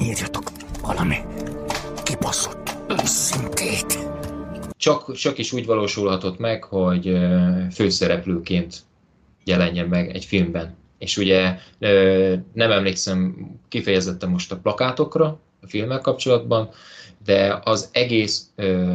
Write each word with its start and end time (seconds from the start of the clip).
írjatok 0.00 0.42
valami 0.82 1.16
kibaszott 2.02 2.76
őszintét. 3.02 3.98
Csak, 4.76 5.14
csak 5.14 5.38
is 5.38 5.52
úgy 5.52 5.66
valósulhatott 5.66 6.38
meg, 6.38 6.64
hogy 6.64 7.18
főszereplőként 7.72 8.82
jelenjen 9.44 9.88
meg 9.88 10.14
egy 10.14 10.24
filmben. 10.24 10.76
És 10.98 11.16
ugye 11.16 11.58
nem 12.52 12.70
emlékszem 12.70 13.36
kifejezetten 13.68 14.28
most 14.28 14.52
a 14.52 14.56
plakátokra 14.56 15.38
a 15.62 15.66
filmmel 15.66 16.00
kapcsolatban, 16.00 16.68
de 17.24 17.60
az 17.64 17.88
egész 17.92 18.50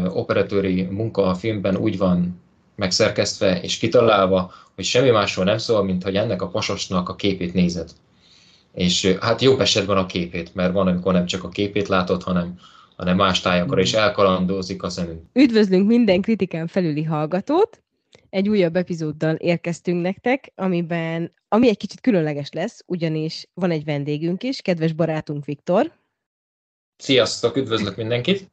operatőri 0.08 0.82
munka 0.82 1.26
a 1.26 1.36
filmben 1.36 1.76
úgy 1.76 1.98
van 1.98 2.42
megszerkesztve 2.76 3.62
és 3.62 3.78
kitalálva, 3.78 4.52
hogy 4.76 4.84
semmi 4.84 5.10
másról 5.10 5.46
nem 5.46 5.58
szól, 5.58 5.84
mint 5.84 6.04
hogy 6.04 6.16
ennek 6.16 6.42
a 6.42 6.48
pasosnak 6.48 7.10
a 7.10 7.16
képét 7.16 7.54
nézed. 7.54 7.90
És 8.74 9.18
hát 9.20 9.42
jobb 9.42 9.60
esetben 9.60 9.98
a 9.98 10.06
képét, 10.06 10.56
mert 10.56 10.74
van, 10.74 10.88
amikor 10.88 11.14
nem 11.14 11.26
csak 11.26 11.44
a 11.44 11.50
képét 11.50 11.88
látod, 11.88 12.24
hanem, 12.24 12.60
hanem 12.96 13.16
más 13.16 13.42
tájakra 13.42 13.82
is 13.82 13.94
elkalandozik 13.94 14.84
a 14.84 14.90
szemünk. 14.90 15.22
Üdvözlünk 15.34 15.88
minden 15.88 16.22
kritikán 16.22 16.68
felüli 16.68 17.04
hallgatót! 17.04 17.82
Egy 18.30 18.50
újabb 18.50 18.76
epizóddal 18.76 19.36
érkeztünk 19.36 20.02
nektek, 20.02 20.52
amiben, 20.56 21.34
ami 21.48 21.68
egy 21.68 21.78
kicsit 21.78 22.02
különleges 22.02 22.50
lesz, 22.52 22.84
ugyanis 22.86 23.48
van 23.54 23.72
egy 23.72 23.84
vendégünk 23.84 24.44
is, 24.44 24.62
kedves 24.62 24.94
barátunk 24.94 25.46
Viktor, 25.46 25.92
Sziasztok, 26.98 27.56
üdvözlök 27.56 27.96
mindenkit! 27.96 28.50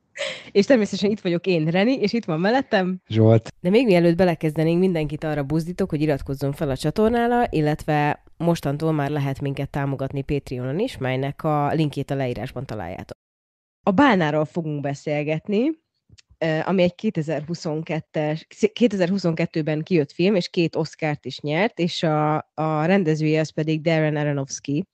és 0.52 0.66
természetesen 0.66 1.10
itt 1.10 1.20
vagyok 1.20 1.46
én, 1.46 1.66
Reni, 1.66 1.92
és 1.92 2.12
itt 2.12 2.24
van 2.24 2.40
mellettem. 2.40 3.00
Zsolt, 3.08 3.52
De 3.60 3.70
még 3.70 3.86
mielőtt 3.86 4.16
belekezdenénk, 4.16 4.78
mindenkit 4.78 5.24
arra 5.24 5.42
buzdítok, 5.42 5.90
hogy 5.90 6.00
iratkozzon 6.00 6.52
fel 6.52 6.70
a 6.70 6.76
csatornára, 6.76 7.46
illetve 7.50 8.24
mostantól 8.36 8.92
már 8.92 9.10
lehet 9.10 9.40
minket 9.40 9.70
támogatni 9.70 10.22
Patreonon 10.22 10.78
is, 10.78 10.98
melynek 10.98 11.44
a 11.44 11.72
linkjét 11.72 12.10
a 12.10 12.14
leírásban 12.14 12.66
találjátok. 12.66 13.18
A 13.82 13.90
Bálnáról 13.90 14.44
fogunk 14.44 14.80
beszélgetni, 14.80 15.70
ami 16.64 16.82
egy 16.82 16.94
2022-es, 17.02 18.42
2022-ben 18.58 19.82
kijött 19.82 20.12
film, 20.12 20.34
és 20.34 20.48
két 20.48 20.76
Oscárt 20.76 21.24
is 21.24 21.40
nyert, 21.40 21.78
és 21.78 22.02
a, 22.02 22.36
a 22.54 22.84
rendezője 22.84 23.40
az 23.40 23.50
pedig 23.50 23.80
Darren 23.80 24.16
Aronofsky, 24.16 24.84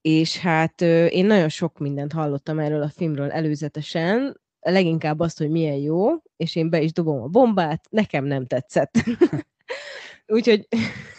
és 0.00 0.38
hát 0.38 0.80
én 1.08 1.26
nagyon 1.26 1.48
sok 1.48 1.78
mindent 1.78 2.12
hallottam 2.12 2.58
erről 2.58 2.82
a 2.82 2.88
filmről 2.88 3.30
előzetesen, 3.30 4.40
leginkább 4.60 5.20
azt, 5.20 5.38
hogy 5.38 5.50
milyen 5.50 5.76
jó, 5.76 6.08
és 6.36 6.56
én 6.56 6.70
be 6.70 6.80
is 6.80 6.92
dobom 6.92 7.22
a 7.22 7.26
bombát, 7.26 7.86
nekem 7.90 8.24
nem 8.24 8.46
tetszett. 8.46 8.92
Úgyhogy 10.26 10.68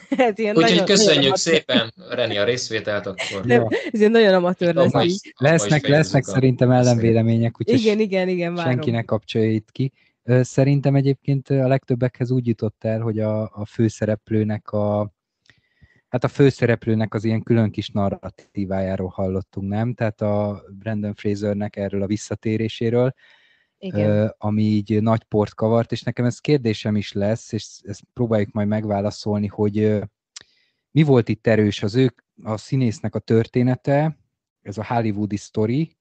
ez 0.10 0.40
ilyen 0.40 0.56
Úgyhogy 0.56 0.72
nagyon, 0.72 0.86
köszönjük 0.86 1.16
nagyon 1.16 1.36
szépen, 1.36 1.94
Reni, 2.10 2.38
a 2.38 2.44
részvételt, 2.44 3.06
akkor 3.06 3.46
Nem, 3.46 3.68
ez 3.92 4.00
ilyen 4.00 4.12
nagyon 4.12 4.34
amatőr 4.34 4.76
lesz. 4.76 5.04
Is 5.04 5.34
lesznek, 5.38 5.88
lesznek 5.88 6.24
szerintem 6.24 6.72
ellenvélemények, 6.72 7.56
úgyhogy 7.60 7.80
Igen, 7.80 8.00
igen, 8.00 8.28
igen, 8.28 8.54
várom. 8.54 8.72
senki 8.72 8.92
ne 8.92 9.02
kapcsolja 9.02 9.52
itt 9.52 9.72
ki. 9.72 9.92
Szerintem 10.42 10.96
egyébként 10.96 11.50
a 11.50 11.68
legtöbbekhez 11.68 12.32
úgy 12.32 12.48
jutott 12.48 12.84
el, 12.84 13.00
hogy 13.00 13.20
a, 13.20 13.42
a 13.42 13.66
főszereplőnek 13.66 14.70
a 14.70 15.14
hát 16.08 16.24
a 16.24 16.28
főszereplőnek 16.28 17.14
az 17.14 17.24
ilyen 17.24 17.44
külön 17.44 17.72
kis 17.72 17.90
narratívájáról 17.90 19.08
hallottunk, 19.08 19.70
nem? 19.70 19.94
Tehát 19.94 20.22
a 20.22 20.64
Brandon 20.80 21.14
Frasernek 21.14 21.76
erről 21.76 22.02
a 22.02 22.08
visszatéréséről, 22.08 23.14
Igen. 23.86 24.36
ami 24.38 24.62
így 24.62 25.02
nagy 25.02 25.24
port 25.24 25.54
kavart, 25.54 25.92
és 25.92 26.02
nekem 26.02 26.26
ez 26.26 26.40
kérdésem 26.40 26.96
is 26.96 27.12
lesz, 27.12 27.52
és 27.52 27.80
ezt 27.84 28.04
próbáljuk 28.14 28.52
majd 28.52 28.68
megválaszolni, 28.68 29.48
hogy 29.48 30.02
mi 30.92 31.04
volt 31.04 31.30
itt 31.30 31.48
erős 31.48 31.84
az 31.84 31.96
ők, 31.96 32.22
a 32.44 32.58
színésznek 32.58 33.16
a 33.16 33.20
története, 33.20 34.20
ez 34.62 34.78
a 34.78 34.86
hollywoodi 34.86 35.38
sztori, 35.38 35.98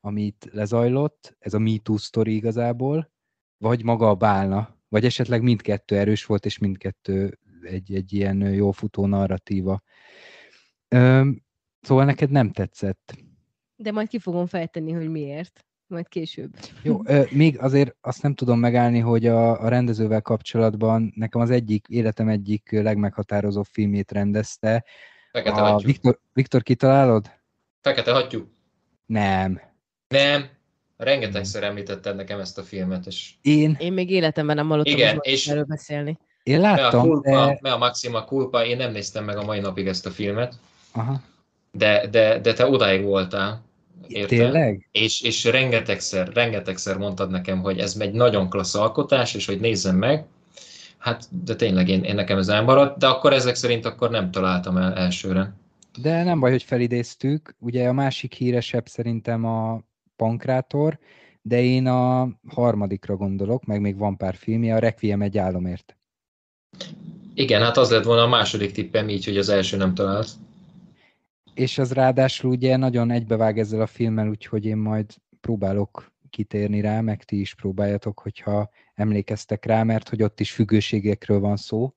amit 0.00 0.48
lezajlott, 0.52 1.36
ez 1.38 1.54
a 1.54 1.58
Me 1.58 1.76
Too 1.82 1.96
sztori 1.96 2.34
igazából, 2.34 3.12
vagy 3.58 3.84
maga 3.84 4.08
a 4.08 4.14
bálna, 4.14 4.76
vagy 4.88 5.04
esetleg 5.04 5.42
mindkettő 5.42 5.96
erős 5.96 6.24
volt, 6.24 6.44
és 6.44 6.58
mindkettő 6.58 7.38
egy, 7.62 7.94
egy 7.94 8.12
ilyen 8.12 8.40
jó 8.40 8.70
futó 8.70 9.06
narratíva. 9.06 9.82
Öm, 10.88 11.44
szóval 11.80 12.04
neked 12.04 12.30
nem 12.30 12.50
tetszett. 12.50 13.14
De 13.76 13.92
majd 13.92 14.08
ki 14.08 14.18
fogom 14.18 14.46
fejteni, 14.46 14.92
hogy 14.92 15.10
miért. 15.10 15.65
Majd 15.88 16.08
később. 16.08 16.50
Jó, 16.82 17.00
ö, 17.04 17.22
még 17.30 17.58
azért 17.60 17.96
azt 18.00 18.22
nem 18.22 18.34
tudom 18.34 18.58
megállni, 18.58 18.98
hogy 18.98 19.26
a, 19.26 19.62
a 19.62 19.68
rendezővel 19.68 20.20
kapcsolatban 20.22 21.12
nekem 21.16 21.40
az 21.40 21.50
egyik, 21.50 21.86
életem 21.88 22.28
egyik 22.28 22.68
legmeghatározóbb 22.70 23.66
filmét 23.70 24.12
rendezte. 24.12 24.84
Fekete 25.32 25.60
A 25.60 25.64
hattyú. 25.64 25.86
Viktor, 25.86 26.18
Viktor 26.32 26.62
kitalálod? 26.62 27.30
Fekete 27.80 28.12
hattyú. 28.12 28.48
Nem. 29.06 29.60
Nem. 30.08 30.44
Rengetegszer 30.96 31.62
említetted 31.62 32.16
nekem 32.16 32.40
ezt 32.40 32.58
a 32.58 32.62
filmet, 32.62 33.06
és 33.06 33.32
Én, 33.42 33.76
Én 33.80 33.92
még 33.92 34.10
életemben 34.10 34.56
nem 34.56 34.68
hallottam 34.68 34.92
Igen, 34.92 35.18
és- 35.20 35.48
erről 35.48 35.64
beszélni. 35.64 36.18
én 36.42 36.60
me 36.60 36.70
a 36.70 36.74
láttam, 36.76 37.00
culpa, 37.02 37.46
de... 37.46 37.58
me 37.60 37.72
a 37.72 37.78
maxima 37.78 38.24
culpa, 38.24 38.64
én 38.64 38.76
nem 38.76 38.92
néztem 38.92 39.24
meg 39.24 39.36
a 39.36 39.44
mai 39.44 39.60
napig 39.60 39.86
ezt 39.86 40.06
a 40.06 40.10
filmet, 40.10 40.54
Aha. 40.92 41.20
de, 41.72 42.06
de, 42.06 42.38
de 42.38 42.52
te 42.52 42.66
odáig 42.66 43.02
voltál. 43.04 43.64
Érted? 44.08 44.38
Tényleg? 44.38 44.88
És, 44.92 45.20
és 45.20 45.44
rengetegszer, 45.44 46.28
rengetegszer 46.32 46.98
mondtad 46.98 47.30
nekem, 47.30 47.60
hogy 47.60 47.78
ez 47.78 47.96
egy 47.98 48.12
nagyon 48.12 48.48
klassz 48.48 48.74
alkotás, 48.74 49.34
és 49.34 49.46
hogy 49.46 49.60
nézzem 49.60 49.96
meg. 49.96 50.24
Hát, 50.98 51.44
de 51.44 51.56
tényleg 51.56 51.88
én, 51.88 52.02
én 52.02 52.14
nekem 52.14 52.38
ez 52.38 52.48
elmaradt, 52.48 52.98
de 52.98 53.06
akkor 53.06 53.32
ezek 53.32 53.54
szerint 53.54 53.84
akkor 53.84 54.10
nem 54.10 54.30
találtam 54.30 54.76
el 54.76 54.94
elsőre. 54.94 55.54
De 55.98 56.22
nem 56.22 56.40
baj, 56.40 56.50
hogy 56.50 56.62
felidéztük. 56.62 57.54
Ugye 57.58 57.88
a 57.88 57.92
másik 57.92 58.34
híresebb 58.34 58.86
szerintem 58.86 59.44
a 59.44 59.80
Pankrátor, 60.16 60.98
de 61.42 61.62
én 61.62 61.86
a 61.86 62.28
harmadikra 62.48 63.16
gondolok, 63.16 63.64
meg 63.64 63.80
még 63.80 63.96
van 63.96 64.16
pár 64.16 64.34
filmje, 64.34 64.74
a 64.74 64.78
Requiem 64.78 65.22
egy 65.22 65.38
álomért. 65.38 65.96
Igen, 67.34 67.62
hát 67.62 67.76
az 67.76 67.90
lett 67.90 68.04
volna 68.04 68.22
a 68.22 68.28
második 68.28 68.72
tippem 68.72 69.08
így, 69.08 69.24
hogy 69.24 69.36
az 69.36 69.48
első 69.48 69.76
nem 69.76 69.94
talált. 69.94 70.28
És 71.56 71.78
az 71.78 71.92
ráadásul 71.92 72.50
ugye 72.50 72.76
nagyon 72.76 73.10
egybevág 73.10 73.58
ezzel 73.58 73.80
a 73.80 73.86
filmmel, 73.86 74.28
úgyhogy 74.28 74.64
én 74.64 74.76
majd 74.76 75.14
próbálok 75.40 76.12
kitérni 76.30 76.80
rá, 76.80 77.00
meg 77.00 77.24
ti 77.24 77.40
is 77.40 77.54
próbáljatok, 77.54 78.18
hogyha 78.18 78.70
emlékeztek 78.94 79.64
rá, 79.64 79.82
mert 79.82 80.08
hogy 80.08 80.22
ott 80.22 80.40
is 80.40 80.52
függőségekről 80.52 81.40
van 81.40 81.56
szó. 81.56 81.94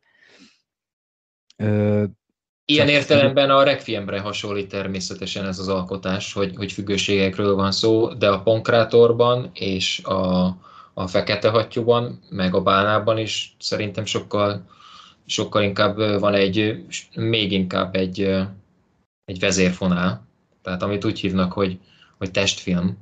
Ö, 1.57 2.03
Ilyen 2.65 2.87
Csak- 2.87 2.95
értelemben 2.95 3.49
a 3.49 3.63
Requiemre 3.63 4.19
hasonlít 4.19 4.69
természetesen 4.69 5.45
ez 5.45 5.59
az 5.59 5.67
alkotás, 5.67 6.33
hogy, 6.33 6.55
hogy 6.55 6.71
függőségekről 6.71 7.55
van 7.55 7.71
szó, 7.71 8.13
de 8.13 8.29
a 8.29 8.41
Pankrátorban 8.41 9.49
és 9.53 9.99
a, 10.03 10.45
a 10.93 11.07
Fekete 11.07 11.49
Hattyúban, 11.49 12.19
meg 12.29 12.55
a 12.55 12.61
Bálnában 12.61 13.17
is 13.17 13.55
szerintem 13.59 14.05
sokkal, 14.05 14.69
sokkal 15.25 15.63
inkább 15.63 15.97
van 16.19 16.33
egy, 16.33 16.85
még 17.15 17.51
inkább 17.51 17.95
egy, 17.95 18.37
egy 19.29 19.39
vezérfonál, 19.39 20.27
tehát 20.63 20.83
amit 20.83 21.05
úgy 21.05 21.19
hívnak, 21.19 21.51
hogy, 21.53 21.77
hogy 22.17 22.31
testfilm. 22.31 22.97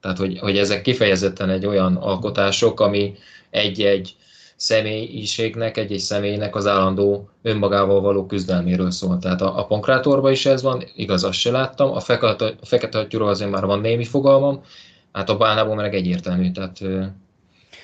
Tehát, 0.00 0.18
hogy, 0.18 0.38
hogy 0.38 0.58
ezek 0.58 0.82
kifejezetten 0.82 1.50
egy 1.50 1.66
olyan 1.66 1.96
alkotások, 1.96 2.80
ami 2.80 3.14
egy-egy 3.50 4.16
személyiségnek, 4.56 5.76
egy-egy 5.76 5.98
személynek 5.98 6.56
az 6.56 6.66
állandó 6.66 7.28
önmagával 7.42 8.00
való 8.00 8.26
küzdelméről 8.26 8.90
szól. 8.90 9.18
Tehát 9.18 9.40
a, 9.40 9.58
a 9.58 9.66
Pankrátorban 9.66 10.32
is 10.32 10.46
ez 10.46 10.62
van, 10.62 10.84
igaz, 10.94 11.24
azt 11.24 11.38
se 11.38 11.50
láttam, 11.50 11.90
a 11.90 12.00
Fekete, 12.00 12.44
a 12.60 12.66
fekete 12.66 12.98
Hattyúról 12.98 13.28
azért 13.28 13.50
már 13.50 13.64
van 13.64 13.80
némi 13.80 14.04
fogalmam, 14.04 14.62
hát 15.12 15.30
a 15.30 15.36
Bálnában 15.36 15.76
meg 15.76 15.94
egyértelmű, 15.94 16.50
tehát 16.50 16.80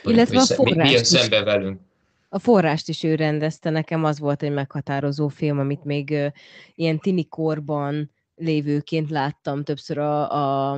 Illetve 0.05 0.43
a 0.57 0.63
mi, 0.63 0.75
mi, 0.75 0.91
jön 0.91 1.05
szembe 1.05 1.43
velünk. 1.43 1.81
A 2.29 2.39
forrást 2.39 2.89
is 2.89 3.03
ő 3.03 3.15
rendezte, 3.15 3.71
nekem 3.71 4.05
az 4.05 4.19
volt 4.19 4.43
egy 4.43 4.53
meghatározó 4.53 5.29
film, 5.29 5.59
amit 5.59 5.85
még 5.85 6.11
ö, 6.11 6.27
ilyen 6.75 6.99
tini 6.99 7.29
korban 7.29 8.11
lévőként 8.35 9.11
láttam 9.11 9.63
többször 9.63 9.99
a, 9.99 10.31
a, 10.31 10.73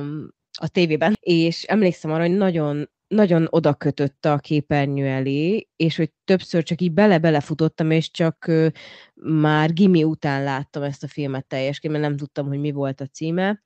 a 0.59 0.67
tévében, 0.67 1.17
és 1.19 1.63
emlékszem 1.63 2.11
arra, 2.11 2.27
hogy 2.27 2.37
nagyon 2.37 2.89
nagyon 3.07 3.47
oda 3.49 3.73
kötött 3.73 4.25
a 4.25 4.37
képernyő 4.37 5.07
elé, 5.07 5.67
és 5.75 5.95
hogy 5.97 6.11
többször 6.23 6.63
csak 6.63 6.81
így 6.81 6.91
bele-belefutottam, 6.91 7.91
és 7.91 8.11
csak 8.11 8.47
ö, 8.47 8.67
már 9.13 9.73
gimi 9.73 10.03
után 10.03 10.43
láttam 10.43 10.83
ezt 10.83 11.03
a 11.03 11.07
filmet 11.07 11.47
teljesként, 11.47 11.93
mert 11.93 12.05
nem 12.05 12.17
tudtam, 12.17 12.47
hogy 12.47 12.59
mi 12.59 12.71
volt 12.71 13.01
a 13.01 13.05
címe, 13.05 13.63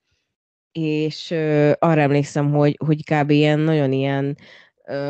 és 0.72 1.32
ö, 1.32 1.72
arra 1.80 2.02
emlékszem, 2.02 2.52
hogy, 2.52 2.78
hogy 2.86 3.04
kb. 3.04 3.30
ilyen 3.30 3.60
nagyon 3.60 3.92
ilyen 3.92 4.38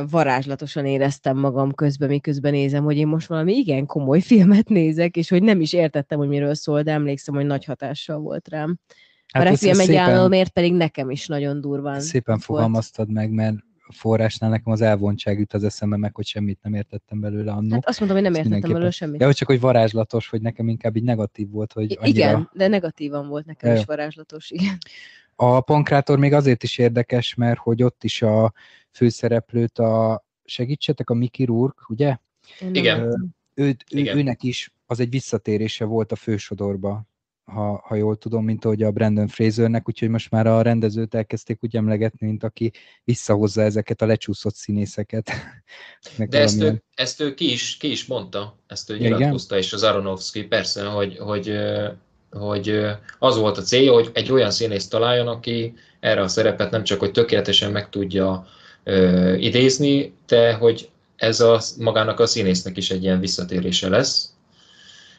varázslatosan 0.10 0.86
éreztem 0.86 1.38
magam 1.38 1.74
közben, 1.74 2.10
miközben 2.10 2.52
nézem, 2.52 2.84
hogy 2.84 2.98
én 2.98 3.08
most 3.08 3.28
valami 3.28 3.54
igen 3.54 3.86
komoly 3.86 4.20
filmet 4.32 4.70
nézek, 4.70 5.16
és 5.16 5.30
hogy 5.30 5.44
nem 5.44 5.62
is 5.62 5.74
értettem, 5.74 6.18
hogy 6.18 6.28
miről 6.28 6.54
szól, 6.56 6.82
de 6.82 6.92
emlékszem, 6.92 7.36
hogy 7.36 7.46
nagy 7.46 7.66
hatással 7.66 8.20
volt 8.20 8.48
rám. 8.48 8.80
Hát 9.34 9.46
a 9.46 9.50
Requiem 9.50 9.80
egy 9.80 9.96
államért 9.96 10.50
pedig 10.50 10.74
nekem 10.74 11.10
is 11.10 11.28
nagyon 11.28 11.62
durván 11.62 12.00
Szépen 12.00 12.34
volt. 12.34 12.44
fogalmaztad 12.44 13.12
meg, 13.12 13.32
mert 13.32 13.56
forrásnál 13.90 14.50
nekem 14.50 14.74
az 14.74 14.82
elvontság 14.82 15.40
jut 15.40 15.54
az 15.54 15.64
eszembe 15.64 15.98
meg, 15.98 16.16
hogy 16.16 16.26
semmit 16.26 16.60
nem 16.62 16.74
értettem 16.74 17.20
belőle 17.20 17.52
annó. 17.52 17.74
Hát 17.74 17.88
azt 17.88 18.00
mondtam, 18.00 18.22
hogy 18.22 18.32
nem 18.32 18.42
értettem 18.42 18.42
mindenképpen. 18.42 18.74
belőle 18.74 18.92
semmit. 18.92 19.20
Ja, 19.20 19.26
hogy 19.26 19.36
csak 19.36 19.48
hogy 19.48 19.60
varázslatos, 19.60 20.30
hogy 20.30 20.42
nekem 20.42 20.68
inkább 20.68 20.96
így 20.96 21.04
negatív 21.04 21.50
volt, 21.50 21.74
hogy 21.74 21.98
annyira... 22.02 22.28
Igen, 22.28 22.50
de 22.54 22.68
negatívan 22.68 23.28
volt 23.28 23.46
nekem 23.46 23.72
Ja, 23.72 23.78
is 23.80 23.86
varázslatos, 23.86 24.52
igen. 24.52 24.78
A 25.36 25.62
Pankrátor 25.62 26.20
még 26.20 26.34
azért 26.34 26.64
is 26.64 26.78
érdekes, 26.78 27.36
mert 27.36 27.60
hogy 27.60 27.84
ott 27.84 28.04
is 28.04 28.22
a 28.22 28.54
főszereplőt 28.94 29.80
a, 29.80 30.24
segítsetek, 30.44 31.10
a 31.10 31.14
Mickey 31.14 31.46
Rourke, 31.46 31.82
ugye? 31.88 32.18
Igen. 32.72 33.00
Ö, 33.02 33.16
ő, 33.54 33.66
ő, 33.68 33.76
Igen. 33.98 34.18
őnek 34.18 34.44
is 34.44 34.74
az 34.86 35.00
egy 35.00 35.10
visszatérése 35.10 35.86
volt 35.86 36.12
a 36.12 36.16
fősodorba, 36.16 37.04
ha, 37.44 37.82
ha 37.86 37.96
jól 37.96 38.16
tudom, 38.18 38.44
mint 38.44 38.66
ahogy 38.66 38.84
a 38.84 38.92
Brandon 38.92 39.28
Frasernek, 39.28 39.88
úgyhogy 39.88 40.10
most 40.10 40.32
már 40.32 40.48
a 40.48 40.62
rendezőt 40.62 41.16
elkezdték 41.16 41.64
úgy 41.64 41.76
emlegetni, 41.76 42.28
mint 42.28 42.44
aki 42.44 42.72
visszahozza 43.04 43.62
ezeket 43.62 44.02
a 44.02 44.06
lecsúszott 44.06 44.56
színészeket. 44.56 45.32
Meg 46.18 46.30
De 46.30 46.40
ezt 46.40 46.54
valamilyen- 46.54 46.84
ő, 46.96 47.02
ezt 47.04 47.20
ő 47.22 47.34
ki, 47.34 47.52
is, 47.52 47.78
ki 47.78 47.92
is 47.92 48.06
mondta, 48.06 48.58
ezt 48.68 48.90
ő 48.90 48.96
Igen? 48.96 49.12
nyilatkozta 49.12 49.58
is 49.58 49.74
az 49.74 49.84
Aronofsky, 49.84 50.44
persze, 50.44 50.86
hogy, 50.86 51.18
hogy, 51.18 51.58
hogy 52.30 52.86
az 53.20 53.38
volt 53.38 53.58
a 53.58 53.62
célja, 53.62 53.94
hogy 53.94 54.12
egy 54.14 54.32
olyan 54.32 54.52
színészt 54.52 54.90
találjon, 54.90 55.28
aki 55.28 55.74
erre 56.00 56.22
a 56.22 56.28
szerepet 56.28 56.72
nem 56.72 56.84
csak, 56.84 57.00
hogy 57.00 57.12
tökéletesen 57.12 57.72
meg 57.72 57.90
tudja 57.90 58.46
ö, 58.84 59.34
idézni, 59.34 60.14
de 60.28 60.54
hogy 60.54 60.90
ez 61.16 61.40
a, 61.40 61.62
magának 61.80 62.20
a 62.20 62.26
színésznek 62.26 62.78
is 62.78 62.92
egy 62.92 63.04
ilyen 63.04 63.20
visszatérése 63.20 63.90
lesz. 63.90 64.34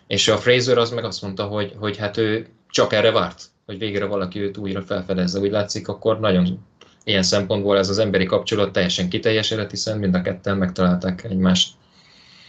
És 0.06 0.28
a 0.28 0.36
Fraser 0.36 0.78
az 0.78 0.90
meg 0.90 1.04
azt 1.04 1.22
mondta, 1.22 1.44
hogy, 1.44 1.74
hogy 1.78 1.96
hát 1.96 2.16
ő 2.16 2.46
csak 2.70 2.92
erre 2.92 3.10
várt, 3.10 3.42
hogy 3.66 3.78
végre 3.78 4.04
valaki 4.04 4.40
őt 4.40 4.56
újra 4.56 4.82
felfedezze. 4.82 5.40
Úgy 5.40 5.50
látszik, 5.50 5.88
akkor 5.88 6.20
nagyon 6.20 6.64
ilyen 7.04 7.22
szempontból 7.22 7.78
ez 7.78 7.88
az 7.88 7.98
emberi 7.98 8.24
kapcsolat 8.24 8.72
teljesen 8.72 9.08
kiteljesedett, 9.08 9.70
hiszen 9.70 9.98
mind 9.98 10.14
a 10.14 10.22
ketten 10.22 10.56
megtalálták 10.56 11.24
egymást. 11.24 11.74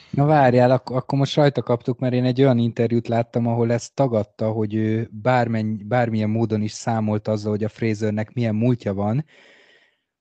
Na 0.09 0.25
várjál, 0.25 0.71
ak- 0.71 0.89
akkor 0.89 1.17
most 1.19 1.35
rajta 1.35 1.61
kaptuk, 1.61 1.99
mert 1.99 2.13
én 2.13 2.23
egy 2.23 2.41
olyan 2.41 2.57
interjút 2.57 3.07
láttam, 3.07 3.47
ahol 3.47 3.71
ezt 3.71 3.93
tagadta, 3.93 4.51
hogy 4.51 4.73
ő 4.73 5.09
bármenny, 5.11 5.87
bármilyen 5.87 6.29
módon 6.29 6.61
is 6.61 6.71
számolt 6.71 7.27
azzal, 7.27 7.51
hogy 7.51 7.63
a 7.63 7.69
Frasernek 7.69 8.33
milyen 8.33 8.55
múltja 8.55 8.93
van, 8.93 9.25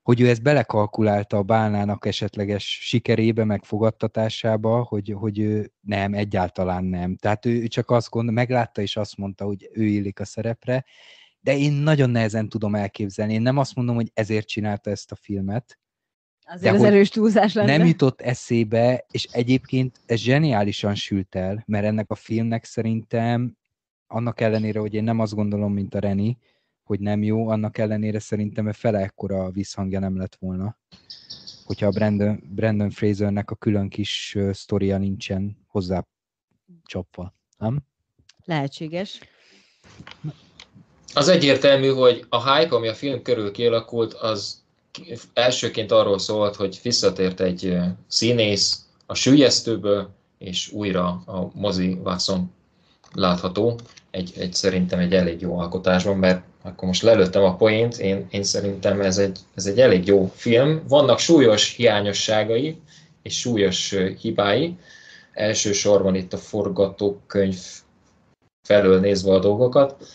hogy 0.05 0.21
ő 0.21 0.29
ezt 0.29 0.43
belekalkulálta 0.43 1.37
a 1.37 1.43
bálnának 1.43 2.07
esetleges 2.07 2.79
sikerébe, 2.81 3.45
megfogadtatásába, 3.45 4.83
hogy, 4.83 5.15
hogy 5.19 5.39
ő 5.39 5.73
nem, 5.81 6.15
egyáltalán 6.15 6.85
nem. 6.85 7.17
Tehát 7.17 7.47
ő, 7.47 7.67
csak 7.67 7.91
azt 7.91 8.11
gondol, 8.11 8.35
meglátta 8.35 8.83
és 8.83 8.97
azt 8.97 9.17
mondta, 9.17 9.45
hogy 9.45 9.69
ő 9.73 9.85
illik 9.85 10.21
a 10.21 10.25
szerepre, 10.25 10.85
de 11.41 11.57
én 11.57 11.73
nagyon 11.73 12.11
nehezen 12.11 12.49
tudom 12.49 12.75
elképzelni. 12.75 13.33
Én 13.33 13.43
nem 13.43 13.59
azt 13.59 13.75
mondom, 13.75 13.95
hogy 13.95 14.11
ezért 14.15 14.47
csinálta 14.47 14.91
ezt 14.91 15.13
a 15.13 15.17
filmet, 15.17 15.79
Azért 16.47 16.75
az 16.75 16.81
hogy 16.81 16.89
erős 16.89 17.09
túlzás 17.09 17.55
lenne. 17.55 17.77
nem 17.77 17.87
jutott 17.87 18.21
eszébe, 18.21 19.05
és 19.11 19.25
egyébként 19.25 20.01
ez 20.07 20.19
zseniálisan 20.19 20.95
sült 20.95 21.35
el, 21.35 21.63
mert 21.67 21.85
ennek 21.85 22.11
a 22.11 22.15
filmnek 22.15 22.65
szerintem, 22.65 23.57
annak 24.07 24.41
ellenére, 24.41 24.81
hogy 24.81 24.95
én 24.95 25.05
nem 25.05 25.21
azt 25.21 25.35
gondolom, 25.35 25.73
mint 25.73 25.95
a 25.95 25.99
Reni, 25.99 26.39
hogy 26.85 27.01
nem 27.01 27.23
jó, 27.23 27.49
annak 27.49 27.79
ellenére 27.79 28.19
szerintem 28.19 28.73
fele 28.73 28.99
ekkora 28.99 29.51
visszhangja 29.51 29.99
nem 29.99 30.17
lett 30.17 30.37
volna, 30.41 30.79
hogyha 31.65 31.87
a 31.87 31.91
Brandon, 31.91 32.43
Brandon 32.55 32.91
Frasernek 32.91 33.51
a 33.51 33.55
külön 33.55 33.89
kis 33.89 34.37
sztoria 34.53 34.99
nincsen 34.99 35.57
hozzá 35.67 36.07
csapva. 36.85 37.35
Nem? 37.59 37.79
Lehetséges. 38.45 39.21
Az 41.15 41.29
egyértelmű, 41.29 41.89
hogy 41.89 42.27
a 42.29 42.55
hype, 42.55 42.75
ami 42.75 42.89
a 42.89 42.95
film 42.95 43.23
körül 43.23 43.51
kialakult, 43.51 44.13
az 44.13 44.63
elsőként 45.33 45.93
arról 45.93 46.19
szólt, 46.19 46.57
hogy 46.57 46.81
visszatért 46.83 47.41
egy 47.41 47.77
színész 48.07 48.87
a 49.07 49.15
sülyeztőből, 49.15 50.15
és 50.39 50.73
újra 50.73 51.07
a 51.27 51.51
mozi 51.55 51.99
vászon 52.03 52.53
látható. 53.13 53.79
Egy, 54.11 54.33
egy, 54.37 54.53
szerintem 54.53 54.99
egy 54.99 55.15
elég 55.15 55.41
jó 55.41 55.59
alkotásban, 55.59 56.17
mert 56.17 56.45
akkor 56.67 56.89
most 56.89 57.03
lelőttem 57.03 57.43
a 57.43 57.57
poént, 57.57 57.99
én, 57.99 58.27
én 58.31 58.43
szerintem 58.43 59.01
ez 59.01 59.19
egy, 59.19 59.39
ez 59.55 59.67
egy 59.67 59.81
elég 59.81 60.07
jó 60.07 60.33
film. 60.35 60.83
Vannak 60.89 61.19
súlyos 61.19 61.75
hiányosságai 61.75 62.81
és 63.23 63.39
súlyos 63.39 63.95
hibái. 64.21 64.77
Elsősorban 65.33 66.15
itt 66.15 66.33
a 66.33 66.37
forgatókönyv 66.37 67.59
felől 68.69 69.01
nézve 69.01 69.33
a 69.33 69.39
dolgokat, 69.39 70.07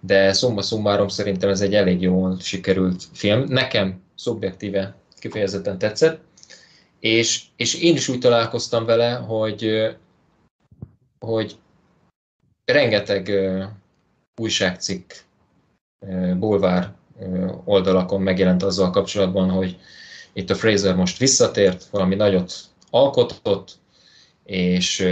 de 0.00 0.32
szumma 0.32 0.62
summarum 0.62 1.08
szerintem 1.08 1.50
ez 1.50 1.60
egy 1.60 1.74
elég 1.74 2.00
jól 2.00 2.36
sikerült 2.40 3.04
film. 3.12 3.44
Nekem 3.48 4.02
szubjektíve 4.14 4.94
kifejezetten 5.18 5.78
tetszett, 5.78 6.20
és, 7.00 7.42
és 7.56 7.74
én 7.74 7.94
is 7.94 8.08
úgy 8.08 8.18
találkoztam 8.18 8.84
vele, 8.84 9.12
hogy, 9.12 9.90
hogy 11.18 11.58
rengeteg 12.64 13.32
újságcikk, 14.40 15.12
bulvár 16.38 16.92
oldalakon 17.64 18.22
megjelent 18.22 18.62
azzal 18.62 18.90
kapcsolatban, 18.90 19.50
hogy 19.50 19.76
itt 20.32 20.50
a 20.50 20.54
Fraser 20.54 20.94
most 20.94 21.18
visszatért, 21.18 21.84
valami 21.90 22.14
nagyot 22.14 22.52
alkotott, 22.90 23.78
és 24.44 25.08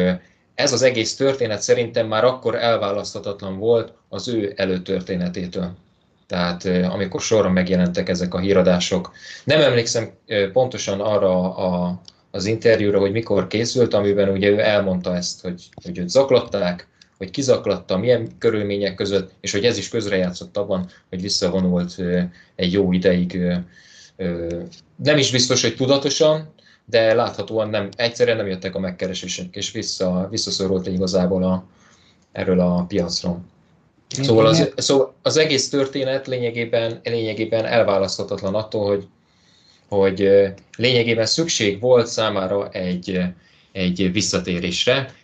ez 0.54 0.72
az 0.72 0.82
egész 0.82 1.16
történet 1.16 1.62
szerintem 1.62 2.06
már 2.06 2.24
akkor 2.24 2.54
elválaszthatatlan 2.54 3.58
volt 3.58 3.92
az 4.08 4.28
ő 4.28 4.52
előtörténetétől. 4.56 5.70
Tehát 6.26 6.64
amikor 6.64 7.20
sorra 7.20 7.50
megjelentek 7.50 8.08
ezek 8.08 8.34
a 8.34 8.38
híradások. 8.38 9.12
Nem 9.44 9.60
emlékszem 9.60 10.10
pontosan 10.52 11.00
arra 11.00 11.56
a, 11.56 12.00
az 12.30 12.44
interjúra, 12.44 12.98
hogy 12.98 13.12
mikor 13.12 13.46
készült, 13.46 13.94
amiben 13.94 14.28
ugye 14.28 14.48
ő 14.48 14.58
elmondta 14.58 15.16
ezt, 15.16 15.40
hogy, 15.42 15.68
hogy 15.84 15.98
őt 15.98 16.08
zaklatták, 16.08 16.88
hogy 17.18 17.30
kizaklatta, 17.30 17.96
milyen 17.96 18.28
körülmények 18.38 18.94
között, 18.94 19.30
és 19.40 19.52
hogy 19.52 19.64
ez 19.64 19.78
is 19.78 19.88
közrejátszott 19.88 20.56
abban, 20.56 20.90
hogy 21.08 21.20
visszavonult 21.20 21.96
egy 22.54 22.72
jó 22.72 22.92
ideig. 22.92 23.38
Nem 24.96 25.18
is 25.18 25.30
biztos, 25.30 25.62
hogy 25.62 25.76
tudatosan, 25.76 26.52
de 26.84 27.14
láthatóan 27.14 27.68
nem, 27.68 27.88
egyszerűen 27.96 28.36
nem 28.36 28.46
jöttek 28.46 28.74
a 28.74 28.78
megkeresések, 28.78 29.56
és 29.56 29.70
vissza, 29.70 30.28
visszaszorult 30.30 30.86
igazából 30.86 31.42
a, 31.42 31.66
erről 32.32 32.60
a 32.60 32.84
piacról. 32.88 33.40
Szóval 34.08 34.46
az, 34.46 34.72
szóval 34.76 35.14
az 35.22 35.36
egész 35.36 35.68
történet 35.68 36.26
lényegében, 36.26 37.00
lényegében 37.02 37.64
elválaszthatatlan 37.64 38.54
attól, 38.54 38.86
hogy, 38.86 39.06
hogy 39.88 40.30
lényegében 40.76 41.26
szükség 41.26 41.80
volt 41.80 42.06
számára 42.06 42.68
egy, 42.68 43.20
egy 43.72 44.12
visszatérésre, 44.12 45.14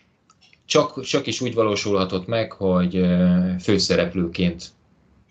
csak, 0.71 1.01
csak 1.01 1.27
is 1.27 1.41
úgy 1.41 1.53
valósulhatott 1.53 2.27
meg, 2.27 2.51
hogy 2.51 3.05
főszereplőként 3.61 4.69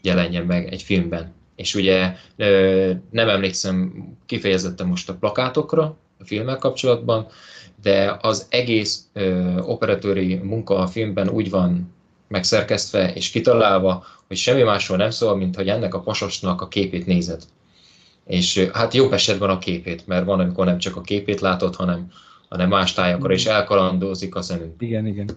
jelenjen 0.03 0.45
meg 0.45 0.73
egy 0.73 0.83
filmben. 0.83 1.33
És 1.57 1.75
ugye 1.75 2.15
nem 3.11 3.29
emlékszem 3.29 4.05
kifejezetten 4.26 4.87
most 4.87 5.09
a 5.09 5.14
plakátokra 5.14 5.97
a 6.19 6.25
filmmel 6.25 6.57
kapcsolatban, 6.57 7.26
de 7.83 8.17
az 8.21 8.47
egész 8.50 9.09
operatőri 9.61 10.35
munka 10.35 10.79
a 10.79 10.87
filmben 10.87 11.29
úgy 11.29 11.50
van 11.50 11.95
megszerkesztve 12.29 13.12
és 13.12 13.31
kitalálva, 13.31 14.05
hogy 14.26 14.37
semmi 14.37 14.62
másról 14.62 14.97
nem 14.97 15.11
szól, 15.11 15.37
mint 15.37 15.57
hogy 15.57 15.69
ennek 15.69 15.95
a 15.95 16.00
pasasnak 16.00 16.61
a 16.61 16.69
képét 16.69 17.07
nézed. 17.07 17.43
És 18.26 18.69
hát 18.73 18.95
jobb 18.95 19.12
esetben 19.12 19.50
a 19.50 19.59
képét, 19.59 20.07
mert 20.07 20.25
van, 20.25 20.41
amikor 20.41 20.67
nem 20.67 20.79
csak 20.79 20.97
a 20.97 21.00
képét 21.00 21.41
látod, 21.41 21.75
hanem, 21.75 22.12
hanem 22.50 22.69
más 22.69 22.92
tájakra 22.92 23.33
is 23.33 23.47
elkalandozik 23.47 24.35
a 24.35 24.42
szemünk. 24.42 24.83
Igen, 24.83 25.07
igen. 25.07 25.30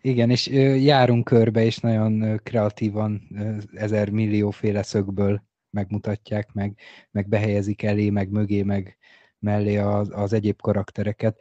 Igen, 0.00 0.30
és 0.30 0.46
járunk 0.80 1.24
körbe, 1.24 1.64
és 1.64 1.78
nagyon 1.78 2.40
kreatívan 2.42 3.28
ezer 3.74 4.10
millióféle 4.10 4.82
szögből 4.82 5.42
megmutatják, 5.70 6.52
meg, 6.52 6.78
meg 7.10 7.28
behelyezik 7.28 7.82
elé, 7.82 8.10
meg 8.10 8.30
mögé, 8.30 8.62
meg 8.62 8.98
mellé 9.38 9.76
az, 9.76 10.10
az 10.12 10.32
egyéb 10.32 10.60
karaktereket. 10.60 11.38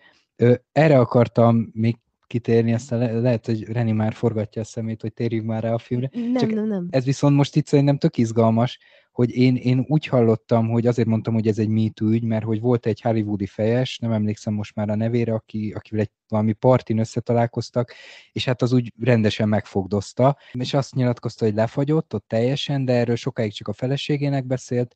Erre 0.72 1.00
akartam 1.00 1.70
még 1.74 1.98
kitérni, 2.28 2.74
aztán 2.74 3.00
le, 3.00 3.12
lehet, 3.12 3.46
hogy 3.46 3.64
Reni 3.64 3.92
már 3.92 4.14
forgatja 4.14 4.62
a 4.62 4.66
szemét, 4.66 5.02
hogy 5.02 5.14
térjünk 5.14 5.46
már 5.46 5.64
rá 5.64 5.74
a 5.74 5.78
filmre. 5.78 6.10
Nem, 6.14 6.36
Csak 6.36 6.54
nem, 6.54 6.68
nem. 6.68 6.88
Ez 6.90 7.06
viszont 7.06 7.36
most 7.36 7.56
itt 7.56 7.68
szerintem 7.68 7.98
tök 7.98 8.18
izgalmas, 8.18 8.80
hogy 9.18 9.36
én, 9.36 9.56
én 9.56 9.86
úgy 9.88 10.06
hallottam, 10.06 10.70
hogy 10.70 10.88
azért 10.88 11.08
mondtam, 11.08 11.34
hogy 11.34 11.48
ez 11.48 11.60
egy 11.60 11.68
MeToo 11.68 12.10
ügy, 12.10 12.24
mert 12.24 12.44
hogy 12.44 12.60
volt 12.60 12.86
egy 12.86 13.02
hollywoodi 13.02 13.46
fejes, 13.46 13.98
nem 13.98 14.12
emlékszem 14.12 14.54
most 14.54 14.76
már 14.76 14.90
a 14.90 14.96
nevére, 14.96 15.34
aki, 15.34 15.74
akivel 15.76 16.02
egy 16.02 16.12
valami 16.28 16.54
partin 16.54 16.98
összetalálkoztak, 16.98 17.94
és 18.32 18.46
hát 18.46 18.62
az 18.62 18.74
úgy 18.74 18.94
rendesen 19.00 19.50
megfogdozta, 19.50 20.38
és 20.52 20.74
azt 20.74 20.94
nyilatkozta, 20.94 21.46
hogy 21.46 21.54
lefagyott 21.54 22.14
ott 22.14 22.28
teljesen, 22.28 22.86
de 22.86 22.94
erről 22.94 23.16
sokáig 23.16 23.54
csak 23.54 23.68
a 23.68 23.74
feleségének 23.74 24.46
beszélt, 24.46 24.96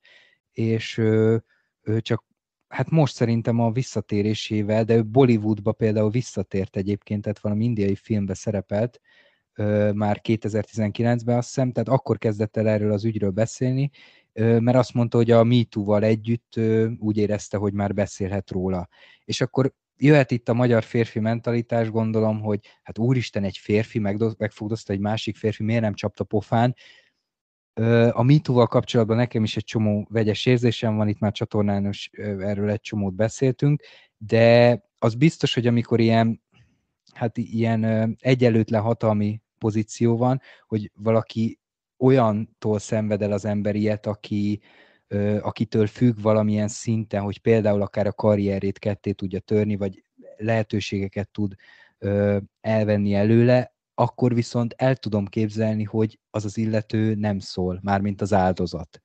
és 0.51 0.97
ő, 0.97 1.43
ő 1.81 2.01
csak 2.01 2.23
hát 2.67 2.89
most 2.89 3.15
szerintem 3.15 3.59
a 3.59 3.71
visszatérésével, 3.71 4.83
de 4.83 4.95
ő 4.95 5.05
Bollywoodba 5.05 5.71
például 5.71 6.09
visszatért 6.09 6.75
egyébként, 6.75 7.21
tehát 7.21 7.39
valami 7.39 7.63
indiai 7.63 7.95
filmbe 7.95 8.33
szerepelt, 8.33 8.99
már 9.94 10.22
2019-ben 10.24 11.38
azt 11.38 11.48
hiszem, 11.48 11.72
tehát 11.72 11.89
akkor 11.89 12.18
kezdett 12.18 12.58
el 12.58 12.68
erről 12.68 12.91
az 12.91 13.06
ügyről 13.06 13.32
beszélni, 13.32 13.89
mert 14.34 14.77
azt 14.77 14.94
mondta, 14.94 15.18
hogy 15.18 15.32
a 15.32 15.44
MeToo-val 15.44 16.03
együtt 16.03 16.60
úgy 17.00 17.18
érezte, 17.18 17.58
hogy 17.58 17.74
már 17.74 17.94
beszélhet 17.94 18.51
róla. 18.51 18.88
És 19.25 19.41
akkor 19.41 19.74
jöhet 19.98 20.32
itt 20.32 20.50
a 20.50 20.53
magyar 20.53 20.84
férfi 20.84 21.20
mentalitás, 21.20 21.89
gondolom, 21.89 22.41
hogy 22.41 22.60
hát 22.84 22.98
úristen, 22.98 23.44
egy 23.44 23.58
férfi 23.58 24.00
megfogdozta 24.00 24.94
egy 24.94 25.00
másik 25.00 25.36
férfi, 25.36 25.63
miért 25.63 25.82
nem 25.82 25.94
csapta 25.94 26.24
pofán, 26.24 26.75
A 28.12 28.24
MeToo-val 28.24 28.68
kapcsolatban 28.68 29.18
nekem 29.18 29.44
is 29.44 29.58
egy 29.58 29.63
csomó 29.63 30.08
vegyes 30.10 30.46
érzésem 30.46 30.96
van, 30.96 31.08
itt 31.08 31.20
már 31.20 31.32
csatornános 31.32 32.10
erről 32.39 32.70
egy 32.70 32.82
csomót 32.82 33.13
beszéltünk, 33.13 33.84
de 34.18 34.80
az 35.00 35.15
biztos, 35.15 35.53
hogy 35.53 35.68
amikor 35.68 36.00
ilyen, 36.00 36.41
hát 37.13 37.38
ilyen 37.38 38.15
egyelőtlen 38.20 38.82
hatalmi 38.82 39.41
pozíció 39.62 40.18
van, 40.18 40.41
hogy 40.68 40.91
valaki 40.96 41.60
olyantól 41.98 42.80
szenved 42.80 43.22
el 43.22 43.32
az 43.32 43.46
ember 43.46 43.75
ilyet, 43.75 44.06
aki, 44.06 44.62
akitől 45.41 45.88
függ 45.88 46.22
valamilyen 46.22 46.68
szinten, 46.68 47.22
hogy 47.22 47.39
például 47.39 47.82
akár 47.82 48.08
a 48.08 48.13
karrierét 48.13 48.80
ketté 48.80 49.12
tudja 49.12 49.39
törni, 49.39 49.75
vagy 49.75 50.03
lehetőségeket 50.38 51.30
tud 51.30 51.56
elvenni 52.62 53.13
előle, 53.13 53.74
akkor 53.94 54.34
viszont 54.34 54.74
el 54.77 54.96
tudom 54.96 55.25
képzelni, 55.25 55.84
hogy 55.84 56.20
az 56.30 56.46
az 56.46 56.58
illető 56.58 57.15
nem 57.15 57.39
szól, 57.39 57.80
mármint 57.84 58.22
az 58.22 58.34
áldozat. 58.34 59.01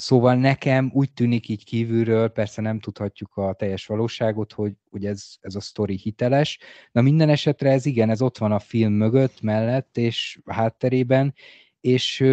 Szóval 0.00 0.34
nekem 0.34 0.90
úgy 0.94 1.12
tűnik 1.12 1.48
így 1.48 1.64
kívülről, 1.64 2.28
persze 2.28 2.62
nem 2.62 2.80
tudhatjuk 2.80 3.36
a 3.36 3.52
teljes 3.52 3.86
valóságot, 3.86 4.52
hogy, 4.52 4.72
hogy 4.90 5.06
ez, 5.06 5.24
ez 5.40 5.54
a 5.54 5.60
sztori 5.60 5.96
hiteles. 5.96 6.58
Na 6.92 7.00
minden 7.00 7.28
esetre 7.28 7.70
ez 7.70 7.86
igen, 7.86 8.10
ez 8.10 8.22
ott 8.22 8.38
van 8.38 8.52
a 8.52 8.58
film 8.58 8.92
mögött, 8.92 9.40
mellett 9.40 9.96
és 9.96 10.40
hátterében, 10.46 11.34
és 11.80 12.24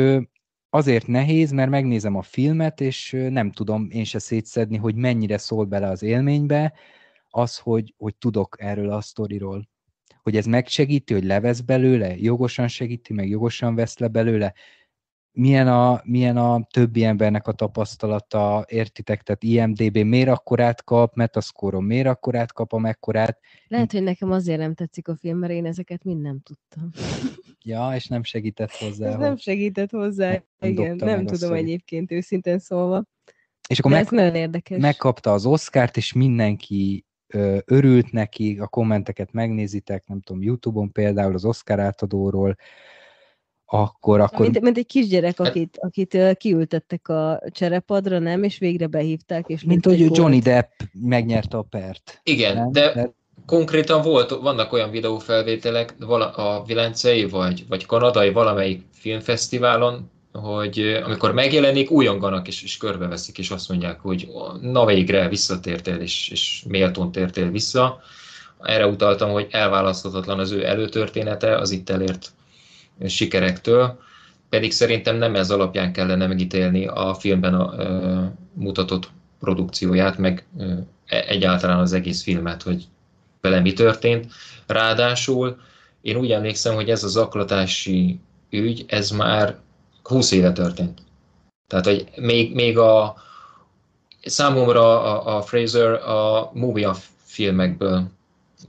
azért 0.70 1.08
nehéz, 1.08 1.52
mert 1.52 1.70
megnézem 1.70 2.16
a 2.16 2.22
filmet, 2.22 2.82
és 2.82 3.12
nem 3.30 3.52
tudom 3.52 3.88
én 3.92 4.04
se 4.04 4.20
szétszedni, 4.20 4.78
hogy 4.78 4.96
mennyire 4.96 5.38
szól 5.38 5.66
bele 5.66 5.88
az 5.88 6.04
élménybe 6.04 6.74
az, 7.30 7.58
hogy, 7.58 7.94
hogy 7.98 8.16
tudok 8.16 8.56
erről 8.60 8.90
a 8.92 9.02
sztoriról. 9.02 9.70
Hogy 10.24 10.38
ez 10.38 10.46
megsegíti, 10.46 11.14
hogy 11.14 11.24
levesz 11.24 11.62
belőle, 11.62 12.18
jogosan 12.18 12.68
segíti, 12.68 13.14
meg 13.14 13.30
jogosan 13.30 13.76
vesz 13.76 13.98
le 13.98 14.08
belőle, 14.08 14.54
milyen 15.36 15.68
a, 15.68 16.02
milyen 16.04 16.38
a 16.38 16.68
többi 16.72 17.04
embernek 17.04 17.48
a 17.48 17.52
tapasztalata, 17.52 18.66
értitek, 18.70 19.24
tehát 19.24 19.44
IMDB 19.44 19.98
miért 19.98 20.30
akkorát 20.30 20.84
kap, 20.84 21.16
Metascore-on 21.16 21.84
miért 21.84 22.08
akkorát 22.08 22.54
kap, 22.54 22.74
amekkorát. 22.74 23.40
Lehet, 23.68 23.92
hogy 23.92 24.04
nekem 24.04 24.32
azért 24.32 24.60
nem 24.60 24.74
tetszik 24.74 25.08
a 25.08 25.16
film, 25.16 25.38
mert 25.38 25.54
én 25.54 25.66
ezeket 25.66 26.04
mind 26.04 26.22
nem 26.22 26.40
tudtam. 26.40 26.90
Ja, 27.68 27.92
és 27.96 28.08
nem 28.08 28.24
segített 28.24 28.72
hozzá. 28.72 29.08
Ez 29.08 29.16
nem 29.16 29.38
segített 29.38 29.92
hozzá, 29.92 30.30
nem 30.60 30.72
igen, 30.72 30.96
nem 30.96 31.26
tudom 31.26 31.54
egyébként 31.54 32.12
őszintén 32.12 32.60
szólva. 32.60 33.04
És 33.68 33.80
akkor 33.80 33.92
meg, 33.92 34.10
nagyon 34.10 34.36
érdekes. 34.36 34.82
megkapta 34.82 35.34
az 35.34 35.46
Oscárt, 35.46 35.98
és 35.98 36.14
mindenki 36.14 37.06
ö, 37.28 37.58
örült 37.66 38.12
neki, 38.12 38.58
a 38.60 38.68
kommenteket 38.68 39.32
megnézitek, 39.32 40.08
nem 40.08 40.22
tudom, 40.22 40.42
Youtube-on 40.42 40.92
például 40.92 41.34
az 41.34 41.46
Oscar 41.46 41.80
átadóról, 41.80 42.56
akkor... 43.66 44.20
akkor... 44.20 44.40
Mint, 44.40 44.62
mint 44.62 44.78
egy 44.78 44.86
kisgyerek, 44.86 45.40
akit, 45.40 45.78
akit 45.82 46.18
kiültettek 46.38 47.08
a 47.08 47.42
cserepadra, 47.52 48.20
nem? 48.20 48.44
És 48.44 48.58
végre 48.58 48.88
behívták. 48.88 49.48
És 49.48 49.64
mint 49.64 49.86
hogy 49.86 50.00
Johnny 50.00 50.16
volt. 50.18 50.44
Depp 50.44 50.72
megnyerte 50.94 51.58
a 51.58 51.62
pert. 51.62 52.20
Igen, 52.24 52.56
nem? 52.56 52.72
de... 52.72 52.94
de 52.94 53.14
konkrétan 53.46 54.02
volt, 54.02 54.30
vannak 54.30 54.74
olyan 54.74 54.90
videófelvételek 54.90 55.96
a 56.36 56.64
Vilencei 56.66 57.26
vagy, 57.26 57.66
vagy 57.70 57.86
kanadai 57.86 58.32
valamelyik 58.32 58.84
filmfesztiválon, 58.92 60.12
hogy 60.32 61.02
amikor 61.06 61.34
megjelenik, 61.34 61.92
újonganak 61.92 62.48
és, 62.48 62.64
és 62.64 62.78
körbeveszik, 62.78 63.38
és 63.38 63.50
azt 63.50 63.70
mondják, 63.70 64.00
hogy 64.00 64.32
na 64.62 64.86
végre 64.86 65.30
visszatértél, 65.30 65.96
és, 65.96 66.30
és 66.30 66.64
méltón 66.68 67.12
tértél 67.12 67.50
vissza. 67.52 68.02
Erre 68.60 68.88
utaltam, 68.88 69.32
hogy 69.32 69.48
elválaszthatatlan 69.52 70.40
az 70.40 70.52
ő 70.52 70.66
előtörténete 70.66 71.58
az 71.58 71.72
itt 71.72 71.90
elért 71.90 72.32
sikerektől, 73.08 74.00
pedig 74.50 74.72
szerintem 74.72 75.18
nem 75.18 75.36
ez 75.36 75.52
alapján 75.52 75.94
kellene 75.94 76.28
megítélni 76.28 76.88
a 76.88 77.14
filmben 77.14 77.54
a, 77.54 77.64
a 77.64 78.34
mutatott 78.54 79.10
produkcióját, 79.40 80.18
meg 80.18 80.46
e, 80.58 81.24
egyáltalán 81.28 81.80
az 81.80 81.94
egész 81.94 82.24
filmet, 82.24 82.62
hogy 82.62 82.88
vele 83.42 83.60
mi 83.60 83.74
történt. 83.74 84.32
Ráadásul 84.68 85.58
én 86.02 86.16
úgy 86.16 86.32
emlékszem, 86.32 86.76
hogy 86.76 86.90
ez 86.90 87.04
az 87.04 87.16
aklatási 87.16 88.20
ügy, 88.50 88.86
ez 88.88 89.10
már 89.10 89.58
20 90.04 90.32
éve 90.32 90.52
történt. 90.52 91.02
Tehát, 91.68 91.86
hogy 91.86 92.06
még, 92.16 92.54
még 92.54 92.78
a 92.78 93.16
számomra 94.26 95.02
a, 95.04 95.38
a 95.38 95.42
Fraser 95.42 95.94
a 95.94 96.52
Movie 96.54 96.92
filmekből, 97.24 98.12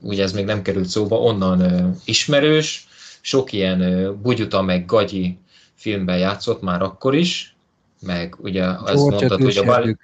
ugye 0.00 0.22
ez 0.22 0.32
még 0.32 0.44
nem 0.44 0.62
került 0.62 0.88
szóba, 0.88 1.20
onnan 1.20 1.60
ö, 1.60 1.88
ismerős, 2.04 2.85
sok 3.26 3.52
ilyen 3.52 4.10
bugyuta 4.22 4.62
meg 4.62 4.84
gagyi 4.84 5.38
filmben 5.74 6.18
játszott 6.18 6.62
már 6.62 6.82
akkor 6.82 7.14
is, 7.14 7.56
meg 8.00 8.34
ugye 8.38 8.64
azt 8.64 8.94
mondtad, 8.94 9.42
hogy 9.42 9.56
a 9.56 9.64
Val- 9.64 9.98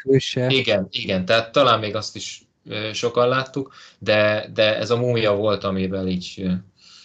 Igen, 0.48 0.88
igen, 0.90 1.24
tehát 1.24 1.52
talán 1.52 1.78
még 1.78 1.96
azt 1.96 2.16
is 2.16 2.42
sokan 2.92 3.28
láttuk, 3.28 3.74
de, 3.98 4.50
de 4.54 4.76
ez 4.76 4.90
a 4.90 4.96
múmia 4.96 5.34
volt, 5.34 5.64
amivel 5.64 6.06
így 6.06 6.50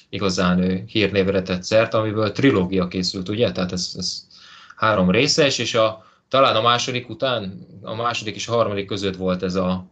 igazán 0.09 0.83
hírnévre 0.85 1.41
tett 1.41 1.63
szert, 1.63 1.93
amiből 1.93 2.31
trilógia 2.31 2.87
készült, 2.87 3.29
ugye? 3.29 3.51
Tehát 3.51 3.71
ez, 3.71 3.93
ez 3.97 4.27
három 4.75 5.11
részes, 5.11 5.57
és 5.57 5.73
a, 5.73 6.05
talán 6.27 6.55
a 6.55 6.61
második 6.61 7.09
után, 7.09 7.67
a 7.81 7.95
második 7.95 8.35
és 8.35 8.47
a 8.47 8.53
harmadik 8.53 8.85
között 8.85 9.15
volt 9.15 9.43
ez 9.43 9.55
a, 9.55 9.85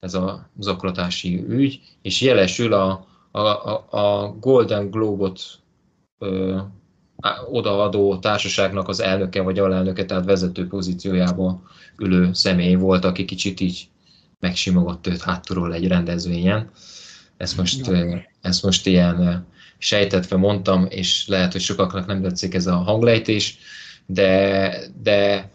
ez 0.00 0.14
a 0.14 0.50
zaklatási 0.58 1.44
ügy, 1.48 1.80
és 2.02 2.20
jelesül 2.20 2.72
a, 2.72 3.06
a, 3.30 3.40
a, 3.40 3.86
a 3.90 4.36
Golden 4.40 4.90
Globe-ot 4.90 5.59
ö, 6.20 6.58
odaadó 7.50 8.18
társaságnak 8.18 8.88
az 8.88 9.00
elnöke 9.00 9.42
vagy 9.42 9.58
alelnöke, 9.58 10.04
tehát 10.04 10.24
vezető 10.24 10.66
pozíciójában 10.66 11.62
ülő 11.98 12.32
személy 12.32 12.74
volt, 12.74 13.04
aki 13.04 13.24
kicsit 13.24 13.60
így 13.60 13.88
megsimogott 14.38 15.06
őt 15.06 15.22
hátulról 15.22 15.74
egy 15.74 15.88
rendezvényen. 15.88 16.70
Ezt 17.36 17.56
most, 17.56 17.90
ezt 18.40 18.62
most 18.62 18.86
ilyen 18.86 19.46
sejtetve 19.78 20.36
mondtam, 20.36 20.86
és 20.88 21.26
lehet, 21.28 21.52
hogy 21.52 21.60
sokaknak 21.60 22.06
nem 22.06 22.22
tetszik 22.22 22.54
ez 22.54 22.66
a 22.66 22.76
hanglejtés, 22.76 23.58
de, 24.06 24.72
de 25.02 25.50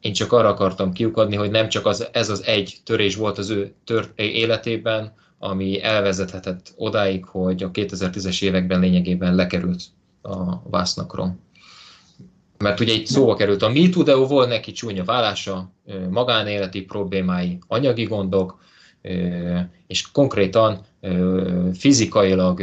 én 0.00 0.12
csak 0.12 0.32
arra 0.32 0.48
akartam 0.48 0.92
kiukadni, 0.92 1.36
hogy 1.36 1.50
nem 1.50 1.68
csak 1.68 1.86
az, 1.86 2.08
ez 2.12 2.28
az 2.30 2.44
egy 2.46 2.76
törés 2.84 3.16
volt 3.16 3.38
az 3.38 3.50
ő 3.50 3.74
tört, 3.84 4.18
életében, 4.18 5.12
ami 5.44 5.82
elvezethetett 5.82 6.72
odáig, 6.76 7.24
hogy 7.24 7.62
a 7.62 7.70
2010-es 7.70 8.42
években 8.42 8.80
lényegében 8.80 9.34
lekerült 9.34 9.82
a 10.22 10.70
vásznakról. 10.70 11.38
Mert 12.58 12.80
ugye 12.80 12.92
itt 12.92 13.06
szóba 13.06 13.34
került 13.34 13.62
a 13.62 13.68
MeToo, 13.68 14.02
de 14.02 14.14
volt 14.14 14.48
neki 14.48 14.72
csúnya 14.72 15.04
vállása, 15.04 15.72
magánéleti 16.10 16.82
problémái, 16.82 17.58
anyagi 17.66 18.04
gondok, 18.04 18.60
és 19.86 20.10
konkrétan 20.10 20.80
fizikailag 21.72 22.62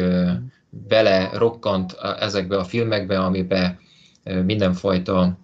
bele 0.70 1.30
rokkant 1.34 1.98
ezekbe 2.20 2.58
a 2.58 2.64
filmekbe, 2.64 3.20
amiben 3.20 3.80
mindenfajta 4.46 5.38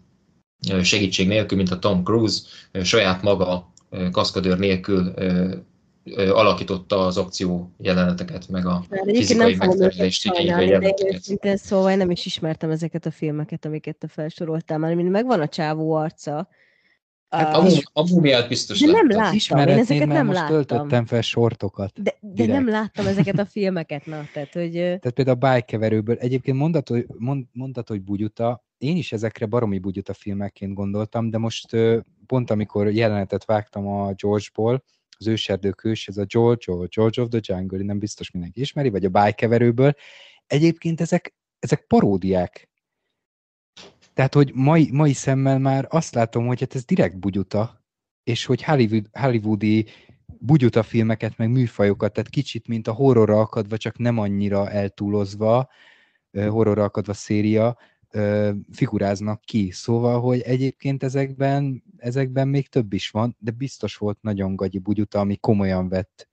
segítség 0.81 1.27
nélkül, 1.27 1.57
mint 1.57 1.71
a 1.71 1.79
Tom 1.79 2.03
Cruise, 2.03 2.41
saját 2.83 3.21
maga 3.21 3.73
kaszkadőr 4.11 4.57
nélkül 4.57 5.13
alakította 6.13 7.05
az 7.05 7.17
akció 7.17 7.71
jeleneteket, 7.77 8.47
meg 8.47 8.65
a 8.65 8.83
Már 8.89 9.01
fizikai 9.05 9.55
megterhelést 9.55 10.25
igénylő 10.25 10.63
jeleneteket. 10.63 11.57
szóval 11.57 11.95
nem 11.95 12.11
is 12.11 12.25
ismertem 12.25 12.69
ezeket 12.69 13.05
a 13.05 13.11
filmeket, 13.11 13.65
amiket 13.65 13.97
te 13.97 14.07
felsoroltál, 14.07 14.77
mert 14.77 14.95
mind 14.95 15.09
megvan 15.09 15.41
a 15.41 15.47
csávó 15.47 15.93
arca. 15.93 16.47
Hát 17.29 17.55
a, 17.55 17.67
a 17.93 18.13
mumiát 18.13 18.47
biztos 18.47 18.79
de 18.79 18.91
nem 18.91 19.09
láttam, 19.09 19.59
én 19.59 19.67
ezeket 19.67 20.07
nem 20.07 20.25
most 20.25 20.37
láttam. 20.37 20.55
töltöttem 20.55 21.05
fel 21.05 21.21
sortokat. 21.21 22.01
De, 22.01 22.15
de 22.19 22.45
nem 22.45 22.69
láttam 22.69 23.07
ezeket 23.07 23.39
a 23.39 23.45
filmeket, 23.45 24.05
na, 24.05 24.21
tehát, 24.33 24.53
hogy... 24.53 24.71
Tehát 24.71 25.11
például 25.11 25.37
a 25.37 25.39
bájkeverőből, 25.39 26.15
egyébként 26.15 26.57
mondat, 26.57 26.89
hogy, 26.89 27.05
mond, 27.17 27.45
mondat, 27.51 27.87
hogy 27.87 28.01
bugyuta, 28.01 28.63
én 28.77 28.97
is 28.97 29.11
ezekre 29.11 29.45
baromi 29.45 29.79
bugyuta 29.79 30.13
filmekként 30.13 30.73
gondoltam, 30.73 31.29
de 31.29 31.37
most 31.37 31.77
pont 32.25 32.49
amikor 32.49 32.91
jelenetet 32.91 33.45
vágtam 33.45 33.87
a 33.87 34.13
George-ból, 34.13 34.83
az 35.17 35.27
őserdők 35.27 35.83
ős, 35.83 36.07
ez 36.07 36.17
a 36.17 36.25
George, 36.25 36.71
or 36.73 36.87
George 36.87 37.21
of 37.21 37.29
the 37.29 37.39
Jungle, 37.41 37.83
nem 37.83 37.99
biztos 37.99 38.31
mindenki 38.31 38.59
ismeri, 38.59 38.89
vagy 38.89 39.05
a 39.05 39.09
bájkeverőből. 39.09 39.93
Egyébként 40.47 41.01
ezek, 41.01 41.35
ezek 41.59 41.85
paródiák. 41.87 42.69
Tehát, 44.13 44.33
hogy 44.33 44.51
mai, 44.53 44.89
mai 44.91 45.13
szemmel 45.13 45.59
már 45.59 45.87
azt 45.89 46.13
látom, 46.13 46.47
hogy 46.47 46.59
hát 46.59 46.75
ez 46.75 46.85
direkt 46.85 47.19
bugyuta, 47.19 47.83
és 48.23 48.45
hogy 48.45 48.63
Hollywood, 48.63 49.05
hollywoodi 49.11 49.85
bugyuta 50.25 50.83
filmeket, 50.83 51.37
meg 51.37 51.49
műfajokat, 51.49 52.13
tehát 52.13 52.29
kicsit, 52.29 52.67
mint 52.67 52.87
a 52.87 52.93
horrorra 52.93 53.39
akadva, 53.39 53.77
csak 53.77 53.97
nem 53.97 54.17
annyira 54.17 54.69
eltúlozva, 54.69 55.69
horrorra 56.31 56.83
akadva 56.83 57.13
széria, 57.13 57.77
figuráznak 58.71 59.41
ki. 59.41 59.71
Szóval, 59.71 60.21
hogy 60.21 60.39
egyébként 60.39 61.03
ezekben, 61.03 61.83
ezekben 61.97 62.47
még 62.47 62.67
több 62.67 62.93
is 62.93 63.09
van, 63.09 63.35
de 63.39 63.51
biztos 63.51 63.97
volt 63.97 64.17
nagyon 64.21 64.55
gagyi 64.55 64.79
bugyuta, 64.79 65.19
ami 65.19 65.37
komolyan 65.37 65.89
vett 65.89 66.27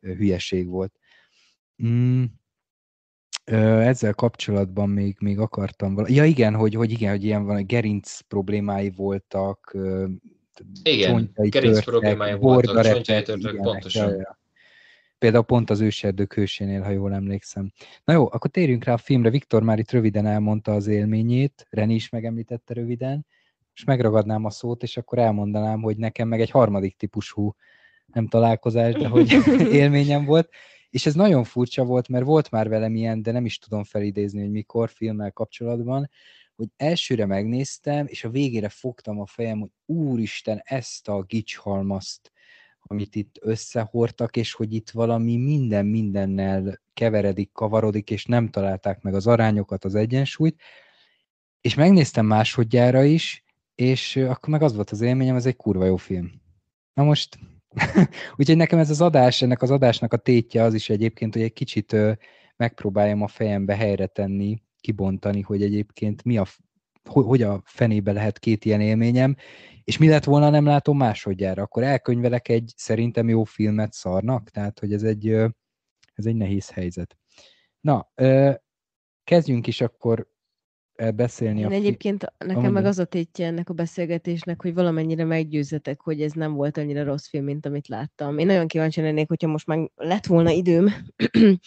hülyeség 0.00 0.68
volt. 0.68 0.98
Mm. 1.86 2.24
Ezzel 3.44 4.14
kapcsolatban 4.14 4.88
még, 4.88 5.16
még 5.20 5.38
akartam 5.38 5.94
valami. 5.94 6.14
Ja 6.14 6.24
igen, 6.24 6.54
hogy, 6.54 6.74
hogy 6.74 6.90
igen, 6.90 7.10
hogy 7.10 7.24
ilyen 7.24 7.44
van, 7.44 7.66
gerinc 7.66 8.20
problémái 8.20 8.90
voltak, 8.90 9.76
igen, 10.82 11.32
gerinc 11.34 11.84
problémái 11.84 12.34
voltak, 12.34 12.84
csontjai 12.84 13.22
törtek, 13.22 13.56
pontosan. 13.56 14.08
Ja, 14.08 14.16
ja. 14.16 14.40
Például 15.22 15.44
pont 15.44 15.70
az 15.70 15.80
őserdők 15.80 16.34
hősénél, 16.34 16.82
ha 16.82 16.90
jól 16.90 17.14
emlékszem. 17.14 17.72
Na 18.04 18.12
jó, 18.12 18.26
akkor 18.32 18.50
térjünk 18.50 18.84
rá 18.84 18.92
a 18.92 18.96
filmre. 18.96 19.30
Viktor 19.30 19.62
már 19.62 19.78
itt 19.78 19.90
röviden 19.90 20.26
elmondta 20.26 20.72
az 20.72 20.86
élményét, 20.86 21.66
Reni 21.70 21.94
is 21.94 22.08
megemlítette 22.08 22.74
röviden, 22.74 23.26
és 23.74 23.84
megragadnám 23.84 24.44
a 24.44 24.50
szót, 24.50 24.82
és 24.82 24.96
akkor 24.96 25.18
elmondanám, 25.18 25.82
hogy 25.82 25.96
nekem 25.96 26.28
meg 26.28 26.40
egy 26.40 26.50
harmadik 26.50 26.96
típusú 26.96 27.54
nem 28.06 28.28
találkozás, 28.28 28.94
de 28.94 29.08
hogy 29.08 29.32
élményem 29.82 30.24
volt. 30.24 30.48
És 30.90 31.06
ez 31.06 31.14
nagyon 31.14 31.44
furcsa 31.44 31.84
volt, 31.84 32.08
mert 32.08 32.24
volt 32.24 32.50
már 32.50 32.68
velem 32.68 32.94
ilyen, 32.94 33.22
de 33.22 33.32
nem 33.32 33.44
is 33.44 33.58
tudom 33.58 33.84
felidézni, 33.84 34.40
hogy 34.40 34.50
mikor 34.50 34.90
filmmel 34.90 35.32
kapcsolatban, 35.32 36.10
hogy 36.56 36.68
elsőre 36.76 37.26
megnéztem, 37.26 38.06
és 38.06 38.24
a 38.24 38.30
végére 38.30 38.68
fogtam 38.68 39.20
a 39.20 39.26
fejem, 39.26 39.60
hogy 39.60 39.70
úristen, 39.86 40.60
ezt 40.64 41.08
a 41.08 41.22
gicshalmazt, 41.22 42.32
amit 42.82 43.14
itt 43.14 43.36
összehortak, 43.40 44.36
és 44.36 44.52
hogy 44.52 44.74
itt 44.74 44.90
valami 44.90 45.36
minden 45.36 45.86
mindennel 45.86 46.80
keveredik, 46.94 47.52
kavarodik, 47.52 48.10
és 48.10 48.24
nem 48.24 48.48
találták 48.48 49.02
meg 49.02 49.14
az 49.14 49.26
arányokat, 49.26 49.84
az 49.84 49.94
egyensúlyt, 49.94 50.60
és 51.60 51.74
megnéztem 51.74 52.26
másodjára 52.26 53.02
is, 53.02 53.44
és 53.74 54.16
akkor 54.16 54.48
meg 54.48 54.62
az 54.62 54.74
volt 54.74 54.90
az 54.90 55.00
élményem, 55.00 55.36
ez 55.36 55.46
egy 55.46 55.56
kurva 55.56 55.84
jó 55.84 55.96
film. 55.96 56.32
Na 56.94 57.02
most 57.02 57.38
Úgyhogy 58.36 58.56
nekem 58.56 58.78
ez 58.78 58.90
az 58.90 59.00
adás, 59.00 59.42
ennek 59.42 59.62
az 59.62 59.70
adásnak 59.70 60.12
a 60.12 60.16
tétje 60.16 60.62
az 60.62 60.74
is 60.74 60.88
egyébként, 60.88 61.32
hogy 61.32 61.42
egy 61.42 61.52
kicsit 61.52 61.96
megpróbáljam 62.56 63.22
a 63.22 63.28
fejembe 63.28 63.76
helyre 63.76 64.06
tenni, 64.06 64.62
kibontani, 64.80 65.40
hogy 65.40 65.62
egyébként 65.62 66.24
mi 66.24 66.38
a, 66.38 66.46
hogy 67.08 67.42
a 67.42 67.62
fenébe 67.64 68.12
lehet 68.12 68.38
két 68.38 68.64
ilyen 68.64 68.80
élményem, 68.80 69.36
és 69.84 69.98
mi 69.98 70.08
lett 70.08 70.24
volna, 70.24 70.50
nem 70.50 70.64
látom 70.64 70.96
másodjára, 70.96 71.62
akkor 71.62 71.82
elkönyvelek 71.82 72.48
egy 72.48 72.72
szerintem 72.76 73.28
jó 73.28 73.44
filmet 73.44 73.92
szarnak, 73.92 74.50
tehát 74.50 74.78
hogy 74.78 74.92
ez 74.92 75.02
egy, 75.02 75.28
ez 76.14 76.26
egy 76.26 76.36
nehéz 76.36 76.70
helyzet. 76.70 77.16
Na, 77.80 78.12
kezdjünk 79.24 79.66
is 79.66 79.80
akkor 79.80 80.30
beszélni. 81.10 81.60
Én 81.60 81.66
a 81.66 81.70
egyébként 81.70 82.22
nekem 82.38 82.56
Amondja. 82.56 82.70
meg 82.70 82.84
az 82.84 82.98
a 82.98 83.04
tétje 83.04 83.46
ennek 83.46 83.68
a 83.68 83.72
beszélgetésnek, 83.72 84.62
hogy 84.62 84.74
valamennyire 84.74 85.24
meggyőzzetek, 85.24 86.00
hogy 86.00 86.22
ez 86.22 86.32
nem 86.32 86.52
volt 86.52 86.76
annyira 86.76 87.04
rossz 87.04 87.28
film, 87.28 87.44
mint 87.44 87.66
amit 87.66 87.88
láttam. 87.88 88.38
Én 88.38 88.46
nagyon 88.46 88.66
kíváncsi 88.66 89.00
lennék, 89.00 89.28
hogyha 89.28 89.48
most 89.48 89.66
már 89.66 89.90
lett 89.94 90.26
volna 90.26 90.50
időm, 90.50 90.92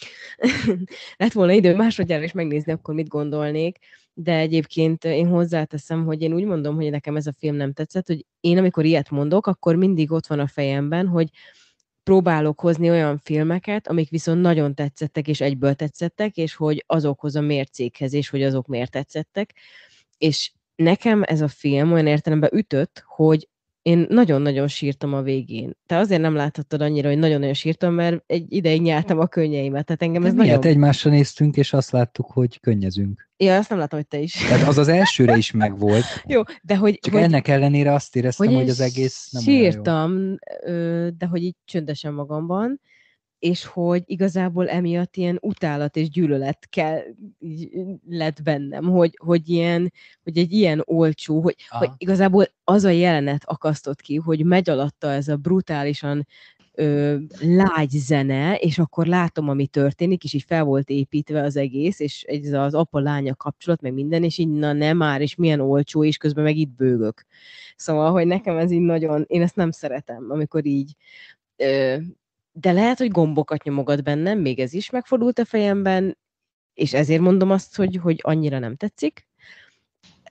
lett 1.18 1.32
volna 1.32 1.52
időm 1.52 1.78
másodjára 1.78 2.24
is 2.24 2.32
megnézni, 2.32 2.72
akkor 2.72 2.94
mit 2.94 3.08
gondolnék, 3.08 3.78
de 4.18 4.38
egyébként 4.38 5.04
én 5.04 5.28
hozzáteszem, 5.28 6.06
hogy 6.06 6.22
én 6.22 6.34
úgy 6.34 6.44
mondom, 6.44 6.76
hogy 6.76 6.90
nekem 6.90 7.16
ez 7.16 7.28
a 7.28 7.34
film 7.38 7.56
nem 7.56 7.74
tetszett, 7.74 8.08
hogy 8.08 8.26
én 8.40 8.58
amikor 8.58 8.86
ilyet 8.86 9.10
mondok, 9.10 9.48
akkor 9.48 9.76
mindig 9.76 10.12
ott 10.12 10.28
van 10.28 10.40
a 10.40 10.48
fejemben, 10.48 11.08
hogy 11.08 11.30
próbálok 12.04 12.60
hozni 12.60 12.90
olyan 12.90 13.18
filmeket, 13.18 13.88
amik 13.88 14.10
viszont 14.10 14.42
nagyon 14.42 14.76
tetszettek, 14.76 15.28
és 15.28 15.42
egyből 15.42 15.74
tetszettek, 15.74 16.38
és 16.38 16.56
hogy 16.56 16.84
azokhoz 16.88 17.36
a 17.36 17.42
mércékhez, 17.42 18.14
és 18.14 18.30
hogy 18.30 18.44
azok 18.44 18.68
miért 18.68 18.92
tetszettek. 18.92 19.54
És 20.18 20.52
nekem 20.76 21.24
ez 21.26 21.42
a 21.42 21.48
film 21.48 21.92
olyan 21.92 22.08
értelemben 22.08 22.50
ütött, 22.54 23.04
hogy 23.06 23.50
én 23.86 24.06
nagyon-nagyon 24.10 24.68
sírtam 24.68 25.14
a 25.14 25.22
végén. 25.22 25.78
Te 25.86 25.98
azért 25.98 26.22
nem 26.22 26.36
láthattad 26.36 26.82
annyira, 26.82 27.08
hogy 27.08 27.18
nagyon-nagyon 27.18 27.54
sírtam, 27.54 27.94
mert 27.94 28.24
egy 28.28 28.46
ideig 28.54 28.82
nyeltem 28.82 29.20
a 29.20 29.28
könnyeimet. 29.28 29.86
Tehát 29.86 30.02
engem 30.02 30.26
ez 30.26 30.34
De 30.34 30.44
nagyon... 30.44 30.66
egymásra 30.66 31.12
néztünk, 31.12 31.58
és 31.58 31.74
azt 31.74 31.92
láttuk, 31.92 32.32
hogy 32.32 32.60
könnyezünk. 32.60 33.30
Ja, 33.38 33.58
azt 33.58 33.70
nem 33.70 33.80
látom, 33.80 34.00
hogy 34.00 34.08
te 34.08 34.20
is. 34.20 34.34
Tehát 34.34 34.68
az 34.68 34.78
az 34.78 34.88
elsőre 34.88 35.38
is 35.38 35.52
megvolt. 35.52 36.04
jó, 36.28 36.42
de 36.62 36.76
hogy... 36.76 37.00
Csak 37.02 37.14
hogy, 37.14 37.24
ennek 37.24 37.48
ellenére 37.48 37.94
azt 37.94 38.16
éreztem, 38.16 38.48
hogy, 38.48 38.56
hogy 38.56 38.70
az 38.70 38.80
egész 38.80 39.28
nem 39.32 39.42
sírtam, 39.42 40.36
de 41.18 41.26
hogy 41.30 41.44
így 41.44 41.56
csöndesen 41.66 42.14
magamban, 42.14 42.82
és 43.46 43.66
hogy 43.66 44.04
igazából 44.06 44.70
emiatt 44.70 45.16
ilyen 45.16 45.38
utálat 45.42 45.96
és 45.96 46.10
gyűlölet 46.10 46.68
kell, 46.70 47.02
lett 48.10 48.44
bennem, 48.44 48.84
hogy, 48.84 49.18
hogy, 49.18 49.50
ilyen, 49.50 49.94
hogy 50.24 50.38
egy 50.38 50.52
ilyen 50.52 50.82
olcsó, 50.86 51.42
hogy, 51.42 51.56
hogy 51.70 51.90
igazából 51.98 52.46
az 52.64 52.84
a 52.84 52.90
jelenet 52.90 53.44
akasztott 53.46 54.02
ki, 54.02 54.16
hogy 54.16 54.46
megy 54.46 54.70
alatta 54.70 55.12
ez 55.12 55.28
a 55.28 55.36
brutálisan 55.36 56.28
ö, 56.74 57.18
lágy 57.40 57.90
zene, 57.90 58.56
és 58.56 58.80
akkor 58.80 59.06
látom, 59.06 59.50
ami 59.50 59.68
történik, 59.68 60.24
és 60.24 60.34
így 60.34 60.46
fel 60.48 60.64
volt 60.64 60.90
építve 60.90 61.42
az 61.42 61.56
egész, 61.56 62.00
és 62.00 62.24
ez 62.24 62.52
az 62.54 62.74
apa-lánya 62.74 63.36
kapcsolat, 63.36 63.82
meg 63.82 63.94
minden, 63.94 64.24
és 64.24 64.38
így 64.38 64.50
na 64.50 64.74
nem 64.74 64.98
már, 64.98 65.22
és 65.22 65.36
milyen 65.36 65.60
olcsó, 65.60 66.04
és 66.04 66.18
közben 66.18 66.44
meg 66.44 66.58
itt 66.58 66.76
bőgök. 66.76 67.26
Szóval, 67.76 68.12
hogy 68.12 68.28
nekem 68.28 68.58
ez 68.58 68.72
így 68.72 68.82
nagyon, 68.82 69.24
én 69.28 69.42
ezt 69.42 69.56
nem 69.56 69.72
szeretem, 69.72 70.26
amikor 70.30 70.66
így 70.66 70.96
ö, 71.56 71.96
de 72.58 72.72
lehet, 72.72 72.98
hogy 72.98 73.12
gombokat 73.12 73.64
nyomogat 73.64 74.04
bennem, 74.04 74.40
még 74.40 74.60
ez 74.60 74.74
is 74.74 74.90
megfordult 74.90 75.40
a 75.40 75.46
fejemben, 75.46 76.18
és 76.74 76.94
ezért 76.94 77.22
mondom 77.22 77.52
azt, 77.52 77.76
hogy, 77.76 77.96
hogy 77.96 78.20
annyira 78.24 78.60
nem 78.60 78.76
tetszik. 78.76 79.28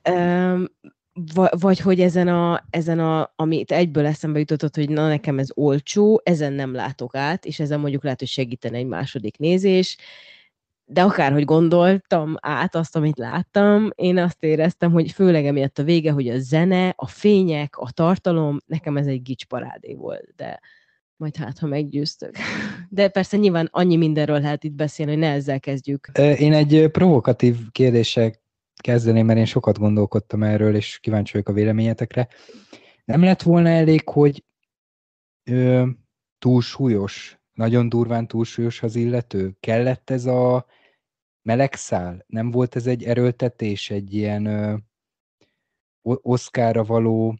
Um, 0.09 0.67
vagy 1.51 1.79
hogy 1.79 2.01
ezen 2.01 2.27
a, 2.27 2.65
ezen 2.69 2.99
a, 2.99 3.33
amit 3.35 3.71
egyből 3.71 4.05
eszembe 4.05 4.39
jutott, 4.39 4.75
hogy 4.75 4.89
na 4.89 5.07
nekem 5.07 5.39
ez 5.39 5.47
olcsó, 5.53 6.21
ezen 6.23 6.53
nem 6.53 6.73
látok 6.73 7.15
át, 7.15 7.45
és 7.45 7.59
ezen 7.59 7.79
mondjuk 7.79 8.03
lehet, 8.03 8.19
hogy 8.19 8.27
segítene 8.27 8.77
egy 8.77 8.85
második 8.85 9.37
nézés, 9.37 9.97
de 10.85 11.03
akárhogy 11.03 11.45
gondoltam 11.45 12.35
át 12.39 12.75
azt, 12.75 12.95
amit 12.95 13.17
láttam, 13.17 13.89
én 13.95 14.17
azt 14.17 14.43
éreztem, 14.43 14.91
hogy 14.91 15.11
főleg 15.11 15.45
emiatt 15.45 15.79
a 15.79 15.83
vége, 15.83 16.11
hogy 16.11 16.29
a 16.29 16.39
zene, 16.39 16.93
a 16.95 17.07
fények, 17.07 17.77
a 17.77 17.91
tartalom, 17.91 18.57
nekem 18.65 18.97
ez 18.97 19.07
egy 19.07 19.21
gicsparádé 19.21 19.93
volt, 19.93 20.33
de 20.35 20.59
majd 21.17 21.35
hát, 21.35 21.59
ha 21.59 21.67
meggyőztök. 21.67 22.35
De 22.89 23.09
persze 23.09 23.37
nyilván 23.37 23.69
annyi 23.71 23.95
mindenről 23.95 24.39
lehet 24.39 24.63
itt 24.63 24.73
beszélni, 24.73 25.11
hogy 25.11 25.21
ne 25.21 25.31
ezzel 25.31 25.59
kezdjük. 25.59 26.11
Én 26.17 26.53
egy 26.53 26.87
provokatív 26.91 27.57
kérdéssel 27.71 28.31
kezdeném, 28.81 29.25
mert 29.25 29.39
én 29.39 29.45
sokat 29.45 29.77
gondolkodtam 29.77 30.43
erről, 30.43 30.75
és 30.75 30.99
kíváncsi 30.99 31.31
vagyok 31.31 31.49
a 31.49 31.53
véleményetekre. 31.53 32.27
Nem 33.05 33.23
lett 33.23 33.41
volna 33.41 33.69
elég, 33.69 34.09
hogy 34.09 34.43
ö, 35.43 35.87
túlsúlyos, 36.39 37.39
nagyon 37.53 37.89
durván 37.89 38.27
túlsúlyos 38.27 38.83
az 38.83 38.95
illető? 38.95 39.57
Kellett 39.59 40.09
ez 40.09 40.25
a 40.25 40.65
melegszál? 41.41 42.23
Nem 42.27 42.51
volt 42.51 42.75
ez 42.75 42.87
egy 42.87 43.03
erőltetés, 43.03 43.89
egy 43.89 44.13
ilyen 44.13 44.45
ö, 44.45 44.75
oszkára 46.01 46.83
való 46.83 47.37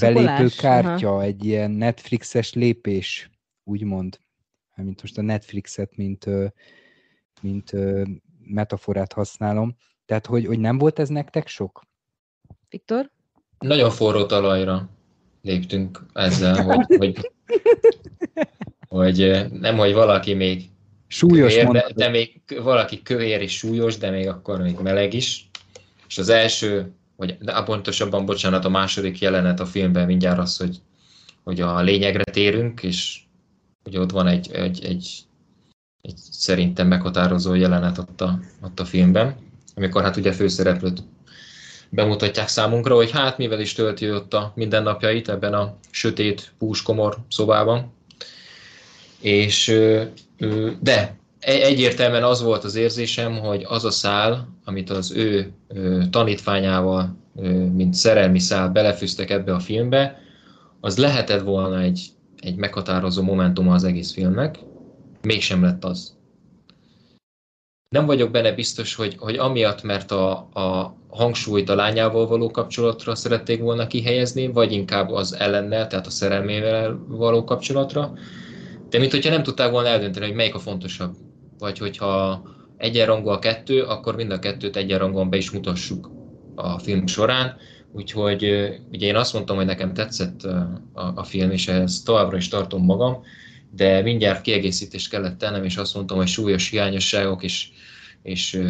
belépő 0.00 0.48
kártya, 0.56 1.08
Aha. 1.08 1.22
egy 1.22 1.44
ilyen 1.44 1.70
Netflixes 1.70 2.52
lépés, 2.52 3.30
úgymond. 3.64 4.18
Mint 4.74 5.00
most 5.00 5.18
a 5.18 5.22
Netflixet, 5.22 5.96
mint, 5.96 6.26
mint 7.40 7.72
metaforát 8.38 9.12
használom. 9.12 9.76
Tehát, 10.06 10.26
hogy, 10.26 10.46
hogy 10.46 10.58
nem 10.58 10.78
volt 10.78 10.98
ez 10.98 11.08
nektek 11.08 11.46
sok? 11.46 11.82
Viktor? 12.68 13.10
Nagyon 13.58 13.90
forró 13.90 14.26
talajra 14.26 14.88
léptünk 15.42 16.06
ezzel, 16.12 16.62
hogy, 16.62 16.86
hogy, 16.98 17.30
hogy 18.88 19.46
nem, 19.52 19.76
hogy 19.76 19.92
valaki 19.92 20.34
még 20.34 20.70
súlyos 21.06 21.54
kövér, 21.54 21.70
de, 21.70 21.86
de 21.94 22.08
még 22.08 22.42
valaki 22.62 23.02
kövér 23.02 23.40
és 23.40 23.56
súlyos, 23.56 23.98
de 23.98 24.10
még 24.10 24.28
akkor 24.28 24.60
még 24.60 24.78
meleg 24.78 25.14
is. 25.14 25.50
És 26.08 26.18
az 26.18 26.28
első 26.28 26.92
vagy 27.16 27.38
de 27.40 27.62
pontosabban, 27.62 28.26
bocsánat, 28.26 28.64
a 28.64 28.68
második 28.68 29.18
jelenet 29.18 29.60
a 29.60 29.66
filmben 29.66 30.06
mindjárt 30.06 30.38
az, 30.38 30.56
hogy, 30.56 30.80
hogy 31.44 31.60
a 31.60 31.80
lényegre 31.80 32.24
térünk, 32.24 32.82
és 32.82 33.20
hogy 33.82 33.96
ott 33.96 34.10
van 34.10 34.26
egy, 34.26 34.52
egy, 34.52 34.84
egy, 34.84 35.18
egy 36.00 36.16
szerintem 36.16 36.86
meghatározó 36.86 37.54
jelenet 37.54 37.98
ott 37.98 38.20
a, 38.20 38.38
ott 38.62 38.80
a 38.80 38.84
filmben, 38.84 39.36
amikor 39.74 40.02
hát 40.02 40.16
ugye 40.16 40.32
főszereplőt 40.32 41.02
bemutatják 41.88 42.48
számunkra, 42.48 42.94
hogy 42.94 43.10
hát 43.10 43.38
mivel 43.38 43.60
is 43.60 43.72
tölti 43.72 44.10
ott 44.10 44.34
a 44.34 44.52
mindennapjait 44.54 45.28
ebben 45.28 45.54
a 45.54 45.76
sötét 45.90 46.52
púskomor 46.58 47.16
szobában. 47.28 47.92
És 49.20 49.78
de 50.80 51.16
egyértelműen 51.42 52.24
az 52.24 52.42
volt 52.42 52.64
az 52.64 52.74
érzésem, 52.74 53.38
hogy 53.38 53.64
az 53.68 53.84
a 53.84 53.90
szál, 53.90 54.48
amit 54.64 54.90
az 54.90 55.12
ő 55.12 55.52
tanítványával, 56.10 57.16
mint 57.72 57.94
szerelmi 57.94 58.38
szál 58.38 58.68
belefűztek 58.68 59.30
ebbe 59.30 59.54
a 59.54 59.58
filmbe, 59.58 60.20
az 60.80 60.98
lehetett 60.98 61.42
volna 61.42 61.80
egy, 61.80 62.06
egy 62.40 62.56
meghatározó 62.56 63.22
momentum 63.22 63.68
az 63.68 63.84
egész 63.84 64.12
filmnek, 64.12 64.58
mégsem 65.22 65.62
lett 65.62 65.84
az. 65.84 66.16
Nem 67.88 68.06
vagyok 68.06 68.30
benne 68.30 68.52
biztos, 68.52 68.94
hogy, 68.94 69.16
hogy 69.18 69.36
amiatt, 69.36 69.82
mert 69.82 70.10
a, 70.10 70.30
a 70.52 70.96
hangsúlyt 71.08 71.68
a 71.68 71.74
lányával 71.74 72.26
való 72.26 72.50
kapcsolatra 72.50 73.14
szerették 73.14 73.60
volna 73.60 73.86
kihelyezni, 73.86 74.46
vagy 74.46 74.72
inkább 74.72 75.10
az 75.10 75.32
ellennel, 75.34 75.86
tehát 75.86 76.06
a 76.06 76.10
szerelmével 76.10 77.04
való 77.08 77.44
kapcsolatra, 77.44 78.12
de 78.88 78.98
mint 78.98 79.10
hogyha 79.10 79.30
nem 79.30 79.42
tudták 79.42 79.70
volna 79.70 79.88
eldönteni, 79.88 80.26
hogy 80.26 80.34
melyik 80.34 80.54
a 80.54 80.58
fontosabb 80.58 81.14
vagy 81.62 81.78
hogyha 81.78 82.42
egyenrangú 82.76 83.28
a 83.28 83.38
kettő, 83.38 83.82
akkor 83.82 84.16
mind 84.16 84.30
a 84.30 84.38
kettőt 84.38 84.76
egyenrangúan 84.76 85.30
be 85.30 85.36
is 85.36 85.50
mutassuk 85.50 86.10
a 86.54 86.78
film 86.78 87.06
során. 87.06 87.56
Úgyhogy 87.92 88.42
ugye 88.92 89.06
én 89.06 89.16
azt 89.16 89.32
mondtam, 89.32 89.56
hogy 89.56 89.66
nekem 89.66 89.94
tetszett 89.94 90.42
a, 90.42 91.12
a 91.14 91.24
film, 91.24 91.50
és 91.50 91.68
ehhez 91.68 92.02
továbbra 92.02 92.36
is 92.36 92.48
tartom 92.48 92.84
magam, 92.84 93.22
de 93.70 94.02
mindjárt 94.02 94.40
kiegészítést 94.40 95.10
kellett 95.10 95.38
tennem, 95.38 95.64
és 95.64 95.76
azt 95.76 95.94
mondtam, 95.94 96.16
hogy 96.16 96.26
súlyos 96.26 96.70
hiányosságok 96.70 97.42
és, 97.42 97.68
és 98.22 98.62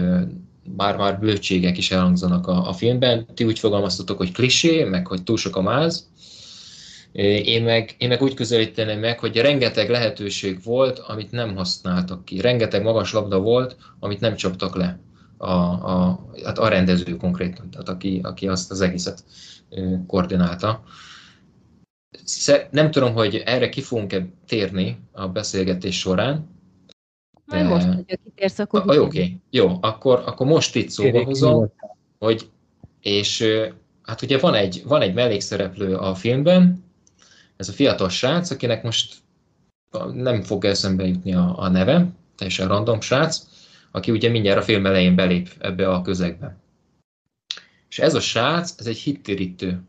már-már 0.77 1.19
bölcségek 1.19 1.79
is 1.79 1.91
elhangzanak 1.91 2.47
a, 2.47 2.69
a 2.69 2.73
filmben. 2.73 3.27
Ti 3.35 3.45
úgy 3.45 3.59
fogalmaztatok, 3.59 4.17
hogy 4.17 4.33
klisé, 4.33 4.85
meg 4.85 5.07
hogy 5.07 5.23
túl 5.23 5.37
sok 5.37 5.57
a 5.57 5.63
máz. 5.63 6.11
Én 7.13 7.63
meg, 7.63 7.95
én 7.99 8.09
meg 8.09 8.23
úgy 8.23 8.35
közelíteném 8.35 8.99
meg, 8.99 9.19
hogy 9.19 9.37
rengeteg 9.37 9.91
lehetőség 9.91 10.63
volt, 10.65 10.99
amit 10.99 11.31
nem 11.31 11.57
használtak 11.57 12.25
ki. 12.25 12.41
Rengeteg 12.41 12.83
magas 12.83 13.13
labda 13.13 13.41
volt, 13.41 13.77
amit 13.99 14.21
nem 14.21 14.35
csaptak 14.35 14.77
le 14.77 15.01
a, 15.37 15.51
a, 15.51 16.27
hát 16.45 16.59
a 16.59 16.69
rendező 16.69 17.17
konkrétan, 17.17 17.71
tehát 17.71 17.89
aki, 17.89 18.21
aki 18.23 18.49
azt 18.49 18.71
az 18.71 18.81
egészet 18.81 19.25
koordinálta. 20.07 20.83
Nem 22.71 22.91
tudom, 22.91 23.13
hogy 23.13 23.43
erre 23.45 23.69
ki 23.69 23.81
fogunk-e 23.81 24.29
térni 24.47 25.01
a 25.13 25.29
beszélgetés 25.29 25.99
során. 25.99 26.51
Majd 27.45 27.67
most, 27.67 27.87
hogyha 27.87 28.17
kitérsz, 28.25 28.59
akkor... 28.59 28.83
Oké, 28.87 28.99
okay. 28.99 29.41
jó, 29.51 29.79
akkor, 29.81 30.23
akkor 30.27 30.47
most 30.47 30.77
itt 30.77 30.91
szóba 30.91 31.25
hozom, 31.25 31.73
hogy 32.19 32.51
és 33.01 33.45
hát 34.03 34.23
ugye 34.23 34.39
van 34.39 34.55
egy, 34.55 34.83
van 34.87 35.01
egy 35.01 35.15
mellékszereplő 35.15 35.97
a 35.97 36.15
filmben, 36.15 36.92
ez 37.63 37.69
a 37.69 37.73
fiatal 37.73 38.09
srác, 38.09 38.51
akinek 38.51 38.83
most 38.83 39.15
nem 40.13 40.43
fog 40.43 40.65
eszembe 40.65 41.07
jutni 41.07 41.35
a, 41.35 41.59
a 41.59 41.69
neve, 41.69 42.09
teljesen 42.37 42.69
random 42.69 43.01
srác, 43.01 43.47
aki 43.91 44.11
ugye 44.11 44.29
mindjárt 44.29 44.59
a 44.59 44.63
film 44.63 44.87
elején 44.87 45.15
belép 45.15 45.51
ebbe 45.59 45.89
a 45.89 46.03
közegbe. 46.03 46.57
És 47.89 47.99
ez 47.99 48.15
a 48.15 48.21
srác, 48.21 48.75
ez 48.79 48.87
egy 48.87 48.99
hittérítő 48.99 49.81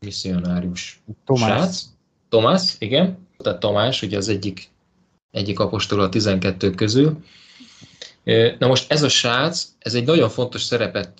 misszionárius 0.00 1.00
Tomás. 1.24 1.48
srác. 1.48 1.82
Tomás, 2.28 2.76
igen. 2.78 3.26
Tehát 3.38 3.60
Tomás, 3.60 4.02
ugye 4.02 4.16
az 4.16 4.28
egyik, 4.28 4.68
egyik 5.30 5.58
apostol 5.58 6.00
a 6.00 6.08
12 6.08 6.70
közül. 6.70 7.24
Na 8.58 8.66
most 8.66 8.92
ez 8.92 9.02
a 9.02 9.08
srác, 9.08 9.68
ez 9.78 9.94
egy 9.94 10.04
nagyon 10.04 10.28
fontos 10.28 10.62
szerepet 10.62 11.12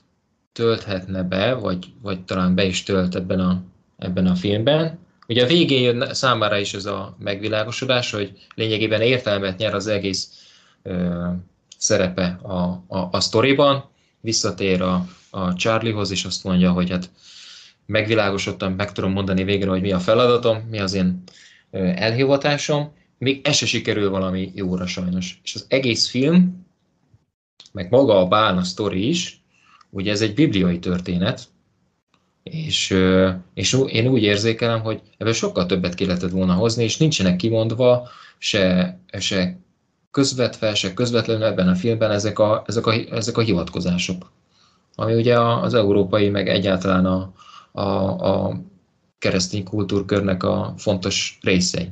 tölthetne 0.52 1.22
be, 1.22 1.54
vagy, 1.54 1.92
vagy 2.02 2.24
talán 2.24 2.54
be 2.54 2.64
is 2.64 2.82
tölt 2.82 3.14
ebben 3.14 3.40
a, 3.40 3.62
ebben 3.96 4.26
a 4.26 4.34
filmben. 4.34 5.06
Ugye 5.28 5.44
a 5.44 5.46
végén 5.46 5.82
jön 5.82 6.14
számára 6.14 6.58
is 6.58 6.74
ez 6.74 6.84
a 6.84 7.16
megvilágosodás, 7.18 8.10
hogy 8.10 8.32
lényegében 8.54 9.00
értelmet 9.00 9.58
nyer 9.58 9.74
az 9.74 9.86
egész 9.86 10.28
ö, 10.82 11.26
szerepe 11.78 12.38
a, 12.42 12.84
a, 12.86 13.08
a 13.10 13.20
sztoriban, 13.20 13.90
visszatér 14.20 14.82
a, 14.82 15.06
a 15.30 15.54
Charliehoz, 15.54 16.10
és 16.10 16.24
azt 16.24 16.44
mondja, 16.44 16.72
hogy 16.72 16.90
hát 16.90 17.10
megvilágosodtam, 17.86 18.72
meg 18.72 18.92
tudom 18.92 19.12
mondani 19.12 19.44
végre, 19.44 19.70
hogy 19.70 19.80
mi 19.80 19.92
a 19.92 19.98
feladatom, 19.98 20.56
mi 20.70 20.78
az 20.78 20.94
én 20.94 21.22
elhivatásom, 21.70 22.92
még 23.18 23.40
ez 23.44 23.56
se 23.56 23.66
sikerül 23.66 24.10
valami 24.10 24.52
jóra 24.54 24.86
sajnos. 24.86 25.40
És 25.44 25.54
az 25.54 25.66
egész 25.68 26.08
film, 26.08 26.66
meg 27.72 27.90
maga 27.90 28.20
a 28.20 28.26
Bálna 28.26 28.64
sztori 28.64 29.08
is, 29.08 29.40
ugye 29.90 30.10
ez 30.10 30.20
egy 30.20 30.34
bibliai 30.34 30.78
történet, 30.78 31.48
és, 32.52 32.96
és 33.54 33.78
én 33.86 34.06
úgy 34.06 34.22
érzékelem, 34.22 34.80
hogy 34.80 35.00
ebből 35.18 35.32
sokkal 35.32 35.66
többet 35.66 35.94
ki 35.94 36.06
lehetett 36.06 36.30
volna 36.30 36.52
hozni, 36.52 36.84
és 36.84 36.96
nincsenek 36.96 37.36
kimondva 37.36 38.08
se, 38.38 38.98
se 39.18 39.58
közvetve, 40.10 40.74
se 40.74 40.94
közvetlenül 40.94 41.44
ebben 41.44 41.68
a 41.68 41.74
filmben 41.74 42.10
ezek 42.10 42.38
a, 42.38 42.64
ezek 42.66 42.86
a, 42.86 42.92
ezek 43.10 43.36
a 43.38 43.40
hivatkozások. 43.40 44.30
Ami 44.94 45.14
ugye 45.14 45.40
az 45.40 45.74
európai, 45.74 46.28
meg 46.28 46.48
egyáltalán 46.48 47.06
a, 47.06 47.32
a, 47.72 47.82
a 48.28 48.60
keresztény 49.18 49.64
kultúrkörnek 49.64 50.42
a 50.42 50.74
fontos 50.76 51.38
részei. 51.42 51.88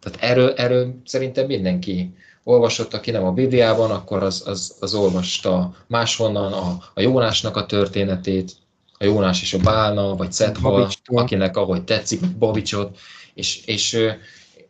Tehát 0.00 0.18
erről, 0.22 0.52
erről 0.52 0.94
szerintem 1.04 1.46
mindenki 1.46 2.14
olvasott, 2.44 2.94
aki 2.94 3.10
nem 3.10 3.24
a 3.24 3.32
Bibliában, 3.32 3.90
akkor 3.90 4.22
az, 4.22 4.42
az, 4.46 4.76
az 4.80 4.94
olvasta 4.94 5.74
máshonnan 5.86 6.52
a, 6.52 6.78
a 6.94 7.00
Jónásnak 7.00 7.56
a 7.56 7.66
történetét, 7.66 8.52
a 9.00 9.04
Jónás 9.04 9.42
és 9.42 9.54
a 9.54 9.58
Bálna, 9.58 10.16
vagy 10.16 10.32
Cethal, 10.32 10.88
akinek 11.04 11.56
ahogy 11.56 11.84
tetszik, 11.84 12.36
Babicsot, 12.38 12.98
és, 13.34 13.64
és 13.64 13.98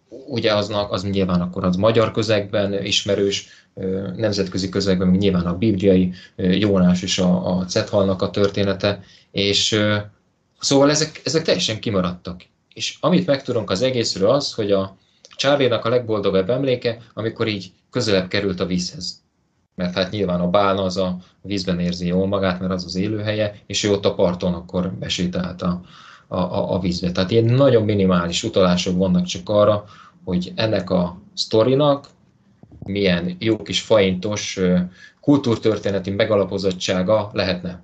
ugye 0.09 0.55
aznak, 0.55 0.93
az 0.93 1.03
nyilván 1.03 1.41
akkor 1.41 1.65
az 1.65 1.77
magyar 1.77 2.11
közegben 2.11 2.85
ismerős, 2.85 3.49
nemzetközi 4.17 4.69
közegben 4.69 5.09
még 5.09 5.21
nyilván 5.21 5.47
a 5.47 5.57
bibliai 5.57 6.13
Jónás 6.37 7.03
és 7.03 7.19
a, 7.19 7.57
a 7.57 7.65
Cethalnak 7.65 8.23
a 8.23 8.31
története, 8.31 9.03
és 9.31 9.81
szóval 10.61 10.91
ezek, 10.91 11.21
ezek 11.25 11.43
teljesen 11.43 11.81
kimaradtak. 11.81 12.43
És 12.75 12.97
amit 13.01 13.27
megtudunk 13.27 13.71
az 13.71 13.83
egészről 13.83 14.31
az, 14.31 14.53
hogy 14.53 14.73
a 14.73 14.97
Charlie-nak 15.37 15.85
a 15.85 15.89
legboldogabb 15.89 16.51
emléke, 16.51 16.99
amikor 17.15 17.49
így 17.49 17.73
közelebb 17.91 18.29
került 18.29 18.61
a 18.61 18.67
vízhez. 18.67 19.23
Mert 19.75 19.95
hát 19.95 20.11
nyilván 20.11 20.41
a 20.41 20.51
bálna 20.51 20.83
az 20.83 20.97
a 20.97 21.17
vízben 21.43 21.81
érzi 21.81 22.07
jól 22.07 22.27
magát, 22.27 22.61
mert 22.61 22.73
az 22.73 22.85
az 22.85 22.97
élőhelye, 22.97 23.55
és 23.67 23.85
ő 23.85 23.91
ott 23.91 24.05
a 24.05 24.15
parton 24.15 24.55
akkor 24.55 24.93
besétált 24.93 25.63
a, 25.63 25.81
a, 26.27 26.37
a, 26.37 26.75
a 26.75 26.79
vízbe. 26.79 27.13
Tehát 27.13 27.31
ilyen 27.31 27.45
nagyon 27.45 27.83
minimális 27.83 28.43
utalások 28.43 28.97
vannak 28.97 29.25
csak 29.25 29.49
arra, 29.49 29.85
hogy 30.25 30.53
ennek 30.55 30.91
a 30.91 31.21
sztorinak 31.35 32.09
milyen 32.85 33.37
jó 33.39 33.57
kis 33.57 33.81
faintos 33.81 34.61
kultúrtörténeti 35.21 36.11
megalapozottsága 36.11 37.31
lehetne. 37.33 37.83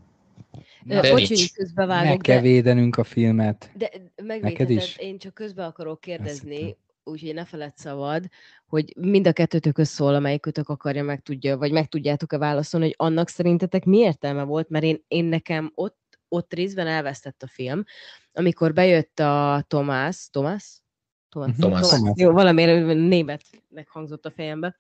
De 0.85 1.01
Bocs, 1.01 1.29
hogy 1.29 1.53
közbevágok. 1.53 2.09
Meg 2.09 2.19
kell 2.19 2.37
de, 2.37 2.43
védenünk 2.43 2.97
a 2.97 3.05
filmet. 3.05 3.71
De 3.75 3.91
megvédheted, 4.23 4.71
is? 4.71 4.97
én 4.97 5.19
csak 5.19 5.35
közbe 5.35 5.65
akarok 5.65 6.01
kérdezni, 6.01 6.77
úgyhogy 7.05 7.35
ne 7.35 7.45
feled 7.45 7.77
szabad, 7.77 8.25
hogy 8.67 8.95
mind 8.97 9.27
a 9.27 9.33
kettőtök 9.33 9.85
szól, 9.85 10.15
amelyikőtök 10.15 10.69
akarja, 10.69 11.03
meg 11.03 11.23
tudja, 11.23 11.57
vagy 11.57 11.73
meg 11.73 11.89
tudjátok-e 11.89 12.39
válaszolni, 12.39 12.87
hogy 12.87 12.95
annak 12.99 13.29
szerintetek 13.29 13.85
mi 13.85 13.99
értelme 13.99 14.43
volt, 14.43 14.69
mert 14.69 14.85
én, 14.85 15.05
én 15.09 15.25
nekem 15.25 15.73
ott, 15.75 16.19
ott 16.29 16.55
részben 16.55 16.87
elvesztett 16.87 17.43
a 17.43 17.47
film, 17.47 17.85
amikor 18.33 18.73
bejött 18.73 19.19
a 19.19 19.65
Tomás, 19.69 20.29
Tomás? 20.31 20.81
Thomas. 21.29 21.89
Thomas. 21.89 22.13
Jó, 22.15 22.33
valamiért 22.33 22.87
németnek 22.87 23.89
hangzott 23.89 24.27
a 24.27 24.31
fejembe, 24.31 24.77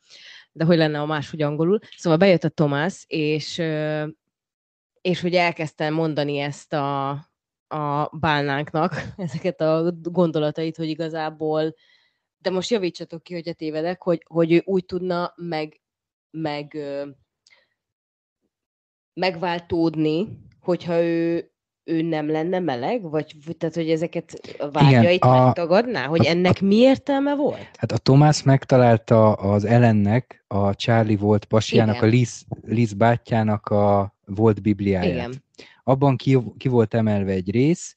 de 0.53 0.65
hogy 0.65 0.77
lenne 0.77 1.01
a 1.01 1.07
máshogy 1.07 1.43
angolul. 1.43 1.79
Szóval 1.97 2.19
bejött 2.19 2.45
a 2.45 2.49
Thomas, 2.49 3.05
és, 3.07 3.63
és 5.01 5.21
hogy 5.21 5.35
elkezdtem 5.35 5.95
mondani 5.95 6.39
ezt 6.39 6.73
a, 6.73 7.11
a 7.69 8.11
bálnánknak, 8.13 9.03
ezeket 9.17 9.61
a 9.61 9.93
gondolatait, 10.03 10.77
hogy 10.77 10.89
igazából, 10.89 11.75
de 12.39 12.51
most 12.51 12.71
javítsatok 12.71 13.23
ki, 13.23 13.35
hogy 13.35 13.49
a 13.49 13.53
tévedek, 13.53 14.03
hogy, 14.03 14.23
hogy 14.27 14.53
ő 14.53 14.63
úgy 14.65 14.85
tudna 14.85 15.33
meg, 15.37 15.81
meg 16.31 16.77
megváltódni, 19.13 20.39
hogyha 20.61 21.03
ő 21.03 21.51
ő 21.89 22.03
nem 22.03 22.31
lenne 22.31 22.59
meleg? 22.59 23.11
Vagy 23.11 23.37
tehát, 23.59 23.75
hogy 23.75 23.91
ezeket 23.91 24.57
a 24.59 24.71
vágyait 24.71 25.25
Igen, 25.25 25.31
a, 25.31 25.45
megtagadná? 25.45 26.07
Hogy 26.07 26.27
a, 26.27 26.31
ennek 26.31 26.61
mi 26.61 26.77
értelme 26.77 27.35
volt? 27.35 27.71
Hát 27.77 27.93
a 27.93 27.99
Tomás 27.99 28.43
megtalálta 28.43 29.33
az 29.33 29.65
Ellennek, 29.65 30.45
a 30.47 30.75
Charlie 30.75 31.17
volt 31.17 31.45
pasiának, 31.45 31.95
Igen. 31.95 32.09
a 32.09 32.11
Liz, 32.11 32.45
Liz 32.63 32.93
bátyjának 32.93 33.67
a 33.67 34.15
volt 34.25 34.63
bibliáját. 34.63 35.13
Igen. 35.13 35.45
Abban 35.85 36.17
ki, 36.17 36.39
ki 36.57 36.69
volt 36.69 36.95
emelve 36.95 37.33
egy 37.33 37.51
rész, 37.51 37.96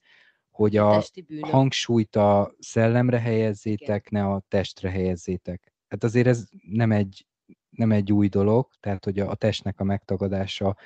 hogy 0.59 0.77
a, 0.77 1.03
hangsúlyt 1.41 2.15
a 2.15 2.51
szellemre 2.59 3.19
helyezzétek, 3.19 4.07
Igen. 4.09 4.23
ne 4.23 4.29
a 4.33 4.43
testre 4.47 4.89
helyezzétek. 4.89 5.73
Hát 5.87 6.03
azért 6.03 6.27
ez 6.27 6.45
nem 6.61 6.91
egy, 6.91 7.25
nem 7.69 7.91
egy 7.91 8.11
új 8.11 8.27
dolog, 8.27 8.69
tehát 8.79 9.05
hogy 9.05 9.19
a, 9.19 9.29
a 9.29 9.35
testnek 9.35 9.79
a 9.79 9.83
megtagadása 9.83 10.77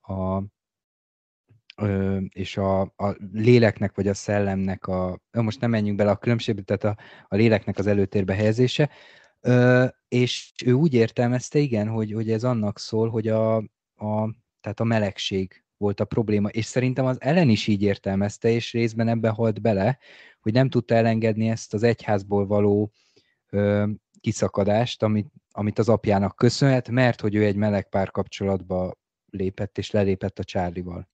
a 0.00 0.42
és 2.28 2.56
a, 2.56 2.80
a 2.80 3.16
léleknek 3.32 3.94
vagy 3.94 4.08
a 4.08 4.14
szellemnek 4.14 4.86
a, 4.86 5.20
most 5.30 5.60
nem 5.60 5.70
menjünk 5.70 5.96
bele 5.96 6.10
a 6.10 6.16
különbségbe, 6.16 6.62
tehát 6.62 6.84
a, 6.84 7.02
a 7.28 7.36
léleknek 7.36 7.78
az 7.78 7.86
előtérbe 7.86 8.34
helyezése, 8.34 8.90
és 10.08 10.52
ő 10.64 10.72
úgy 10.72 10.94
értelmezte, 10.94 11.58
igen, 11.58 11.88
hogy, 11.88 12.12
hogy 12.12 12.30
ez 12.30 12.44
annak 12.44 12.78
szól, 12.78 13.08
hogy 13.10 13.28
a, 13.28 13.56
a, 13.94 14.34
tehát 14.60 14.80
a 14.80 14.84
melegség 14.84 15.64
volt 15.82 16.00
a 16.00 16.04
probléma, 16.04 16.48
és 16.48 16.64
szerintem 16.64 17.04
az 17.04 17.20
ellen 17.20 17.48
is 17.48 17.66
így 17.66 17.82
értelmezte, 17.82 18.48
és 18.50 18.72
részben 18.72 19.08
ebben 19.08 19.32
halt 19.32 19.60
bele, 19.60 19.98
hogy 20.40 20.52
nem 20.52 20.68
tudta 20.68 20.94
elengedni 20.94 21.48
ezt 21.48 21.74
az 21.74 21.82
egyházból 21.82 22.46
való 22.46 22.92
ö, 23.50 23.86
kiszakadást, 24.20 25.02
amit, 25.02 25.32
amit 25.50 25.78
az 25.78 25.88
apjának 25.88 26.36
köszönhet, 26.36 26.88
mert 26.88 27.20
hogy 27.20 27.34
ő 27.34 27.44
egy 27.44 27.56
meleg 27.56 27.88
párkapcsolatba 27.88 28.94
lépett, 29.30 29.78
és 29.78 29.90
lelépett 29.90 30.38
a 30.38 30.44
Csárlival. 30.44 31.08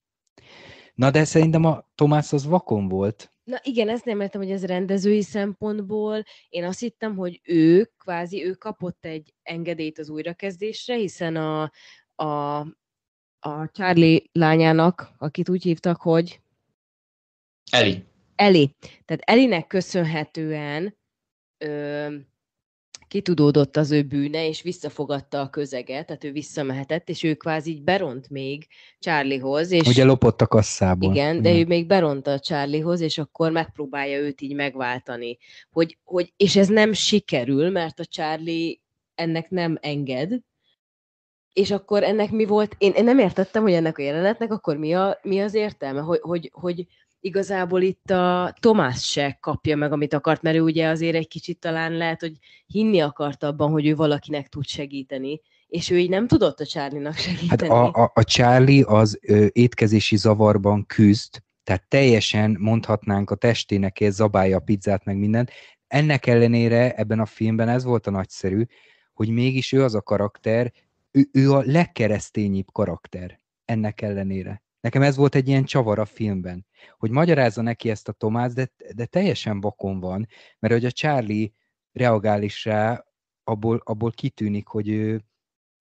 Na 0.95 1.11
de 1.11 1.25
szerintem 1.25 1.65
a 1.65 1.89
Tomás 1.95 2.33
az 2.33 2.47
vakon 2.47 2.89
volt. 2.89 3.33
Na 3.45 3.61
igen, 3.63 3.89
ezt 3.89 4.05
nem 4.05 4.21
értem, 4.21 4.41
hogy 4.41 4.51
ez 4.51 4.65
rendezői 4.65 5.23
szempontból. 5.23 6.23
Én 6.49 6.65
azt 6.65 6.81
hittem, 6.81 7.17
hogy 7.17 7.41
ő, 7.45 7.91
kvázi 7.99 8.45
ő 8.45 8.53
kapott 8.53 9.05
egy 9.05 9.35
engedélyt 9.43 9.99
az 9.99 10.09
újrakezdésre, 10.09 10.95
hiszen 10.95 11.37
a, 11.37 11.71
a, 12.15 12.61
a 13.49 13.71
Charlie 13.73 14.23
lányának, 14.33 15.11
akit 15.19 15.49
úgy 15.49 15.63
hívtak, 15.63 16.01
hogy 16.01 16.41
Eli. 17.71 18.05
Eli. 18.37 18.75
Tehát 19.05 19.23
Elinek 19.25 19.67
köszönhetően 19.67 20.97
ö, 21.59 22.07
kitudódott 23.09 23.77
az 23.77 23.91
ő 23.91 24.03
bűne, 24.03 24.47
és 24.49 24.63
visszafogadta 24.63 25.41
a 25.41 25.51
közeget, 25.51 26.07
tehát 26.07 26.25
ő 26.25 26.33
visszamehetett, 26.33 27.09
és 27.09 27.23
ő 27.23 27.35
kvázi 27.35 27.71
így 27.71 27.83
beront 27.83 28.31
még 28.31 28.67
Charliehoz. 28.99 29.71
És 29.71 29.87
Ugye 29.87 30.05
lopott 30.05 30.41
a 30.41 30.47
kasszából. 30.47 31.11
igen, 31.11 31.43
de 31.43 31.59
ő 31.59 31.67
még 31.67 31.87
beront 31.87 32.27
a 32.27 32.39
Charliehoz, 32.39 33.01
és 33.01 33.19
akkor 33.19 33.51
megpróbálja 33.51 34.19
őt 34.19 34.41
így 34.41 34.55
megváltani. 34.55 35.39
Hogy, 35.71 35.99
hogy, 36.05 36.33
és 36.37 36.57
ez 36.57 36.69
nem 36.69 36.93
sikerül, 36.93 37.71
mert 37.71 38.01
a 38.01 38.05
Charlie 38.05 38.81
ennek 39.15 39.51
nem 39.51 39.79
enged, 39.81 40.41
és 41.59 41.71
akkor 41.71 42.03
ennek 42.03 42.31
mi 42.31 42.45
volt? 42.45 42.75
Én, 42.79 42.93
én 42.93 43.05
nem 43.05 43.19
értettem, 43.19 43.63
hogy 43.63 43.73
ennek 43.73 43.99
a 43.99 44.03
jelenetnek 44.03 44.53
akkor 44.53 44.77
mi, 44.77 44.95
a, 44.95 45.19
mi 45.23 45.41
az 45.41 45.55
értelme, 45.55 46.01
hogy, 46.01 46.19
hogy, 46.23 46.51
hogy 46.53 46.87
igazából 47.21 47.83
itt 47.83 48.11
a 48.11 48.55
Tomás 48.61 49.11
se 49.11 49.39
kapja 49.41 49.77
meg, 49.77 49.93
amit 49.93 50.15
akart, 50.15 50.43
mert 50.43 50.57
ő 50.57 50.61
ugye 50.61 50.89
azért 50.89 51.15
egy 51.15 51.29
kicsit 51.29 51.59
talán 51.59 51.93
lehet, 51.93 52.21
hogy 52.21 52.33
hinni 52.67 53.01
akart 53.01 53.43
abban, 53.43 53.71
hogy 53.71 53.87
ő 53.87 53.95
valakinek 53.95 54.49
tud 54.49 54.67
segíteni, 54.67 55.41
és 55.69 55.91
ő 55.91 55.99
így 55.99 56.09
nem 56.09 56.27
tudott 56.27 56.61
a 56.61 56.67
Charlie-nak 56.67 57.15
Hát 57.15 57.23
segíteni. 57.23 57.71
a, 57.71 57.93
a, 57.93 58.11
a 58.15 58.25
Charlie 58.25 58.83
az 58.83 59.19
ö, 59.23 59.47
étkezési 59.53 60.17
zavarban 60.17 60.87
küzd, 60.87 61.43
tehát 61.65 61.89
teljesen 61.89 62.57
mondhatnánk 62.61 63.31
a 63.31 63.35
testének 63.35 64.01
ez 64.01 64.15
zabálja 64.15 64.57
a 64.57 64.61
pizzát, 64.61 65.05
meg 65.05 65.17
mindent. 65.17 65.51
Ennek 65.87 66.27
ellenére 66.27 66.95
ebben 66.95 67.21
a 67.21 67.27
filmben 67.27 67.69
ez 67.69 67.85
volt 67.85 68.07
a 68.07 68.11
nagyszerű, 68.11 68.65
hogy 69.13 69.29
mégis 69.29 69.73
ő 69.73 69.83
az 69.83 69.95
a 69.95 70.03
karakter, 70.03 70.73
ő, 71.11 71.29
ő 71.33 71.53
a 71.53 71.63
legkeresztényibb 71.65 72.73
karakter 72.73 73.41
ennek 73.65 74.01
ellenére. 74.01 74.63
Nekem 74.81 75.03
ez 75.03 75.17
volt 75.17 75.35
egy 75.35 75.49
ilyen 75.49 75.65
csavar 75.65 75.99
a 75.99 76.05
filmben, 76.05 76.67
hogy 76.99 77.11
magyarázza 77.11 77.63
neki 77.63 77.91
ezt 77.91 78.09
a 78.09 78.13
Tomás, 78.13 78.53
de, 78.53 78.71
de 78.95 79.07
teljesen 79.07 79.61
vakon 79.61 80.01
van, 80.01 80.27
mert 80.59 80.75
hogy 80.75 80.85
a 80.85 80.91
Charlie 80.91 81.53
reagál 81.93 82.43
is 82.43 82.65
rá, 82.65 83.05
abból, 83.45 83.81
abból 83.85 84.11
kitűnik, 84.11 84.67
hogy 84.67 84.89
ő, 84.89 85.25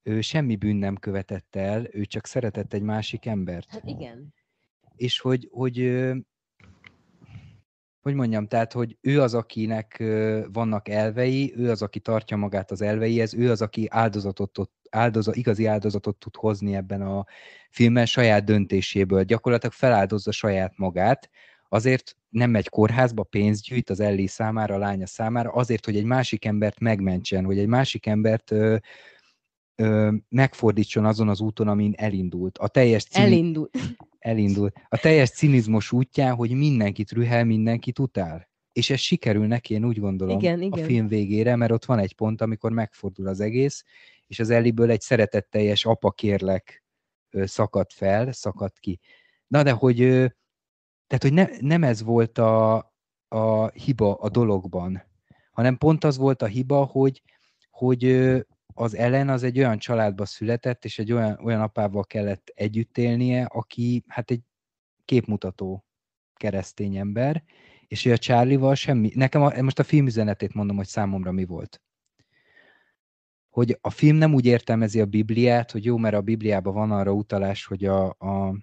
ő 0.04 0.22
semmi 0.22 0.56
bűn 0.56 0.76
nem 0.76 0.96
követett 0.96 1.56
el, 1.56 1.88
ő 1.92 2.06
csak 2.06 2.26
szeretett 2.26 2.74
egy 2.74 2.82
másik 2.82 3.26
embert. 3.26 3.70
Hát 3.70 3.86
igen. 3.86 4.34
És 4.96 5.20
hogy, 5.20 5.48
hogy 5.52 5.78
hogy 8.08 8.16
mondjam, 8.16 8.48
tehát, 8.48 8.74
hogy 8.74 8.98
ő 9.02 9.22
az, 9.22 9.34
akinek 9.34 10.04
vannak 10.52 10.90
elvei, 10.90 11.54
ő 11.58 11.70
az, 11.70 11.82
aki 11.82 12.00
tartja 12.00 12.38
magát 12.38 12.72
az 12.72 12.82
elveihez, 12.82 13.34
ő 13.34 13.52
az, 13.52 13.62
aki 13.62 13.88
áldozatot, 13.90 14.72
áldozat, 14.90 15.36
igazi 15.36 15.66
áldozatot 15.66 16.18
tud 16.18 16.36
hozni 16.36 16.76
ebben 16.76 17.02
a 17.02 17.26
filmben 17.70 18.06
saját 18.06 18.44
döntéséből. 18.44 19.24
Gyakorlatilag 19.24 19.74
feláldozza 19.74 20.32
saját 20.32 20.74
magát, 20.78 21.30
azért 21.70 22.16
nem 22.30 22.50
megy 22.50 22.70
kórházba, 22.70 23.24
pénzt 23.24 23.64
gyűjt 23.64 23.90
az 23.90 24.00
Ellie 24.00 24.28
számára, 24.28 24.76
a 24.76 24.78
lánya 24.78 25.08
számára, 25.08 25.52
azért, 25.52 25.86
hogy 25.86 25.98
egy 25.98 26.06
másik 26.06 26.46
embert 26.46 26.80
megmentsen, 26.80 27.46
hogy 27.46 27.60
egy 27.60 27.68
másik 27.68 28.06
embert 28.06 28.52
ö, 28.52 28.76
ö, 29.82 30.14
megfordítson 30.30 31.06
azon 31.06 31.30
az 31.30 31.42
úton, 31.42 31.68
amin 31.68 31.94
elindult. 31.98 32.58
A 32.58 32.68
teljes 32.68 33.04
cini- 33.04 33.26
Elindul. 33.26 33.70
elindul. 34.20 34.72
A 34.90 34.98
teljes 34.98 35.30
cinizmos 35.30 35.92
útján, 35.92 36.36
hogy 36.36 36.52
mindenkit 36.52 37.12
rühel, 37.12 37.46
mindenkit 37.46 38.00
utál. 38.00 38.48
És 38.72 38.90
ez 38.90 39.00
sikerül 39.00 39.48
neki, 39.48 39.74
én 39.74 39.86
úgy 39.86 40.00
gondolom, 40.00 40.38
Igen, 40.38 40.60
a 40.60 40.64
igen. 40.64 40.86
film 40.86 41.08
végére, 41.08 41.56
mert 41.56 41.72
ott 41.72 41.86
van 41.86 42.00
egy 42.00 42.16
pont, 42.16 42.42
amikor 42.42 42.72
megfordul 42.72 43.28
az 43.28 43.40
egész, 43.40 43.84
és 44.28 44.40
az 44.40 44.50
Elliből 44.50 44.90
egy 44.92 45.02
szeretetteljes 45.02 45.86
apakérlek 45.86 46.84
ö, 47.30 47.46
szakad 47.46 47.92
fel, 47.92 48.32
szakad 48.32 48.80
ki. 48.80 49.00
Na 49.48 49.64
de 49.64 49.72
hogy, 49.72 49.98
tehát, 51.08 51.22
hogy 51.22 51.34
ne, 51.34 51.48
nem 51.60 51.84
ez 51.84 52.04
volt 52.04 52.38
a, 52.38 52.76
a 53.28 53.68
hiba 53.68 54.14
a 54.16 54.30
dologban, 54.30 55.04
hanem 55.52 55.78
pont 55.78 56.04
az 56.04 56.18
volt 56.18 56.42
a 56.42 56.46
hiba, 56.46 56.84
hogy, 56.86 57.22
hogy 57.70 58.04
az 58.80 58.96
Ellen 58.96 59.30
az 59.30 59.44
egy 59.44 59.58
olyan 59.58 59.78
családba 59.78 60.26
született, 60.26 60.86
és 60.86 61.00
egy 61.00 61.12
olyan, 61.12 61.40
olyan 61.44 61.62
apával 61.62 62.04
kellett 62.04 62.52
együtt 62.56 62.98
élnie, 62.98 63.46
aki 63.46 64.04
hát 64.08 64.32
egy 64.32 64.42
képmutató 65.06 65.86
keresztény 66.34 66.96
ember, 66.96 67.44
és 67.88 68.06
ő 68.06 68.12
a 68.12 68.18
Charlie-val 68.18 68.76
semmi, 68.76 69.12
nekem 69.14 69.42
a, 69.42 69.62
most 69.62 69.80
a 69.80 69.84
filmüzenetét 69.84 70.54
mondom, 70.54 70.76
hogy 70.76 70.88
számomra 70.88 71.32
mi 71.32 71.46
volt. 71.46 71.82
Hogy 73.50 73.78
a 73.82 73.90
film 73.90 74.16
nem 74.16 74.34
úgy 74.34 74.46
értelmezi 74.46 75.02
a 75.02 75.06
Bibliát, 75.06 75.72
hogy 75.72 75.86
jó, 75.86 75.98
mert 75.98 76.16
a 76.16 76.22
Bibliában 76.22 76.74
van 76.74 76.92
arra 76.92 77.12
utalás, 77.12 77.66
hogy 77.66 77.86
a, 77.86 78.06
a 78.10 78.58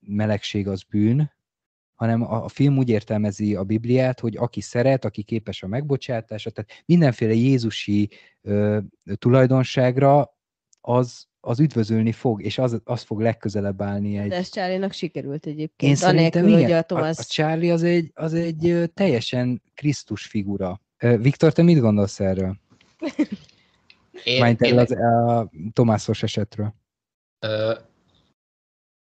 melegség 0.00 0.68
az 0.68 0.82
bűn, 0.82 1.35
hanem 1.96 2.22
a, 2.22 2.44
a 2.44 2.48
film 2.48 2.78
úgy 2.78 2.88
értelmezi 2.88 3.54
a 3.54 3.64
Bibliát, 3.64 4.20
hogy 4.20 4.36
aki 4.36 4.60
szeret, 4.60 5.04
aki 5.04 5.22
képes 5.22 5.62
a 5.62 5.66
megbocsátásra, 5.66 6.50
tehát 6.50 6.82
mindenféle 6.84 7.32
Jézusi 7.32 8.10
ö, 8.42 8.78
tulajdonságra 9.14 10.34
az, 10.80 11.26
az 11.40 11.60
üdvözölni 11.60 12.12
fog, 12.12 12.42
és 12.42 12.58
az, 12.58 12.80
az 12.84 13.02
fog 13.02 13.20
legközelebb 13.20 13.82
állni 13.82 14.18
egy... 14.18 14.28
De 14.28 14.36
ez 14.36 14.48
Charlie-nak 14.48 14.92
sikerült 14.92 15.46
egyébként. 15.46 15.90
Én 15.90 15.96
szerintem 15.96 16.44
anélkül, 16.44 16.58
igen. 16.58 16.62
hogy 16.62 16.72
a 16.72 16.78
A, 16.78 16.82
Thomas... 16.82 17.18
a 17.18 17.22
Charlie 17.22 17.70
az 17.70 17.82
egy, 17.82 18.10
az 18.14 18.34
egy 18.34 18.68
ö, 18.68 18.86
teljesen 18.86 19.62
Krisztus 19.74 20.26
figura. 20.26 20.80
Viktor, 20.98 21.52
te 21.52 21.62
mit 21.62 21.78
gondolsz 21.78 22.20
erről? 22.20 22.56
Én, 24.24 24.38
Mármint 24.38 24.60
én, 24.60 24.78
az, 24.78 24.90
a 24.90 25.50
Tomászos 25.72 26.22
esetről. 26.22 26.74
Ö, 27.38 27.74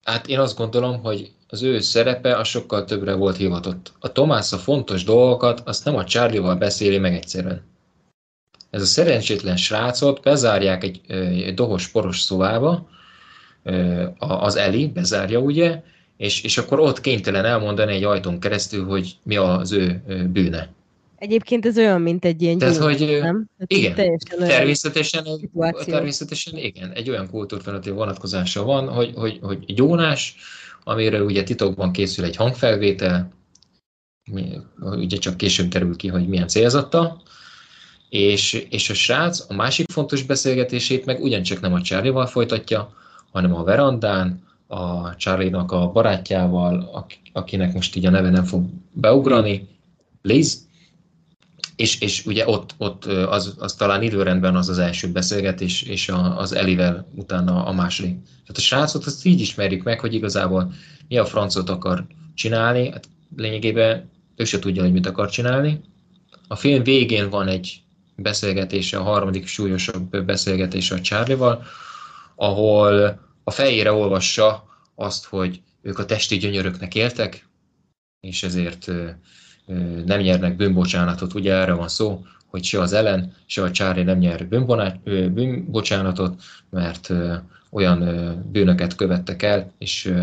hát 0.04 0.28
én 0.28 0.40
azt 0.40 0.58
gondolom, 0.58 1.02
hogy 1.02 1.32
az 1.48 1.62
ő 1.62 1.80
szerepe 1.80 2.36
a 2.36 2.44
sokkal 2.44 2.86
többre 2.86 3.14
volt 3.14 3.36
hivatott. 3.36 3.94
A 4.00 4.12
Tomás 4.12 4.54
a 4.54 4.58
fontos 4.58 5.04
dolgokat, 5.04 5.62
azt 5.66 5.86
nem 5.86 5.96
a 5.96 6.04
Charlie-val 6.04 6.56
beszéli 6.56 6.98
meg 6.98 7.14
egyszerűen. 7.14 7.64
Ez 8.70 8.82
a 8.82 8.86
szerencsétlen 8.86 9.58
srácot 9.58 10.22
bezárják 10.22 10.84
egy, 10.84 11.02
egy 11.08 11.54
dohos 11.54 11.88
poros 11.88 12.20
szobába, 12.20 12.90
az 14.18 14.56
Eli 14.56 14.88
bezárja 14.88 15.40
ugye, 15.40 15.82
és, 16.18 16.44
és 16.44 16.58
akkor 16.58 16.80
ott 16.80 17.02
kénytelen 17.02 17.46
elmondani 17.46 17.94
egy 17.94 18.04
ajtón 18.04 18.40
keresztül, 18.40 18.86
hogy 18.86 19.16
mi 19.24 19.36
az 19.36 19.72
ő 19.72 20.04
bűne. 20.32 20.70
Egyébként 21.22 21.66
ez 21.66 21.78
olyan, 21.78 22.02
mint 22.02 22.26
egy 22.26 22.42
ilyen 22.42 22.58
Tehát, 22.58 22.78
hogy, 22.78 23.00
nem? 23.00 23.50
Tehát 23.58 23.66
igen, 23.68 23.96
teljesen 23.96 24.38
Természetesen, 24.38 25.26
egy, 25.26 25.50
természetesen 25.86 26.58
igen, 26.58 26.92
egy 26.92 27.10
olyan 27.10 27.30
kultúrfenetív 27.30 27.94
vonatkozása 27.94 28.64
van, 28.64 28.88
hogy, 28.88 29.14
hogy, 29.16 29.40
hogy 29.42 29.74
gyónás, 29.74 30.36
amire 30.84 31.24
ugye 31.24 31.44
titokban 31.44 31.92
készül 31.92 32.26
egy 32.26 32.36
hangfelvétel, 32.36 33.34
ugye 34.80 35.18
csak 35.18 35.38
később 35.38 35.68
derül 35.68 35.96
ki, 35.96 36.08
hogy 36.08 36.28
milyen 36.28 36.48
célzata, 36.48 37.22
és, 38.10 38.54
és 38.70 38.90
a 38.90 38.94
srác 38.94 39.46
a 39.48 39.54
másik 39.54 39.92
fontos 39.92 40.24
beszélgetését 40.24 41.06
meg 41.06 41.22
ugyancsak 41.22 41.60
nem 41.60 41.74
a 41.74 41.82
Charlie-val 41.82 42.26
folytatja, 42.26 42.94
hanem 43.32 43.56
a 43.56 43.64
verandán, 43.64 44.44
a 44.68 45.16
Charlie-nak 45.16 45.72
a 45.72 45.92
barátjával, 45.92 46.90
ak- 46.94 47.20
akinek 47.34 47.74
most 47.74 47.96
így 47.96 48.06
a 48.06 48.10
neve 48.10 48.30
nem 48.30 48.44
fog 48.44 48.64
beugrani, 48.94 49.68
Liz, 50.22 50.70
és, 51.82 52.00
és 52.00 52.26
ugye 52.26 52.48
ott, 52.48 52.74
ott 52.78 53.06
az, 53.06 53.56
az 53.58 53.74
talán 53.74 54.02
időrendben 54.02 54.56
az 54.56 54.70
az 54.70 54.78
első 54.78 55.12
beszélgetés, 55.12 55.82
és 55.82 56.10
a, 56.10 56.38
az 56.40 56.54
Elivel 56.54 57.08
utána 57.16 57.66
a 57.66 57.72
második. 57.72 58.16
Tehát 58.24 58.58
a 58.58 58.62
srácot 58.62 59.06
azt 59.06 59.26
így 59.26 59.40
ismerjük 59.40 59.84
meg, 59.84 60.00
hogy 60.00 60.14
igazából 60.14 60.74
mi 61.08 61.18
a 61.18 61.26
francot 61.26 61.70
akar 61.70 62.06
csinálni, 62.34 62.92
hát 62.92 63.08
lényegében 63.36 64.10
ő 64.36 64.44
se 64.44 64.60
tudja, 64.60 64.82
hogy 64.82 64.92
mit 64.92 65.06
akar 65.06 65.30
csinálni. 65.30 65.82
A 66.48 66.56
film 66.56 66.84
végén 66.84 67.30
van 67.30 67.48
egy 67.48 67.82
beszélgetése, 68.16 68.98
a 68.98 69.04
harmadik 69.04 69.48
súlyosabb 69.48 70.26
beszélgetése 70.26 70.96
a 70.96 71.02
Charlie-val, 71.02 71.64
ahol 72.36 73.20
a 73.44 73.52
fejére 73.52 73.92
olvassa 73.92 74.68
azt, 74.96 75.26
hogy 75.26 75.62
ők 75.82 76.00
a 76.00 76.06
testi 76.06 76.38
gyönyöröknek 76.38 76.96
éltek, 76.96 77.48
és 78.20 78.44
ezért 78.44 78.92
nem 80.06 80.20
nyernek 80.20 80.56
bűnbocsánatot. 80.56 81.34
Ugye 81.34 81.54
erre 81.54 81.74
van 81.74 81.88
szó, 81.88 82.22
hogy 82.48 82.64
se 82.64 82.80
az 82.80 82.94
Ellen, 82.94 83.34
se 83.46 83.64
a 83.64 83.72
Charlie 83.72 84.04
nem 84.04 84.18
nyer 84.18 84.48
bűnbocsánatot, 85.34 86.42
mert 86.70 87.10
olyan 87.70 88.00
bűnöket 88.52 88.96
követtek 88.96 89.44
el, 89.44 89.72
és 89.78 90.14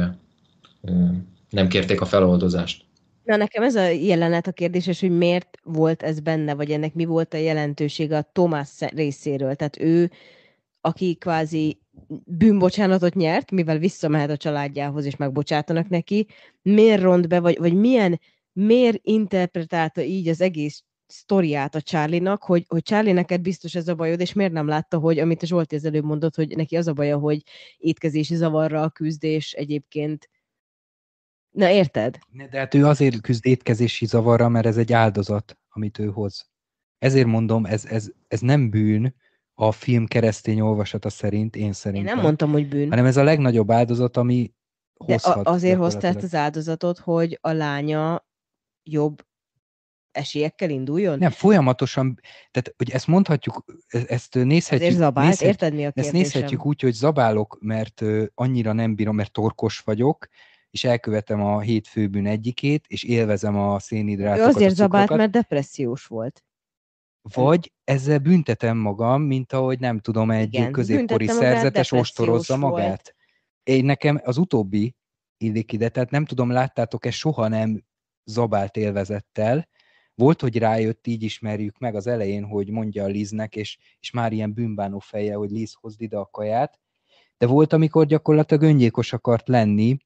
nem 1.50 1.68
kérték 1.68 2.00
a 2.00 2.04
feloldozást. 2.04 2.86
Na, 3.24 3.36
nekem 3.36 3.62
ez 3.62 3.74
a 3.74 3.88
jelenet 3.88 4.46
a 4.46 4.52
kérdéses, 4.52 5.00
hogy 5.00 5.16
miért 5.16 5.58
volt 5.62 6.02
ez 6.02 6.20
benne, 6.20 6.54
vagy 6.54 6.70
ennek 6.70 6.94
mi 6.94 7.04
volt 7.04 7.34
a 7.34 7.36
jelentősége 7.36 8.16
a 8.16 8.30
Tomás 8.32 8.70
részéről. 8.78 9.54
Tehát 9.54 9.80
ő, 9.80 10.10
aki 10.80 11.14
kvázi 11.14 11.78
bűnbocsánatot 12.24 13.14
nyert, 13.14 13.50
mivel 13.50 13.78
visszamehet 13.78 14.30
a 14.30 14.36
családjához, 14.36 15.04
és 15.04 15.16
megbocsátanak 15.16 15.88
neki, 15.88 16.26
miért 16.62 17.02
ront 17.02 17.28
be, 17.28 17.40
vagy, 17.40 17.58
vagy 17.58 17.74
milyen, 17.74 18.20
miért 18.58 18.98
interpretálta 19.02 20.02
így 20.02 20.28
az 20.28 20.40
egész 20.40 20.84
sztoriát 21.06 21.74
a 21.74 21.80
Charlie-nak, 21.80 22.42
hogy, 22.42 22.64
hogy 22.68 22.82
Charlie, 22.82 23.12
neked 23.12 23.40
biztos 23.40 23.74
ez 23.74 23.88
a 23.88 23.94
bajod, 23.94 24.20
és 24.20 24.32
miért 24.32 24.52
nem 24.52 24.66
látta, 24.66 24.98
hogy 24.98 25.18
amit 25.18 25.42
a 25.42 25.46
Zsolti 25.46 25.74
az 25.74 25.84
előbb 25.84 26.04
mondott, 26.04 26.34
hogy 26.34 26.56
neki 26.56 26.76
az 26.76 26.86
a 26.86 26.92
baja, 26.92 27.18
hogy 27.18 27.42
étkezési 27.76 28.34
zavarral 28.34 28.90
küzd, 28.90 29.24
és 29.24 29.52
egyébként 29.52 30.28
Na 31.50 31.70
érted? 31.70 32.18
De 32.50 32.58
hát 32.58 32.74
ő 32.74 32.86
azért 32.86 33.20
küzd 33.20 33.46
étkezési 33.46 34.06
zavarra, 34.06 34.48
mert 34.48 34.66
ez 34.66 34.76
egy 34.76 34.92
áldozat, 34.92 35.58
amit 35.68 35.98
ő 35.98 36.06
hoz. 36.06 36.50
Ezért 36.98 37.26
mondom, 37.26 37.64
ez, 37.64 37.84
ez, 37.84 38.10
ez 38.28 38.40
nem 38.40 38.70
bűn 38.70 39.14
a 39.54 39.72
film 39.72 40.06
keresztény 40.06 40.60
olvasata 40.60 41.08
szerint, 41.08 41.56
én 41.56 41.72
szerintem. 41.72 42.08
Én 42.08 42.14
nem 42.14 42.24
mondtam, 42.24 42.52
hogy 42.52 42.68
bűn. 42.68 42.88
Hanem 42.88 43.04
ez 43.04 43.16
a 43.16 43.22
legnagyobb 43.22 43.70
áldozat, 43.70 44.16
ami 44.16 44.52
De 45.04 45.12
hozhat. 45.12 45.46
a, 45.46 45.50
azért 45.50 45.78
hozta 45.78 46.06
ezt 46.06 46.22
az 46.22 46.34
áldozatot, 46.34 46.98
hogy 46.98 47.38
a 47.40 47.50
lánya 47.50 48.26
jobb 48.92 49.26
esélyekkel 50.10 50.70
induljon? 50.70 51.18
Nem, 51.18 51.30
folyamatosan, 51.30 52.20
tehát 52.50 52.74
hogy 52.76 52.90
ezt 52.90 53.06
mondhatjuk, 53.06 53.64
e- 53.88 54.04
ezt 54.06 54.34
nézhetjük. 54.34 54.80
Ezért 54.80 54.96
zabált, 55.02 55.28
nézhet, 55.28 55.48
érted 55.48 55.74
mi 55.74 55.82
a 55.82 55.86
Ezt 55.86 55.94
kérdésem? 55.94 56.20
nézhetjük 56.20 56.66
úgy, 56.66 56.80
hogy 56.80 56.92
zabálok, 56.92 57.58
mert 57.60 58.02
annyira 58.34 58.72
nem 58.72 58.94
bírom, 58.94 59.16
mert 59.16 59.32
torkos 59.32 59.78
vagyok, 59.78 60.26
és 60.70 60.84
elkövetem 60.84 61.40
a 61.44 61.60
hét 61.60 61.86
főbűn 61.86 62.26
egyikét, 62.26 62.84
és 62.88 63.02
élvezem 63.02 63.56
a 63.56 63.74
Ő 63.74 63.78
szénhidrátokat, 63.78 64.54
azért 64.54 64.70
a 64.70 64.74
zabált, 64.74 65.10
mert 65.16 65.30
depressziós 65.30 66.06
volt. 66.06 66.42
vagy 67.34 67.72
ezzel 67.84 68.18
büntetem 68.18 68.76
magam, 68.76 69.22
mint 69.22 69.52
ahogy 69.52 69.78
nem 69.78 69.98
tudom, 69.98 70.30
egy 70.30 70.54
Igen, 70.54 70.72
középkori 70.72 71.26
szerzetes 71.26 71.92
ostorozza 71.92 72.58
volt. 72.58 72.72
magát. 72.72 73.14
Én 73.62 73.84
nekem 73.84 74.20
az 74.24 74.36
utóbbi 74.36 74.94
illik 75.36 75.72
ide, 75.72 75.88
tehát 75.88 76.10
nem 76.10 76.24
tudom, 76.24 76.50
láttátok-e, 76.50 77.10
soha 77.10 77.48
nem 77.48 77.84
zabált 78.28 78.76
élvezettel. 78.76 79.68
Volt, 80.14 80.40
hogy 80.40 80.58
rájött, 80.58 81.06
így 81.06 81.22
ismerjük 81.22 81.78
meg 81.78 81.94
az 81.94 82.06
elején, 82.06 82.44
hogy 82.44 82.70
mondja 82.70 83.04
a 83.04 83.06
Liznek, 83.06 83.56
és, 83.56 83.78
és 84.00 84.10
már 84.10 84.32
ilyen 84.32 84.52
bűnbánó 84.52 84.98
feje, 84.98 85.34
hogy 85.34 85.50
Liz, 85.50 85.72
hozd 85.80 86.00
ide 86.00 86.16
a 86.16 86.26
kaját. 86.26 86.78
De 87.38 87.46
volt, 87.46 87.72
amikor 87.72 88.06
gyakorlatilag 88.06 88.62
öngyilkos 88.62 89.12
akart 89.12 89.48
lenni 89.48 89.96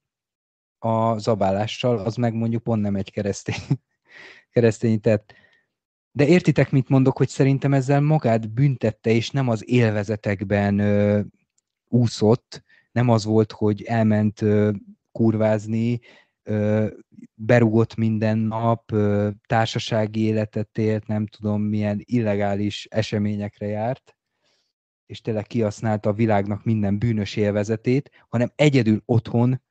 a 0.79 1.19
zabálással, 1.19 1.99
az 1.99 2.15
meg 2.15 2.35
mondjuk 2.35 2.63
pont 2.63 2.83
nem 2.83 2.97
egy 2.97 3.11
keresztény, 3.11 3.79
keresztény 4.53 5.01
tett. 5.01 5.35
De 6.11 6.27
értitek, 6.27 6.71
mit 6.71 6.89
mondok, 6.89 7.17
hogy 7.17 7.29
szerintem 7.29 7.73
ezzel 7.73 8.01
magát 8.01 8.51
büntette, 8.51 9.11
és 9.11 9.31
nem 9.31 9.49
az 9.49 9.69
élvezetekben 9.69 10.79
ö, 10.79 11.21
úszott, 11.89 12.63
nem 12.93 13.09
az 13.09 13.25
volt, 13.25 13.53
hogy 13.53 13.83
elment 13.83 14.43
ö, 14.43 14.71
kurvázni, 15.13 16.01
ö, 16.43 16.87
berugott 17.35 17.95
minden 17.95 18.39
nap, 18.39 18.93
társasági 19.47 20.21
életet 20.21 20.79
élt, 20.79 21.07
nem 21.07 21.27
tudom 21.27 21.63
milyen 21.63 22.01
illegális 22.05 22.87
eseményekre 22.91 23.67
járt, 23.67 24.17
és 25.07 25.21
tényleg 25.21 25.47
kihasználta 25.47 26.09
a 26.09 26.13
világnak 26.13 26.65
minden 26.65 26.99
bűnös 26.99 27.37
élvezetét, 27.37 28.11
hanem 28.29 28.53
egyedül 28.55 29.03
otthon 29.05 29.63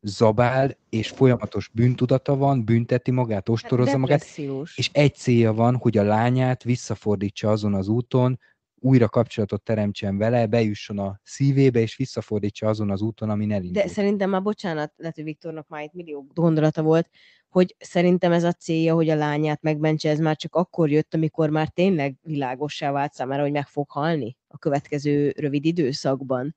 zabál, 0.00 0.76
és 0.88 1.08
folyamatos 1.08 1.68
bűntudata 1.68 2.36
van, 2.36 2.64
bünteti 2.64 3.10
magát, 3.10 3.48
ostorozza 3.48 3.98
magát, 3.98 4.26
és 4.74 4.90
egy 4.92 5.14
célja 5.14 5.52
van, 5.52 5.76
hogy 5.76 5.98
a 5.98 6.02
lányát 6.02 6.62
visszafordítsa 6.62 7.50
azon 7.50 7.74
az 7.74 7.88
úton, 7.88 8.38
újra 8.80 9.08
kapcsolatot 9.08 9.62
teremtsen 9.62 10.18
vele, 10.18 10.46
bejusson 10.46 10.98
a 10.98 11.20
szívébe, 11.22 11.80
és 11.80 11.96
visszafordítsa 11.96 12.68
azon 12.68 12.90
az 12.90 13.02
úton, 13.02 13.30
amin 13.30 13.52
elindult. 13.52 13.84
De 13.84 13.90
szerintem 13.90 14.30
már 14.30 14.42
bocsánat, 14.42 14.92
lehet, 14.96 15.14
hogy 15.14 15.24
Viktornak 15.24 15.68
már 15.68 15.82
itt 15.82 15.92
millió 15.92 16.26
gondolata 16.34 16.82
volt, 16.82 17.08
hogy 17.48 17.76
szerintem 17.78 18.32
ez 18.32 18.44
a 18.44 18.52
célja, 18.52 18.94
hogy 18.94 19.08
a 19.08 19.14
lányát 19.14 19.62
megmentse, 19.62 20.10
ez 20.10 20.18
már 20.18 20.36
csak 20.36 20.54
akkor 20.54 20.90
jött, 20.90 21.14
amikor 21.14 21.50
már 21.50 21.68
tényleg 21.68 22.16
világossá 22.22 22.90
vált 22.90 23.12
számára, 23.12 23.42
hogy 23.42 23.52
meg 23.52 23.66
fog 23.66 23.90
halni 23.90 24.36
a 24.48 24.58
következő 24.58 25.32
rövid 25.36 25.64
időszakban. 25.64 26.56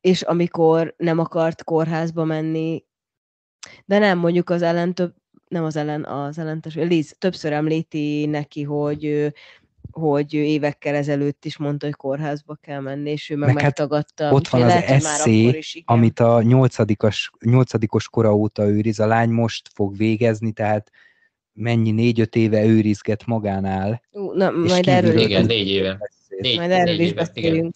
És 0.00 0.22
amikor 0.22 0.94
nem 0.96 1.18
akart 1.18 1.64
kórházba 1.64 2.24
menni, 2.24 2.84
de 3.84 3.98
nem, 3.98 4.18
mondjuk 4.18 4.50
az 4.50 4.62
ellen 4.62 4.94
több, 4.94 5.14
nem 5.48 5.64
az 5.64 5.76
ellen, 5.76 6.04
az 6.04 6.38
ellentes, 6.38 6.74
Liz 6.74 7.16
többször 7.18 7.52
említi 7.52 8.26
neki, 8.26 8.62
hogy 8.62 9.32
hogy 9.94 10.34
ő 10.34 10.42
évekkel 10.42 10.94
ezelőtt 10.94 11.44
is 11.44 11.56
mondta, 11.56 11.86
hogy 11.86 11.94
kórházba 11.94 12.54
kell 12.54 12.80
menni, 12.80 13.10
és 13.10 13.30
ő 13.30 13.36
meg, 13.36 13.54
Meg 13.54 13.62
hát 13.62 13.78
megtagadta. 13.78 14.32
ott 14.32 14.48
van 14.48 14.62
az 14.62 14.68
lehet, 14.68 14.88
eszé, 14.88 15.42
akkor 15.42 15.58
is, 15.58 15.74
igen. 15.74 15.96
amit 15.96 16.20
a 16.20 16.42
nyolcadikos, 16.42 17.30
nyolcadikos 17.40 18.08
kora 18.08 18.34
óta 18.34 18.66
őriz, 18.68 19.00
a 19.00 19.06
lány 19.06 19.30
most 19.30 19.70
fog 19.74 19.96
végezni, 19.96 20.52
tehát 20.52 20.90
mennyi 21.52 21.90
négy-öt 21.90 22.36
éve 22.36 22.64
őrizget 22.64 23.26
magánál. 23.26 24.02
Ú, 24.10 24.32
na, 24.32 24.50
majd 24.50 24.88
erről, 24.88 25.18
Igen, 25.18 25.44
négy 25.44 25.68
éve. 25.68 25.98
Négy, 26.38 26.56
majd 26.56 26.70
erről 26.70 26.84
négy 26.84 27.00
is 27.00 27.10
éve, 27.10 27.30
igen. 27.34 27.50
beszélünk. 27.50 27.74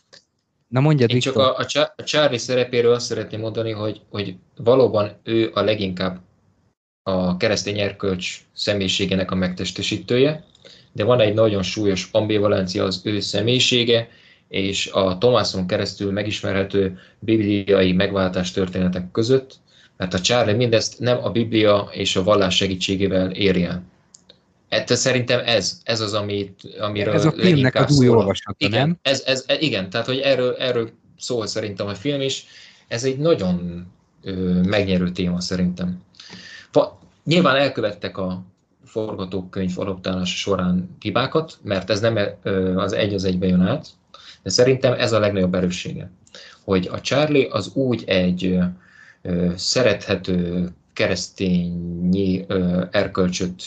Na 0.69 0.81
mondjad, 0.81 1.11
Én 1.11 1.21
csak 1.21 1.37
a, 1.37 1.57
a, 1.57 1.67
Csá- 1.67 1.95
a 1.97 2.03
Charlie 2.03 2.39
szerepéről 2.39 2.93
azt 2.93 3.07
szeretném 3.07 3.41
mondani, 3.41 3.71
hogy, 3.71 4.01
hogy 4.11 4.37
valóban 4.57 5.21
ő 5.23 5.51
a 5.55 5.61
leginkább 5.61 6.21
a 7.03 7.37
keresztény 7.37 7.79
erkölcs 7.79 8.41
személyiségének 8.53 9.31
a 9.31 9.35
megtestesítője, 9.35 10.45
de 10.93 11.05
van 11.05 11.21
egy 11.21 11.35
nagyon 11.35 11.63
súlyos 11.63 12.09
ambivalencia 12.13 12.85
az 12.85 13.01
ő 13.05 13.21
személyisége, 13.21 14.09
és 14.49 14.87
a 14.87 15.19
Tomászon 15.19 15.67
keresztül 15.67 16.13
megismerhető 16.13 16.99
bibliai 17.19 17.93
megváltás 17.93 18.53
történetek 18.53 19.11
között, 19.11 19.55
mert 19.97 20.15
a 20.15 20.21
Charlie 20.21 20.53
mindezt 20.55 20.99
nem 20.99 21.25
a 21.25 21.31
Biblia 21.31 21.89
és 21.93 22.17
a 22.17 22.23
vallás 22.23 22.57
segítségével 22.57 23.31
éri 23.31 23.65
el. 23.65 23.83
Ettől 24.69 24.97
szerintem 24.97 25.41
ez, 25.45 25.81
ez 25.85 26.01
az, 26.01 26.15
amit, 26.15 26.61
amiről 26.81 27.15
Ez 27.15 27.25
a 27.25 27.33
filmnek 27.33 27.75
az 27.75 27.99
új 27.99 28.09
olvasata, 28.09 28.55
igen, 28.59 28.81
nem? 28.81 28.99
Ez, 29.03 29.23
ez, 29.27 29.45
e- 29.47 29.59
igen, 29.59 29.91
tehát 29.91 30.07
hogy 30.07 30.19
erről, 30.19 30.55
erről 30.55 30.91
szól 31.19 31.47
szerintem 31.47 31.87
a 31.87 31.95
film 31.95 32.21
is. 32.21 32.45
Ez 32.89 33.05
egy 33.05 33.19
nagyon 33.19 33.87
ö, 34.23 34.33
megnyerő 34.63 35.11
téma 35.11 35.41
szerintem. 35.41 36.03
Va, 36.73 36.99
nyilván 37.25 37.57
elkövettek 37.57 38.19
a 38.19 38.43
forgatókönyv 38.89 39.79
adaptálása 39.79 40.37
során 40.37 40.97
hibákat, 41.01 41.59
mert 41.63 41.91
ez 41.91 42.01
nem 42.01 42.19
az 42.77 42.93
egy 42.93 43.15
az 43.15 43.25
egybe 43.25 43.47
jön 43.47 43.61
át, 43.61 43.89
de 44.43 44.51
szerintem 44.51 44.93
ez 44.93 45.13
a 45.13 45.19
legnagyobb 45.19 45.55
erőssége, 45.55 46.11
hogy 46.65 46.89
a 46.93 47.01
Charlie 47.01 47.49
az 47.51 47.71
úgy 47.75 48.05
egy 48.07 48.59
szerethető 49.57 50.69
keresztényi 50.93 52.47
erkölcsöt 52.91 53.63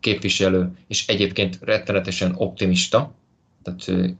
képviselő, 0.00 0.70
és 0.88 1.06
egyébként 1.06 1.58
rettenetesen 1.60 2.34
optimista, 2.36 3.14
tehát 3.62 4.10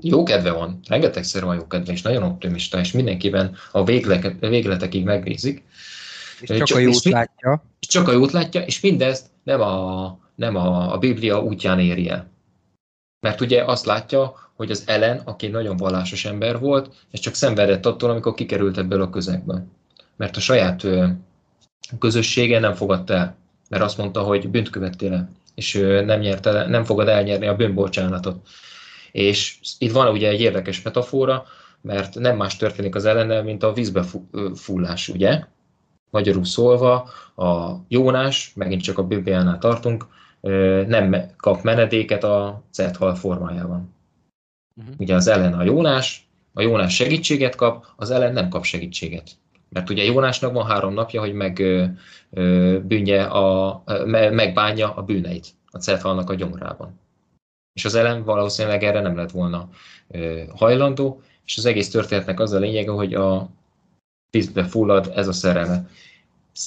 jó 0.00 0.22
kedve 0.22 0.50
van, 0.52 0.80
rengetegszer 0.88 1.44
van 1.44 1.54
jó 1.54 1.66
kedve, 1.66 1.92
és 1.92 2.02
nagyon 2.02 2.22
optimista, 2.22 2.80
és 2.80 2.92
mindenkiben 2.92 3.56
a 3.72 3.84
végletekig 4.40 5.04
megnézik, 5.04 5.62
És 6.40 6.48
csak 6.48 6.66
csak- 6.66 6.78
a 6.78 6.80
jót 6.80 7.04
látja. 7.04 7.64
és 7.80 7.86
csak 7.86 8.08
a 8.08 8.12
jót 8.12 8.32
látja, 8.32 8.60
és 8.60 8.80
mindezt 8.80 9.26
nem 9.48 9.60
a, 9.60 10.18
nem 10.34 10.56
a, 10.56 10.92
a 10.92 10.98
Biblia 10.98 11.42
útján 11.42 11.80
éri. 11.80 12.12
Mert 13.20 13.40
ugye 13.40 13.64
azt 13.64 13.86
látja, 13.86 14.34
hogy 14.56 14.70
az 14.70 14.82
Ellen, 14.86 15.20
aki 15.24 15.46
nagyon 15.46 15.76
vallásos 15.76 16.24
ember 16.24 16.58
volt, 16.58 16.94
és 17.10 17.20
csak 17.20 17.34
szenvedett 17.34 17.86
attól, 17.86 18.10
amikor 18.10 18.34
kikerült 18.34 18.78
ebből 18.78 19.02
a 19.02 19.10
közegből. 19.10 19.64
Mert 20.16 20.36
a 20.36 20.40
saját 20.40 20.84
ö, 20.84 21.06
közössége 21.98 22.58
nem 22.58 22.74
fogadta 22.74 23.14
el, 23.14 23.36
mert 23.68 23.82
azt 23.82 23.98
mondta, 23.98 24.22
hogy 24.22 24.48
bűnt 24.48 24.70
követtél 24.70 25.12
el, 25.12 25.30
és 25.54 25.74
nem, 26.04 26.20
nyerte, 26.20 26.66
nem 26.66 26.84
fogad 26.84 27.08
elnyerni 27.08 27.46
a 27.46 27.56
bűnbocsánatot. 27.56 28.48
És 29.12 29.58
itt 29.78 29.92
van 29.92 30.12
ugye 30.12 30.28
egy 30.28 30.40
érdekes 30.40 30.82
metafora, 30.82 31.44
mert 31.80 32.14
nem 32.14 32.36
más 32.36 32.56
történik 32.56 32.94
az 32.94 33.04
ellennel, 33.04 33.42
mint 33.42 33.62
a 33.62 33.72
vízbe 33.72 34.04
fullás, 34.54 35.08
ugye? 35.08 35.44
Magyarul 36.10 36.44
szólva, 36.44 37.08
a 37.36 37.76
Jónás, 37.88 38.52
megint 38.54 38.82
csak 38.82 38.98
a 38.98 39.06
Bibliánál 39.06 39.58
tartunk, 39.58 40.06
nem 40.86 41.16
kap 41.36 41.62
menedéket 41.62 42.24
a 42.24 42.62
Zethal 42.72 43.14
formájában. 43.14 43.94
Mhm. 44.74 44.88
Ugye 44.98 45.14
az 45.14 45.26
ellen 45.26 45.54
a 45.54 45.62
Jónás, 45.62 46.28
a 46.52 46.62
Jónás 46.62 46.94
segítséget 46.94 47.54
kap, 47.54 47.86
az 47.96 48.10
ellen 48.10 48.32
nem 48.32 48.48
kap 48.48 48.64
segítséget. 48.64 49.30
Mert 49.68 49.90
ugye 49.90 50.04
Jónásnak 50.04 50.52
van 50.52 50.66
három 50.66 50.94
napja, 50.94 51.20
hogy 51.20 51.32
meg, 51.32 51.62
bűnje 52.82 53.24
a, 53.24 53.82
me- 54.06 54.30
megbánja 54.30 54.94
a 54.94 55.02
bűneit 55.02 55.46
a 55.70 55.78
Cethalnak 55.78 56.30
a 56.30 56.34
gyomrában. 56.34 57.00
És 57.72 57.84
az 57.84 57.94
ellen 57.94 58.24
valószínűleg 58.24 58.82
erre 58.82 59.00
nem 59.00 59.16
lett 59.16 59.30
volna 59.30 59.68
hajlandó, 60.54 61.22
és 61.44 61.56
az 61.56 61.66
egész 61.66 61.90
történetnek 61.90 62.40
az 62.40 62.52
a 62.52 62.58
lényege, 62.58 62.90
hogy 62.90 63.14
a 63.14 63.48
vízbe 64.30 64.64
fullad 64.64 65.12
ez 65.14 65.28
a 65.28 65.32
szerelme. 65.32 65.88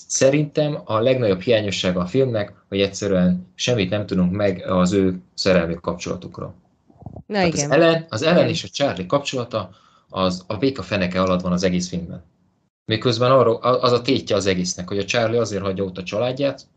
Szerintem 0.07 0.81
a 0.85 0.99
legnagyobb 0.99 1.41
hiányossága 1.41 1.99
a 1.99 2.05
filmnek, 2.05 2.53
hogy 2.67 2.81
egyszerűen 2.81 3.47
semmit 3.55 3.89
nem 3.89 4.05
tudunk 4.05 4.31
meg 4.31 4.67
az 4.67 4.91
ő 4.91 5.21
szerelmi 5.33 5.77
kapcsolatukról. 5.81 6.55
Na 7.25 7.33
Tehát 7.33 7.53
igen. 7.53 7.69
az 7.69 7.75
Ellen, 7.75 8.05
az 8.09 8.21
Ellen 8.21 8.47
és 8.47 8.63
a 8.63 8.67
Charlie 8.67 9.05
kapcsolata 9.05 9.69
az 10.09 10.43
a 10.47 10.57
béka 10.57 10.81
feneke 10.81 11.21
alatt 11.21 11.41
van 11.41 11.51
az 11.51 11.63
egész 11.63 11.89
filmben. 11.89 12.23
Miközben 12.85 13.31
arról, 13.31 13.55
az 13.55 13.91
a 13.91 14.01
tétje 14.01 14.35
az 14.35 14.45
egésznek, 14.45 14.87
hogy 14.87 14.97
a 14.97 15.05
Charlie 15.05 15.37
azért 15.37 15.63
hagyja 15.63 15.83
ott 15.83 15.97
a 15.97 16.03
családját, 16.03 16.67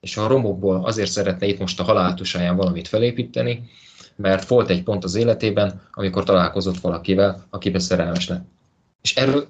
és 0.00 0.16
a 0.16 0.26
romokból 0.26 0.84
azért 0.84 1.10
szeretne 1.10 1.46
itt 1.46 1.58
most 1.58 1.80
a 1.80 1.82
haláltusáján 1.82 2.56
valamit 2.56 2.88
felépíteni, 2.88 3.70
mert 4.16 4.48
volt 4.48 4.70
egy 4.70 4.82
pont 4.82 5.04
az 5.04 5.14
életében, 5.14 5.82
amikor 5.92 6.24
találkozott 6.24 6.78
valakivel, 6.78 7.46
akibe 7.50 7.78
szerelmes 7.78 8.28
lett. 8.28 8.44
És 9.02 9.16
erről, 9.16 9.46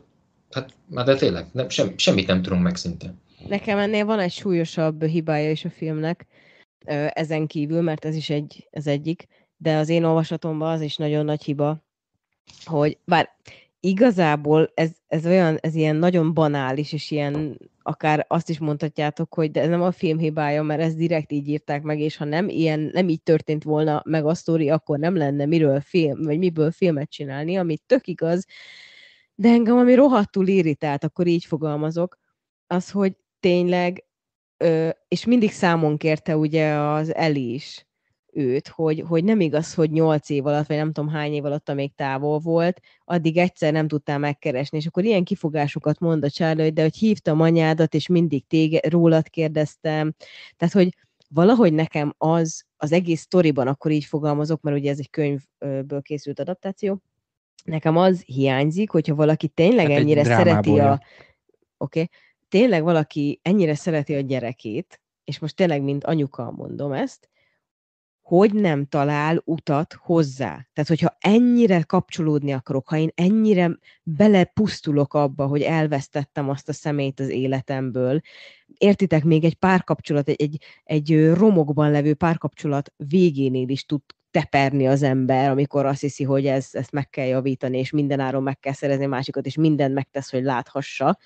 hát, 0.52 0.74
de 1.04 1.16
tényleg, 1.16 1.46
nem, 1.52 1.68
sem, 1.68 1.94
semmit 1.96 2.26
nem 2.26 2.42
tudunk 2.42 2.62
meg 2.62 2.76
szinte. 2.76 3.14
Nekem 3.48 3.78
ennél 3.78 4.04
van 4.04 4.18
egy 4.18 4.32
súlyosabb 4.32 5.04
hibája 5.04 5.50
is 5.50 5.64
a 5.64 5.70
filmnek, 5.70 6.26
ezen 7.08 7.46
kívül, 7.46 7.80
mert 7.80 8.04
ez 8.04 8.16
is 8.16 8.30
egy, 8.30 8.68
ez 8.70 8.86
egyik, 8.86 9.26
de 9.56 9.76
az 9.76 9.88
én 9.88 10.04
olvasatomban 10.04 10.72
az 10.72 10.80
is 10.80 10.96
nagyon 10.96 11.24
nagy 11.24 11.42
hiba, 11.42 11.84
hogy 12.64 12.98
bár 13.04 13.28
igazából 13.80 14.70
ez, 14.74 14.90
ez 15.08 15.26
olyan, 15.26 15.58
ez 15.60 15.74
ilyen 15.74 15.96
nagyon 15.96 16.34
banális, 16.34 16.92
és 16.92 17.10
ilyen 17.10 17.58
akár 17.82 18.24
azt 18.28 18.48
is 18.48 18.58
mondhatjátok, 18.58 19.34
hogy 19.34 19.50
de 19.50 19.60
ez 19.60 19.68
nem 19.68 19.82
a 19.82 19.92
film 19.92 20.18
hibája, 20.18 20.62
mert 20.62 20.80
ezt 20.80 20.96
direkt 20.96 21.32
így 21.32 21.48
írták 21.48 21.82
meg, 21.82 22.00
és 22.00 22.16
ha 22.16 22.24
nem 22.24 22.48
ilyen, 22.48 22.90
nem 22.92 23.08
így 23.08 23.22
történt 23.22 23.62
volna 23.62 24.02
meg 24.04 24.26
a 24.26 24.34
sztori, 24.34 24.70
akkor 24.70 24.98
nem 24.98 25.16
lenne 25.16 25.46
miről 25.46 25.80
film, 25.80 26.22
vagy 26.22 26.38
miből 26.38 26.70
filmet 26.70 27.10
csinálni, 27.10 27.56
ami 27.56 27.76
tök 27.86 28.06
igaz, 28.06 28.46
de 29.42 29.48
engem 29.48 29.76
ami 29.76 29.94
rohadtul 29.94 30.46
irritált, 30.46 31.04
akkor 31.04 31.26
így 31.26 31.44
fogalmazok, 31.44 32.18
az, 32.66 32.90
hogy 32.90 33.16
tényleg, 33.40 34.04
ö, 34.56 34.88
és 35.08 35.24
mindig 35.24 35.50
számon 35.50 35.96
kérte 35.96 36.36
ugye 36.36 36.74
az 36.74 37.14
Eli 37.14 37.52
is, 37.54 37.86
őt, 38.32 38.68
hogy, 38.68 39.04
hogy 39.08 39.24
nem 39.24 39.40
igaz, 39.40 39.74
hogy 39.74 39.90
nyolc 39.90 40.28
év 40.28 40.46
alatt, 40.46 40.66
vagy 40.66 40.76
nem 40.76 40.92
tudom 40.92 41.10
hány 41.10 41.32
év 41.32 41.44
alatt, 41.44 41.74
még 41.74 41.94
távol 41.94 42.38
volt, 42.38 42.80
addig 43.04 43.36
egyszer 43.36 43.72
nem 43.72 43.88
tudtál 43.88 44.18
megkeresni, 44.18 44.78
és 44.78 44.86
akkor 44.86 45.04
ilyen 45.04 45.24
kifogásokat 45.24 45.98
mond 45.98 46.24
a 46.24 46.30
Charlie, 46.30 46.70
de 46.70 46.82
hogy 46.82 46.96
hívtam 46.96 47.40
anyádat, 47.40 47.94
és 47.94 48.06
mindig 48.06 48.46
tége, 48.46 48.80
rólad 48.88 49.28
kérdeztem, 49.28 50.14
tehát, 50.56 50.74
hogy 50.74 50.94
valahogy 51.28 51.72
nekem 51.72 52.14
az, 52.18 52.64
az 52.76 52.92
egész 52.92 53.20
sztoriban 53.20 53.66
akkor 53.66 53.90
így 53.90 54.04
fogalmazok, 54.04 54.60
mert 54.60 54.76
ugye 54.76 54.90
ez 54.90 54.98
egy 54.98 55.10
könyvből 55.10 56.02
készült 56.02 56.40
adaptáció, 56.40 57.02
nekem 57.64 57.96
az 57.96 58.22
hiányzik, 58.22 58.90
hogyha 58.90 59.14
valaki 59.14 59.48
tényleg 59.48 59.90
hát 59.90 59.98
ennyire 59.98 60.24
szereti 60.24 60.78
a... 60.78 60.92
Oké, 61.76 62.00
okay, 62.00 62.10
tényleg 62.48 62.82
valaki 62.82 63.40
ennyire 63.42 63.74
szereti 63.74 64.14
a 64.14 64.20
gyerekét, 64.20 65.00
és 65.24 65.38
most 65.38 65.56
tényleg, 65.56 65.82
mint 65.82 66.04
anyuka 66.04 66.50
mondom 66.50 66.92
ezt, 66.92 67.30
hogy 68.22 68.54
nem 68.54 68.86
talál 68.86 69.42
utat 69.44 69.92
hozzá. 69.92 70.66
Tehát, 70.72 70.88
hogyha 70.88 71.16
ennyire 71.18 71.82
kapcsolódni 71.82 72.52
akarok, 72.52 72.88
ha 72.88 72.96
én 72.96 73.10
ennyire 73.14 73.78
belepusztulok 74.02 75.14
abba, 75.14 75.46
hogy 75.46 75.62
elvesztettem 75.62 76.48
azt 76.48 76.68
a 76.68 76.72
szemét 76.72 77.20
az 77.20 77.28
életemből, 77.28 78.20
értitek, 78.78 79.24
még 79.24 79.44
egy 79.44 79.54
párkapcsolat, 79.54 80.28
egy, 80.28 80.42
egy, 80.42 80.62
egy 80.84 81.32
romokban 81.32 81.90
levő 81.90 82.14
párkapcsolat 82.14 82.92
végénél 82.96 83.68
is 83.68 83.84
tud 83.84 84.02
teperni 84.32 84.88
az 84.88 85.02
ember, 85.02 85.50
amikor 85.50 85.86
azt 85.86 86.00
hiszi, 86.00 86.24
hogy 86.24 86.46
ez, 86.46 86.68
ezt 86.72 86.92
meg 86.92 87.08
kell 87.10 87.26
javítani, 87.26 87.78
és 87.78 87.90
mindenáron 87.90 88.42
meg 88.42 88.58
kell 88.58 88.72
szerezni 88.72 89.06
másikat, 89.06 89.46
és 89.46 89.56
mindent 89.56 89.94
megtesz, 89.94 90.30
hogy 90.30 90.42
láthassa. 90.42 91.18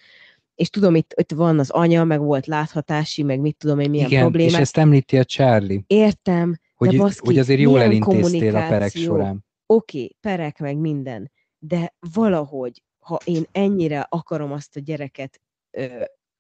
És 0.55 0.71
tudom, 0.71 0.95
itt, 0.95 1.15
itt 1.17 1.33
van 1.33 1.59
az 1.59 1.71
anya, 1.71 2.05
meg 2.05 2.21
volt 2.21 2.47
láthatási, 2.47 3.23
meg 3.23 3.41
mit 3.41 3.57
tudom 3.57 3.79
én, 3.79 3.91
milyen 3.91 4.07
Igen, 4.07 4.21
problémák. 4.21 4.53
és 4.53 4.59
ezt 4.59 4.77
említi 4.77 5.19
a 5.19 5.25
Charlie. 5.25 5.85
Értem, 5.87 6.59
hogy, 6.75 6.97
baszki, 6.97 7.27
hogy 7.27 7.39
azért 7.39 7.61
jól 7.61 7.81
elintéztél 7.81 8.57
a 8.57 8.69
perek 8.69 8.91
során. 8.91 9.45
Oké, 9.67 9.99
okay, 9.99 10.17
perek 10.21 10.59
meg 10.59 10.77
minden, 10.77 11.31
de 11.59 11.95
valahogy, 12.15 12.83
ha 12.99 13.19
én 13.25 13.45
ennyire 13.53 14.07
akarom 14.09 14.53
azt 14.53 14.77
a 14.77 14.81
gyereket 14.81 15.41
ö, 15.71 15.85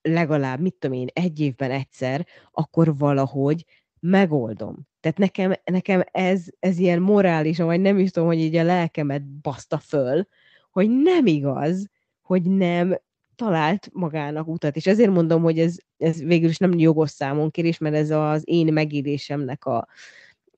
legalább, 0.03 0.61
mit 0.61 0.75
tudom 0.79 0.97
én, 0.97 1.07
egy 1.13 1.41
évben 1.41 1.71
egyszer, 1.71 2.27
akkor 2.51 2.97
valahogy 2.97 3.65
megoldom. 4.09 4.89
Tehát 5.01 5.19
nekem, 5.19 5.53
nekem 5.65 6.03
ez, 6.11 6.45
ez 6.59 6.79
ilyen 6.79 7.01
morális, 7.01 7.59
vagy 7.59 7.81
nem 7.81 7.99
is 7.99 8.11
tudom, 8.11 8.29
hogy 8.29 8.39
így 8.39 8.57
a 8.57 8.63
lelkemet 8.63 9.23
baszta 9.23 9.79
föl, 9.79 10.27
hogy 10.71 10.91
nem 10.91 11.27
igaz, 11.27 11.91
hogy 12.23 12.43
nem 12.43 13.01
talált 13.35 13.89
magának 13.93 14.49
utat. 14.49 14.77
És 14.77 14.87
ezért 14.87 15.11
mondom, 15.11 15.43
hogy 15.43 15.59
ez, 15.59 15.77
ez 15.97 16.23
végül 16.23 16.49
is 16.49 16.59
nem 16.59 16.79
jogos 16.79 17.11
számon 17.11 17.51
kérés, 17.51 17.79
mert 17.79 17.95
ez 17.95 18.11
az 18.11 18.43
én 18.45 18.73
megélésemnek 18.73 19.65
a, 19.65 19.87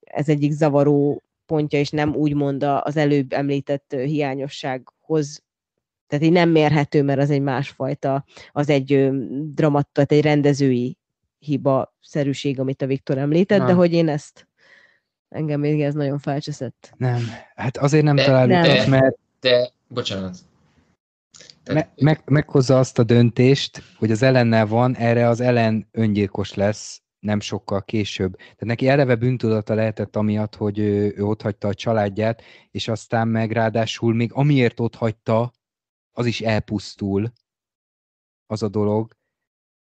ez 0.00 0.28
egyik 0.28 0.52
zavaró 0.52 1.22
pontja, 1.46 1.78
és 1.78 1.90
nem 1.90 2.14
úgymond 2.14 2.62
az 2.62 2.96
előbb 2.96 3.32
említett 3.32 3.94
hiányossághoz 4.04 5.42
tehát 6.06 6.24
így 6.24 6.32
nem 6.32 6.50
mérhető, 6.50 7.02
mert 7.02 7.20
az 7.20 7.30
egy 7.30 7.40
másfajta, 7.40 8.24
az 8.52 8.68
egy 8.68 9.10
dramat, 9.54 9.88
tehát 9.92 10.12
egy 10.12 10.22
rendezői 10.22 10.97
hiba 11.38 11.96
szerűség, 12.00 12.60
amit 12.60 12.82
a 12.82 12.86
Viktor 12.86 13.18
említett, 13.18 13.58
Na. 13.58 13.66
de 13.66 13.72
hogy 13.72 13.92
én 13.92 14.08
ezt 14.08 14.48
engem 15.28 15.60
még 15.60 15.82
ez 15.82 15.94
nagyon 15.94 16.18
felcseszett. 16.18 16.92
Nem, 16.96 17.22
hát 17.54 17.76
azért 17.76 18.04
nem 18.04 18.16
találjuk, 18.16 18.62
de, 18.62 18.86
mert... 18.86 19.16
De, 19.40 19.70
bocsánat. 19.88 20.36
Me, 21.72 21.92
meg, 21.96 22.22
meghozza 22.24 22.78
azt 22.78 22.98
a 22.98 23.02
döntést, 23.02 23.82
hogy 23.96 24.10
az 24.10 24.22
ellennel 24.22 24.66
van, 24.66 24.96
erre 24.96 25.28
az 25.28 25.40
ellen 25.40 25.88
öngyilkos 25.90 26.54
lesz, 26.54 27.02
nem 27.18 27.40
sokkal 27.40 27.84
később. 27.84 28.36
Tehát 28.36 28.64
neki 28.64 28.88
eleve 28.88 29.14
bűntudata 29.14 29.74
lehetett 29.74 30.16
amiatt, 30.16 30.54
hogy 30.54 30.78
ő, 30.78 31.14
ő 31.16 31.24
otthagyta 31.24 31.68
a 31.68 31.74
családját, 31.74 32.42
és 32.70 32.88
aztán 32.88 33.28
meg 33.28 33.50
ráadásul 33.50 34.14
még 34.14 34.32
amiért 34.32 34.80
otthagyta, 34.80 35.52
az 36.12 36.26
is 36.26 36.40
elpusztul, 36.40 37.32
az 38.46 38.62
a 38.62 38.68
dolog. 38.68 39.16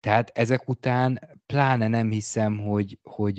Tehát 0.00 0.30
ezek 0.34 0.68
után 0.68 1.39
pláne 1.50 1.88
nem 1.88 2.10
hiszem, 2.10 2.58
hogy, 2.58 2.98
hogy 3.02 3.36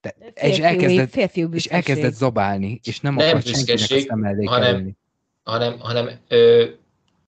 de, 0.00 0.14
és, 0.34 0.58
elkezdett, 0.58 1.14
és 1.52 1.66
elkezdett 1.66 2.14
zabálni, 2.14 2.80
és 2.84 3.00
nem, 3.00 3.14
nem 3.14 3.28
akart 3.28 3.46
senkinek 3.46 3.90
a 3.90 3.98
szem 4.00 4.24
elé 4.24 4.44
hanem, 4.44 4.96
hanem, 5.42 5.78
hanem 5.78 6.10
ö, 6.28 6.64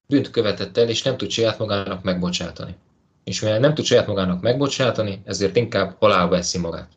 bűnt 0.07 0.29
követett 0.29 0.77
el, 0.77 0.89
és 0.89 1.01
nem 1.01 1.17
tud 1.17 1.29
saját 1.29 1.59
magának 1.59 2.03
megbocsátani 2.03 2.75
és 3.23 3.41
mivel 3.41 3.59
nem 3.59 3.73
tud 3.73 3.85
saját 3.85 4.07
magának 4.07 4.41
megbocsátani, 4.41 5.21
ezért 5.25 5.55
inkább 5.55 5.95
halálba 5.99 6.37
eszi 6.37 6.57
magát. 6.57 6.89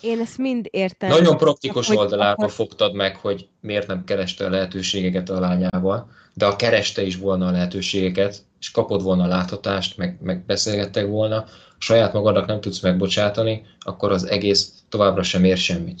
Én 0.00 0.20
ezt 0.20 0.38
mind 0.38 0.66
értem. 0.70 1.08
Nagyon 1.08 1.36
praktikus 1.36 1.86
hogy 1.86 1.96
oldaláról 1.96 2.32
akar... 2.32 2.50
fogtad 2.50 2.94
meg, 2.94 3.16
hogy 3.16 3.48
miért 3.60 3.86
nem 3.86 4.04
kereste 4.04 4.46
a 4.46 4.50
lehetőségeket 4.50 5.30
a 5.30 5.40
lányával, 5.40 6.10
de 6.34 6.46
ha 6.46 6.56
kereste 6.56 7.02
is 7.02 7.16
volna 7.16 7.46
a 7.46 7.50
lehetőségeket, 7.50 8.44
és 8.58 8.70
kapod 8.70 9.02
volna 9.02 9.24
a 9.24 9.26
láthatást, 9.26 9.96
meg, 9.96 10.18
meg 10.20 10.44
beszélgettek 10.44 11.06
volna, 11.06 11.44
saját 11.82 12.12
magadnak 12.12 12.46
nem 12.46 12.60
tudsz 12.60 12.80
megbocsátani, 12.80 13.66
akkor 13.80 14.12
az 14.12 14.24
egész 14.24 14.72
továbbra 14.88 15.22
sem 15.22 15.44
ér 15.44 15.56
semmit. 15.56 16.00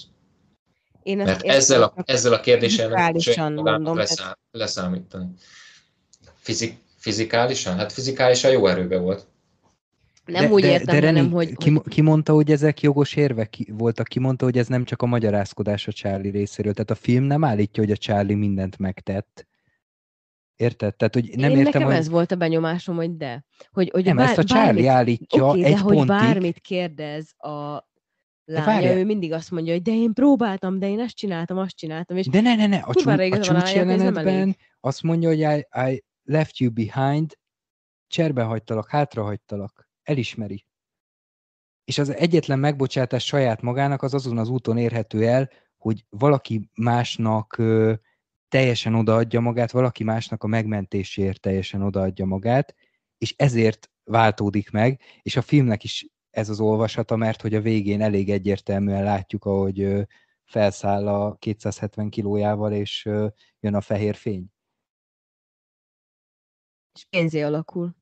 Én 1.02 1.20
ezt 1.20 1.28
Mert 1.28 1.56
ezzel 1.56 1.82
a, 1.82 1.92
ezzel 2.04 2.32
a 2.32 2.40
kérdéssel 2.40 2.88
nem 2.88 3.12
tudsz 3.12 3.36
mondom, 3.36 3.96
leszám, 3.96 4.36
leszámítani. 4.50 5.26
Fizik, 6.34 6.78
fizikálisan? 6.96 7.76
Hát 7.76 7.92
fizikálisan 7.92 8.50
jó 8.50 8.66
erőbe 8.66 8.98
volt. 8.98 9.26
Nem 10.24 10.44
de, 10.44 10.52
úgy 10.52 10.64
értem, 10.64 10.94
de, 10.94 11.00
de 11.00 11.06
hanem, 11.06 11.30
hogy... 11.30 11.56
Ki, 11.56 11.80
ki 11.88 12.00
mondta, 12.00 12.32
hogy 12.32 12.50
ezek 12.50 12.80
jogos 12.80 13.14
érvek 13.14 13.58
voltak? 13.68 14.06
Ki 14.06 14.18
mondta, 14.18 14.44
hogy 14.44 14.58
ez 14.58 14.66
nem 14.66 14.84
csak 14.84 15.02
a 15.02 15.06
magyarázkodás 15.06 15.86
a 15.86 15.92
Charlie 15.92 16.30
részéről? 16.30 16.72
Tehát 16.72 16.90
a 16.90 16.94
film 16.94 17.24
nem 17.24 17.44
állítja, 17.44 17.82
hogy 17.82 17.92
a 17.92 17.96
Charlie 17.96 18.34
mindent 18.34 18.78
megtett. 18.78 19.46
Érted? 20.56 20.96
Tehát, 20.96 21.14
hogy 21.14 21.30
nem 21.36 21.50
Én 21.50 21.56
értem, 21.56 21.72
nekem 21.72 21.82
hogy... 21.82 21.94
ez 21.94 22.08
volt 22.08 22.32
a 22.32 22.36
benyomásom, 22.36 22.96
hogy 22.96 23.16
de. 23.16 23.44
Hogy, 23.70 23.90
hogy 23.90 24.04
nem, 24.04 24.16
bár, 24.16 24.28
ezt 24.28 24.38
a 24.38 24.44
Charlie 24.44 24.64
bármit, 24.64 24.86
állítja 24.86 25.46
okay, 25.46 25.64
egy 25.64 25.74
de 25.74 25.80
pontig. 25.80 25.98
hogy 25.98 26.06
bármit 26.06 26.58
kérdez 26.58 27.34
a 27.36 27.90
lánya, 28.44 28.92
ő 28.92 29.04
mindig 29.04 29.32
azt 29.32 29.50
mondja, 29.50 29.72
hogy 29.72 29.82
de 29.82 29.90
én 29.90 30.12
próbáltam, 30.12 30.78
de 30.78 30.88
én 30.88 31.00
ezt 31.00 31.16
csináltam, 31.16 31.58
azt 31.58 31.76
csináltam. 31.76 32.16
És 32.16 32.26
de 32.26 32.40
ne, 32.40 32.54
ne, 32.54 32.66
ne, 32.66 32.76
a, 32.76 32.94
csúcs, 32.94 33.32
a 33.32 33.38
csúcs 33.38 33.72
jelenetben 33.72 34.56
azt 34.80 35.02
mondja, 35.02 35.28
hogy 35.28 35.38
I, 35.38 35.66
I 35.90 36.04
left 36.22 36.58
you 36.58 36.70
behind, 36.70 37.38
cserbe 38.06 38.42
hagytalak, 38.42 38.88
hátra 38.88 39.22
hagytalak 39.22 39.88
elismeri. 40.02 40.66
És 41.84 41.98
az 41.98 42.14
egyetlen 42.14 42.58
megbocsátás 42.58 43.24
saját 43.24 43.62
magának 43.62 44.02
az 44.02 44.14
azon 44.14 44.38
az 44.38 44.48
úton 44.48 44.78
érhető 44.78 45.26
el, 45.26 45.50
hogy 45.78 46.04
valaki 46.08 46.70
másnak 46.74 47.62
teljesen 48.52 48.94
odaadja 48.94 49.40
magát, 49.40 49.70
valaki 49.70 50.04
másnak 50.04 50.44
a 50.44 50.46
megmentéséért 50.46 51.40
teljesen 51.40 51.82
odaadja 51.82 52.24
magát, 52.24 52.74
és 53.18 53.34
ezért 53.36 53.90
váltódik 54.04 54.70
meg, 54.70 55.00
és 55.22 55.36
a 55.36 55.42
filmnek 55.42 55.84
is 55.84 56.06
ez 56.30 56.48
az 56.48 56.60
olvasata, 56.60 57.16
mert 57.16 57.40
hogy 57.40 57.54
a 57.54 57.60
végén 57.60 58.00
elég 58.00 58.30
egyértelműen 58.30 59.02
látjuk, 59.02 59.44
ahogy 59.44 60.06
felszáll 60.44 61.08
a 61.08 61.36
270 61.38 62.10
kilójával, 62.10 62.72
és 62.72 63.04
jön 63.60 63.74
a 63.74 63.80
fehér 63.80 64.14
fény. 64.14 64.46
És 66.94 67.04
pénzé 67.10 67.42
alakul. 67.42 67.96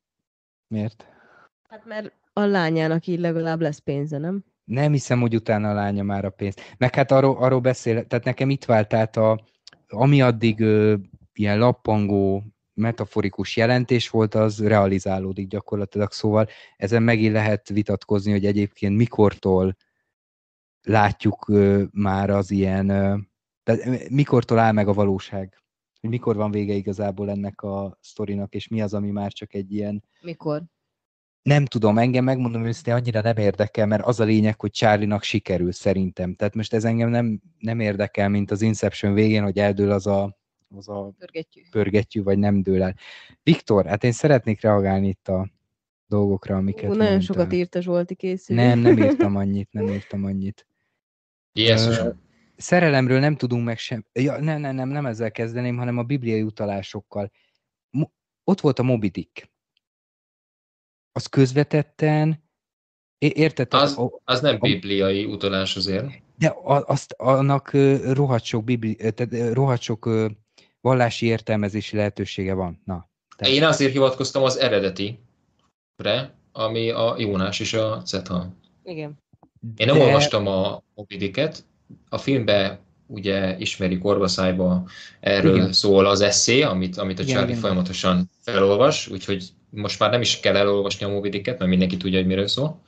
Miért? 0.67 1.05
Hát 1.69 1.85
mert 1.85 2.13
a 2.33 2.41
lányának 2.41 3.07
így 3.07 3.19
legalább 3.19 3.61
lesz 3.61 3.79
pénze, 3.79 4.17
nem? 4.17 4.43
Nem 4.63 4.91
hiszem, 4.91 5.19
hogy 5.19 5.35
utána 5.35 5.69
a 5.69 5.73
lánya 5.73 6.03
már 6.03 6.25
a 6.25 6.29
pénzt. 6.29 6.75
Meg 6.77 6.95
hát 6.95 7.11
arról, 7.11 7.37
arról 7.37 7.59
beszél, 7.59 8.07
tehát 8.07 8.25
nekem 8.25 8.49
itt 8.49 8.65
vált 8.65 8.93
át 8.93 9.17
a, 9.17 9.49
ami 9.91 10.21
addig 10.21 10.59
ö, 10.59 10.95
ilyen 11.33 11.59
lappangó 11.59 12.43
metaforikus 12.73 13.57
jelentés 13.57 14.09
volt, 14.09 14.35
az 14.35 14.67
realizálódik 14.67 15.47
gyakorlatilag. 15.47 16.11
Szóval 16.11 16.47
ezen 16.77 17.03
megint 17.03 17.33
lehet 17.33 17.69
vitatkozni, 17.69 18.31
hogy 18.31 18.45
egyébként 18.45 18.97
mikortól 18.97 19.77
látjuk 20.81 21.49
ö, 21.49 21.83
már 21.91 22.29
az 22.29 22.51
ilyen, 22.51 22.89
ö, 22.89 23.17
tehát 23.63 24.09
mikortól 24.09 24.59
áll 24.59 24.71
meg 24.71 24.87
a 24.87 24.93
valóság 24.93 25.61
hogy 26.01 26.09
mikor 26.09 26.35
van 26.35 26.51
vége 26.51 26.73
igazából 26.73 27.29
ennek 27.29 27.61
a 27.61 27.97
sztorinak, 28.01 28.53
és 28.53 28.67
mi 28.67 28.81
az, 28.81 28.93
ami 28.93 29.11
már 29.11 29.31
csak 29.31 29.53
egy 29.53 29.73
ilyen... 29.73 30.03
Mikor? 30.21 30.63
Nem 31.41 31.65
tudom, 31.65 31.97
engem 31.97 32.23
megmondom 32.23 32.65
őszintén 32.65 32.93
annyira 32.93 33.21
nem 33.21 33.37
érdekel, 33.37 33.85
mert 33.85 34.03
az 34.05 34.19
a 34.19 34.23
lényeg, 34.23 34.59
hogy 34.59 34.71
Charlie-nak 34.71 35.23
sikerül 35.23 35.71
szerintem. 35.71 36.35
Tehát 36.35 36.55
most 36.55 36.73
ez 36.73 36.85
engem 36.85 37.09
nem, 37.09 37.41
nem 37.59 37.79
érdekel, 37.79 38.29
mint 38.29 38.51
az 38.51 38.61
Inception 38.61 39.13
végén, 39.13 39.43
hogy 39.43 39.57
eldől 39.57 39.91
az 39.91 40.07
a, 40.07 40.37
az 40.75 40.89
a 40.89 41.13
Pörgetjük. 41.17 41.69
pörgetjű, 41.69 42.23
vagy 42.23 42.37
nem 42.37 42.61
dől 42.61 42.83
el. 42.83 42.95
Viktor, 43.43 43.85
hát 43.85 44.03
én 44.03 44.11
szeretnék 44.11 44.61
reagálni 44.61 45.07
itt 45.07 45.27
a 45.27 45.49
dolgokra, 46.07 46.55
amiket 46.55 46.83
Ú, 46.89 46.93
nagyon 46.93 47.11
mondtál. 47.11 47.35
sokat 47.35 47.53
írt 47.53 47.75
a 47.75 47.81
Zsolti 47.81 48.15
készül. 48.15 48.55
Nem, 48.55 48.79
nem 48.79 48.97
írtam 49.03 49.35
annyit, 49.35 49.71
nem 49.71 49.87
írtam 49.87 50.23
annyit. 50.25 50.67
Jézusom. 51.53 52.21
Szerelemről 52.55 53.19
nem 53.19 53.35
tudunk 53.35 53.65
meg 53.65 53.77
sem... 53.77 54.05
Ja, 54.13 54.39
nem, 54.39 54.61
nem, 54.61 54.75
nem, 54.75 54.89
nem 54.89 55.05
ezzel 55.05 55.31
kezdeném, 55.31 55.77
hanem 55.77 55.97
a 55.97 56.03
bibliai 56.03 56.41
utalásokkal. 56.41 57.31
Mo- 57.89 58.11
ott 58.43 58.59
volt 58.61 58.79
a 58.79 58.83
Moby 58.83 59.07
Dick. 59.09 59.50
Az 61.11 61.25
közvetetten... 61.25 62.43
Érted? 63.17 63.73
Az, 63.73 63.99
az 64.23 64.41
nem 64.41 64.59
bibliai 64.59 65.25
utalás 65.25 65.75
azért. 65.75 66.07
De 66.37 66.55
azt 66.63 67.13
annak 67.17 67.71
rohadt 68.03 68.43
sok, 68.43 68.63
bibli, 68.63 68.95
tehát 68.95 69.53
rohadt 69.53 69.81
sok 69.81 70.09
vallási 70.81 71.25
értelmezési 71.25 71.95
lehetősége 71.95 72.53
van. 72.53 72.81
Na, 72.85 73.09
Tehát- 73.35 73.53
Én 73.53 73.63
azért 73.63 73.91
hivatkoztam 73.91 74.43
az 74.43 74.57
eredetire, 74.57 76.33
ami 76.51 76.89
a 76.89 77.15
Jónás 77.17 77.59
és 77.59 77.73
a 77.73 78.01
Cethal. 78.01 78.53
Igen. 78.83 79.17
Én 79.75 79.87
nem 79.87 79.97
De- 79.97 80.03
olvastam 80.03 80.47
a 80.47 80.83
Moby 80.95 81.17
Dicket, 81.17 81.63
a 82.09 82.17
filmbe 82.17 82.79
ugye 83.07 83.57
ismeri 83.57 83.97
korbaszájba, 83.97 84.87
erről 85.19 85.55
Igen. 85.55 85.73
Szól 85.73 86.05
az 86.05 86.21
eszé, 86.21 86.61
amit, 86.61 86.97
amit 86.97 87.19
a 87.19 87.25
Charlie 87.25 87.49
igen. 87.49 87.61
folyamatosan 87.61 88.29
felolvas, 88.39 89.07
úgyhogy 89.07 89.49
most 89.71 89.99
már 89.99 90.09
nem 90.09 90.21
is 90.21 90.39
kell 90.39 90.55
elolvasni 90.55 91.05
a 91.05 91.09
Moby 91.09 91.29
Dicket, 91.29 91.57
mert 91.57 91.69
mindenki 91.69 91.97
tudja, 91.97 92.17
hogy 92.17 92.27
miről 92.27 92.47
szól. 92.47 92.81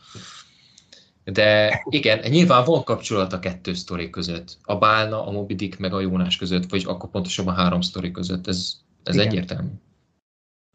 De 1.24 1.82
igen, 1.90 2.20
nyilván 2.30 2.66
van 2.66 2.84
kapcsolat 2.84 3.34
a 3.34 3.40
kettő 3.40 3.74
sztori 3.74 4.10
között. 4.10 4.58
A 4.64 4.78
Bálna, 4.78 5.28
a 5.28 5.32
Moby 5.32 5.56
Dick 5.56 5.80
meg 5.80 5.94
a 5.94 6.00
Jónás 6.00 6.38
között, 6.38 6.70
vagy 6.70 6.84
akkor 6.88 7.10
pontosabban 7.10 7.54
a 7.54 7.58
három 7.62 7.82
sztori 7.82 8.12
között. 8.12 8.48
Ez, 8.48 8.74
ez 9.04 9.16
Igen. 9.16 9.28
egyértelmű. 9.28 9.70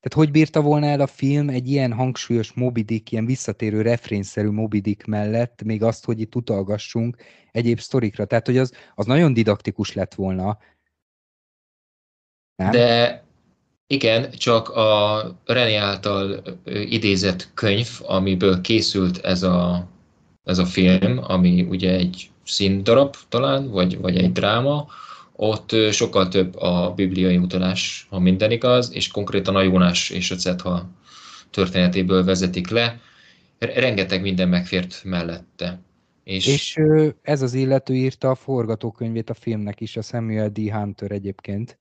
Tehát 0.01 0.27
hogy 0.27 0.31
bírta 0.31 0.61
volna 0.61 0.87
el 0.87 1.01
a 1.01 1.07
film 1.07 1.49
egy 1.49 1.69
ilyen 1.71 1.93
hangsúlyos 1.93 2.53
Moby 2.53 2.83
Dick, 2.83 3.13
ilyen 3.13 3.27
visszatérő 3.27 3.83
refrénszerű 3.83 4.51
Moby 4.51 4.81
Dick 4.81 5.07
mellett, 5.07 5.63
még 5.63 5.83
azt, 5.83 6.05
hogy 6.05 6.21
itt 6.21 6.35
utalgassunk 6.35 7.17
egyéb 7.51 7.79
sztorikra. 7.79 8.25
Tehát, 8.25 8.47
hogy 8.47 8.59
az, 8.59 8.73
az 8.95 9.07
nagyon 9.07 9.33
didaktikus 9.33 9.93
lett 9.93 10.15
volna. 10.15 10.59
Nem? 12.57 12.71
De 12.71 13.28
igen, 13.91 14.31
csak 14.31 14.69
a 14.69 15.23
René 15.45 15.75
által 15.75 16.43
idézett 16.65 17.49
könyv, 17.55 17.89
amiből 18.03 18.61
készült 18.61 19.19
ez 19.19 19.43
a, 19.43 19.89
ez 20.45 20.59
a 20.59 20.65
film, 20.65 21.19
ami 21.23 21.63
ugye 21.63 21.93
egy 21.93 22.31
színdarab 22.45 23.17
talán, 23.29 23.71
vagy, 23.71 23.99
vagy 23.99 24.17
egy 24.17 24.33
dráma, 24.33 24.89
ott 25.37 25.77
sokkal 25.91 26.29
több 26.29 26.57
a 26.57 26.93
bibliai 26.97 27.37
utalás, 27.37 28.07
ha 28.11 28.19
minden 28.19 28.51
igaz, 28.51 28.93
és 28.95 29.09
konkrétan 29.09 29.57
a 29.57 29.63
Jónás 29.63 30.11
és 30.11 30.31
a 30.31 30.37
Cetha 30.37 30.89
történetéből 31.51 32.25
vezetik 32.25 32.69
le. 32.69 33.01
Re- 33.59 33.81
Rengeteg 33.81 34.21
minden 34.21 34.49
megfért 34.49 35.01
mellette. 35.05 35.81
És, 36.25 36.47
És 36.47 36.77
ez 37.23 37.43
az 37.43 37.55
illető 37.55 37.95
írta 37.95 38.31
a 38.31 38.35
forgatókönyvét 38.35 39.31
a 39.31 39.35
filmnek 39.35 39.81
is, 39.81 39.97
a 39.97 40.03
Samuel 40.03 40.49
D. 40.49 40.59
Hunter 40.71 41.11
egyébként. 41.11 41.79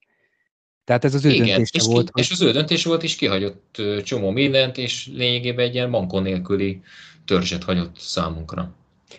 Tehát 0.87 1.03
ez 1.03 1.13
az 1.13 1.25
ő 1.25 1.29
igen, 1.29 1.45
döntése 1.45 1.71
és, 1.71 1.85
volt, 1.85 2.11
ki, 2.11 2.21
és 2.21 2.31
az 2.31 2.41
ő 2.41 2.51
döntés 2.51 2.83
volt, 2.85 3.03
és 3.03 3.15
kihagyott 3.15 3.81
csomó 4.03 4.29
mindent, 4.29 4.77
és 4.77 5.09
lényegében 5.13 5.65
egy 5.65 5.73
ilyen 5.73 5.89
mankon 5.89 6.21
nélküli 6.21 6.81
törzset 7.25 7.63
hagyott 7.63 7.97
számunkra. 7.97 8.71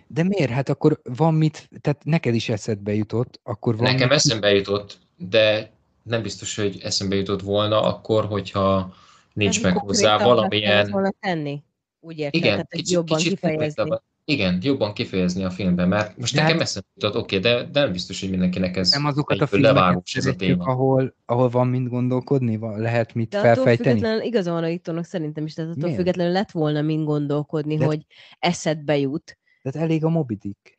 De 0.06 0.22
miért? 0.22 0.50
Hát 0.50 0.68
akkor 0.68 1.00
van 1.04 1.34
mit, 1.34 1.68
tehát 1.80 2.04
neked 2.04 2.34
is 2.34 2.48
eszedbe 2.48 2.94
jutott, 2.94 3.40
akkor 3.42 3.76
van 3.76 3.92
Nekem 3.92 4.08
mit, 4.08 4.16
eszembe 4.16 4.54
jutott, 4.54 4.98
de 5.16 5.70
nem 6.02 6.22
biztos, 6.22 6.56
hogy 6.56 6.80
eszembe 6.82 7.16
jutott 7.16 7.42
volna 7.42 7.82
akkor, 7.82 8.24
hogyha 8.24 8.94
nincs 9.32 9.56
Ez 9.56 9.62
meg 9.62 9.76
hozzá 9.76 10.18
valamilyen... 10.18 10.90
volna 10.90 11.12
tenni. 11.20 11.62
Úgy 12.00 12.18
értem, 12.18 12.40
Igen, 12.40 12.52
tehát, 12.52 12.68
hogy 12.70 12.80
kicsit, 12.80 12.94
jobban 12.94 13.18
kicsit 13.18 13.40
kifejezni. 13.40 13.90
Igen, 14.30 14.58
jobban 14.62 14.92
kifejezni 14.92 15.44
a 15.44 15.50
filmben, 15.50 15.88
mert 15.88 16.16
most 16.18 16.34
De 16.34 16.40
nekem 16.40 16.56
hát- 16.56 16.66
eszembe 16.66 16.88
jutott, 16.94 17.22
oké, 17.22 17.38
de, 17.38 17.64
de 17.64 17.80
nem 17.80 17.92
biztos, 17.92 18.20
hogy 18.20 18.30
mindenkinek 18.30 18.76
ez 18.76 18.90
nem 18.90 19.04
azokat 19.06 19.40
a 19.40 19.46
filmeket 19.46 20.02
ez 20.12 20.26
a 20.26 20.34
téma. 20.34 20.64
ahol, 20.64 21.14
ahol 21.26 21.48
van 21.48 21.68
mind 21.68 21.88
gondolkodni, 21.88 22.56
van, 22.56 22.80
lehet 22.80 23.14
mit 23.14 23.28
De 23.28 23.38
attól 23.38 23.52
felfejteni? 23.54 23.88
függetlenül 23.88 24.22
igaza 24.22 24.52
van 24.52 24.64
a 24.64 24.66
Viktornak 24.66 25.04
szerintem 25.04 25.44
is, 25.44 25.54
tehát 25.54 25.76
attól 25.76 25.92
függetlenül 25.94 26.32
lett 26.32 26.50
volna 26.50 26.82
mind 26.82 27.04
gondolkodni, 27.04 27.76
De- 27.76 27.84
hogy 27.84 28.06
eszedbe 28.38 28.98
jut. 28.98 29.38
Tehát 29.62 29.88
elég 29.88 30.04
a 30.04 30.08
Moby 30.08 30.34
Dick. 30.34 30.78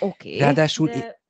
Oké. 0.00 0.28
Okay, 0.28 0.38
Ráadásul 0.38 0.88
de... 0.88 1.22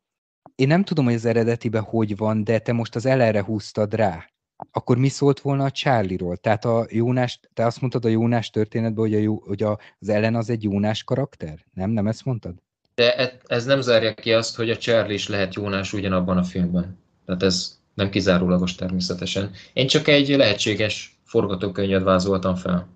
Én 0.55 0.67
nem 0.67 0.85
tudom, 0.85 1.05
hogy 1.05 1.15
az 1.15 1.25
eredetiben 1.25 1.83
hogy 1.83 2.17
van, 2.17 2.45
de 2.45 2.59
te 2.59 2.73
most 2.73 2.95
az 2.95 3.07
ellenre 3.07 3.43
húztad 3.43 3.95
rá. 3.95 4.31
Akkor 4.73 4.99
mi 4.99 5.09
szólt 5.09 5.41
volna 5.41 5.65
a 5.65 5.71
Charlie-ról? 5.71 6.37
Tehát 6.37 6.65
a 6.65 6.87
Jónás, 6.91 7.41
te 7.55 7.67
azt 7.67 7.81
mondtad 7.81 8.05
a 8.05 8.09
Jónás 8.09 8.51
történetben, 8.51 9.05
hogy, 9.05 9.15
a 9.15 9.19
jó, 9.19 9.43
hogy 9.47 9.63
a, 9.63 9.79
az 10.01 10.09
ellen 10.09 10.35
az 10.35 10.51
egy 10.51 10.63
Jónás 10.63 11.05
karakter? 11.05 11.65
Nem? 11.73 11.91
Nem 11.91 12.07
ezt 12.07 12.25
mondtad? 12.25 12.55
De 12.95 13.17
e- 13.17 13.39
ez 13.47 13.65
nem 13.65 13.81
zárja 13.81 14.15
ki 14.15 14.33
azt, 14.33 14.57
hogy 14.57 14.71
a 14.71 14.77
Charlie 14.77 15.15
is 15.15 15.29
lehet 15.29 15.55
Jónás 15.55 15.93
ugyanabban 15.93 16.37
a 16.37 16.45
filmben. 16.45 16.99
Tehát 17.27 17.43
ez 17.43 17.79
nem 17.95 18.11
kizárólagos 18.11 18.75
természetesen. 18.75 19.51
Én 19.73 19.87
csak 19.87 20.09
egy 20.09 20.29
lehetséges 20.29 21.19
forgatókönyvet 21.25 22.03
vázoltam 22.03 22.55
fel. 22.55 22.87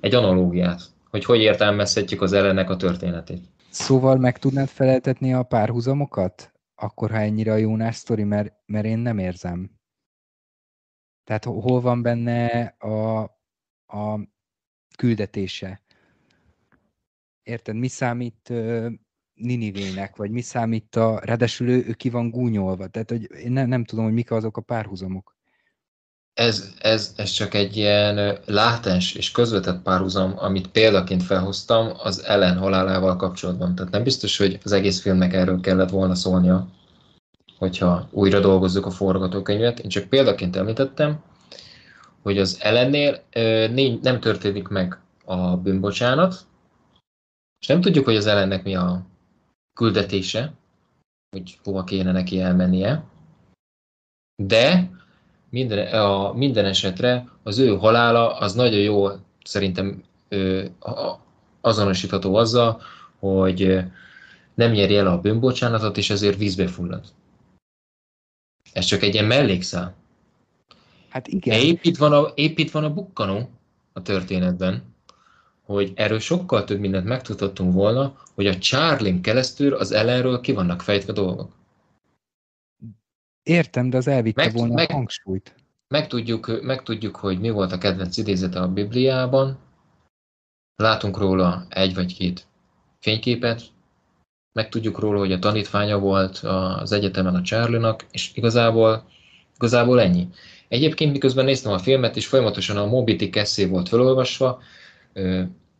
Egy 0.00 0.14
analógiát, 0.14 0.82
hogy 1.10 1.24
hogy 1.24 1.40
értelmezhetjük 1.40 2.22
az 2.22 2.32
ellennek 2.32 2.70
a 2.70 2.76
történetét. 2.76 3.44
Szóval 3.70 4.16
meg 4.16 4.38
tudnád 4.38 4.68
feleltetni 4.68 5.34
a 5.34 5.42
párhuzamokat? 5.42 6.52
Akkor, 6.74 7.10
ha 7.10 7.18
ennyire 7.18 7.52
a 7.52 7.56
Jónás 7.56 7.96
sztori, 7.96 8.24
mert, 8.24 8.52
mert 8.66 8.84
én 8.84 8.98
nem 8.98 9.18
érzem. 9.18 9.70
Tehát 11.30 11.44
ho- 11.44 11.62
hol 11.62 11.80
van 11.80 12.02
benne 12.02 12.46
a, 12.78 13.20
a 13.98 14.20
küldetése? 14.96 15.82
Érted? 17.42 17.74
Mi 17.74 17.88
számít 17.88 18.52
Ninivének, 19.34 20.16
vagy 20.16 20.30
mi 20.30 20.40
számít 20.40 20.96
a... 20.96 21.20
Ráadásul 21.22 21.68
ő, 21.68 21.84
ő 21.86 21.92
ki 21.92 22.10
van 22.10 22.30
gúnyolva. 22.30 22.86
Tehát, 22.86 23.10
hogy 23.10 23.30
én 23.32 23.52
ne, 23.52 23.66
nem 23.66 23.84
tudom, 23.84 24.04
hogy 24.04 24.12
mik 24.12 24.30
azok 24.30 24.56
a 24.56 24.60
párhuzamok. 24.60 25.36
Ez, 26.34 26.74
ez, 26.78 27.14
ez 27.16 27.30
csak 27.30 27.54
egy 27.54 27.76
ilyen 27.76 28.38
látens 28.46 29.14
és 29.14 29.30
közvetett 29.30 29.82
párhuzam, 29.82 30.34
amit 30.36 30.68
példaként 30.68 31.22
felhoztam 31.22 31.92
az 31.98 32.24
ellen 32.24 32.58
halálával 32.58 33.16
kapcsolatban. 33.16 33.74
Tehát 33.74 33.92
nem 33.92 34.02
biztos, 34.02 34.36
hogy 34.36 34.58
az 34.64 34.72
egész 34.72 35.00
filmnek 35.00 35.32
erről 35.32 35.60
kellett 35.60 35.90
volna 35.90 36.14
szólnia, 36.14 36.68
hogyha 37.60 38.08
újra 38.10 38.40
dolgozzuk 38.40 38.86
a 38.86 38.90
forgatókönyvet. 38.90 39.78
Én 39.78 39.88
csak 39.88 40.08
példaként 40.08 40.56
említettem, 40.56 41.22
hogy 42.22 42.38
az 42.38 42.58
ellennél 42.60 43.22
nem 44.02 44.20
történik 44.20 44.68
meg 44.68 44.98
a 45.24 45.56
bűnbocsánat, 45.56 46.34
és 47.60 47.66
nem 47.66 47.80
tudjuk, 47.80 48.04
hogy 48.04 48.16
az 48.16 48.26
ellennek 48.26 48.62
mi 48.62 48.74
a 48.74 49.06
küldetése, 49.74 50.52
hogy 51.30 51.58
hova 51.64 51.84
kéne 51.84 52.12
neki 52.12 52.40
elmennie, 52.40 53.04
de 54.42 54.90
minden, 55.50 55.94
a, 55.94 56.32
minden 56.32 56.64
esetre 56.64 57.28
az 57.42 57.58
ő 57.58 57.76
halála 57.76 58.38
az 58.38 58.54
nagyon 58.54 58.80
jól 58.80 59.20
szerintem 59.44 60.02
ö, 60.28 60.64
azonosítható 61.60 62.34
azzal, 62.34 62.82
hogy 63.18 63.84
nem 64.54 64.70
nyeri 64.70 64.96
el 64.96 65.06
a 65.06 65.20
bűnbocsánatot, 65.20 65.96
és 65.96 66.10
ezért 66.10 66.38
vízbe 66.38 66.66
fullad. 66.66 67.04
Ez 68.72 68.84
csak 68.84 69.02
egy 69.02 69.14
ilyen 69.14 69.26
mellékszál. 69.26 69.94
Hát 71.08 71.22
De 71.28 71.36
igen. 71.36 71.60
épp 71.60 71.82
itt 71.82 71.96
van 71.96 72.12
a, 72.12 72.32
épp 72.34 72.58
itt 72.58 72.70
van 72.70 72.84
a 72.84 72.92
bukkanó 72.94 73.50
a 73.92 74.02
történetben, 74.02 74.94
hogy 75.62 75.92
erről 75.94 76.18
sokkal 76.18 76.64
több 76.64 76.80
mindent 76.80 77.04
megtudhattunk 77.06 77.72
volna, 77.72 78.16
hogy 78.34 78.46
a 78.46 78.58
Charlie 78.58 79.20
keresztül 79.20 79.74
az 79.74 79.92
ellenről 79.92 80.40
ki 80.40 80.52
vannak 80.52 80.82
fejtve 80.82 81.12
dolgok. 81.12 81.52
Értem, 83.42 83.90
de 83.90 83.96
az 83.96 84.06
elvitte 84.06 84.42
Meg- 84.44 84.54
volna 84.54 84.74
meg- 84.74 84.90
a 84.90 84.92
hangsúlyt. 84.92 85.54
Megtudjuk, 85.88 86.62
megtudjuk, 86.62 87.16
hogy 87.16 87.40
mi 87.40 87.50
volt 87.50 87.72
a 87.72 87.78
kedvenc 87.78 88.16
idézete 88.16 88.60
a 88.60 88.68
Bibliában, 88.72 89.58
látunk 90.76 91.18
róla 91.18 91.66
egy 91.68 91.94
vagy 91.94 92.14
két 92.14 92.46
fényképet, 92.98 93.62
megtudjuk 94.52 94.98
róla, 94.98 95.18
hogy 95.18 95.32
a 95.32 95.38
tanítványa 95.38 95.98
volt 95.98 96.38
az 96.38 96.92
egyetemen 96.92 97.34
a 97.34 97.42
Charlie-nak, 97.42 98.06
és 98.10 98.30
igazából, 98.34 99.08
igazából 99.56 100.00
ennyi. 100.00 100.28
Egyébként 100.68 101.12
miközben 101.12 101.44
néztem 101.44 101.72
a 101.72 101.78
filmet, 101.78 102.16
és 102.16 102.26
folyamatosan 102.26 102.76
a 102.76 102.86
Moby 102.86 103.14
Dick 103.14 103.36
eszé 103.36 103.64
volt 103.64 103.88
felolvasva, 103.88 104.62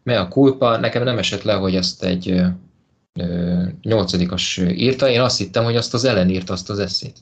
me 0.02 0.20
a 0.20 0.28
kulpa, 0.28 0.76
nekem 0.76 1.02
nem 1.02 1.18
esett 1.18 1.42
le, 1.42 1.54
hogy 1.54 1.76
ezt 1.76 2.04
egy 2.04 2.42
nyolcadikas 3.82 4.56
írta, 4.56 5.08
én 5.08 5.20
azt 5.20 5.38
hittem, 5.38 5.64
hogy 5.64 5.76
azt 5.76 5.94
az 5.94 6.04
Ellen 6.04 6.30
írta 6.30 6.52
azt 6.52 6.70
az 6.70 6.78
eszét. 6.78 7.18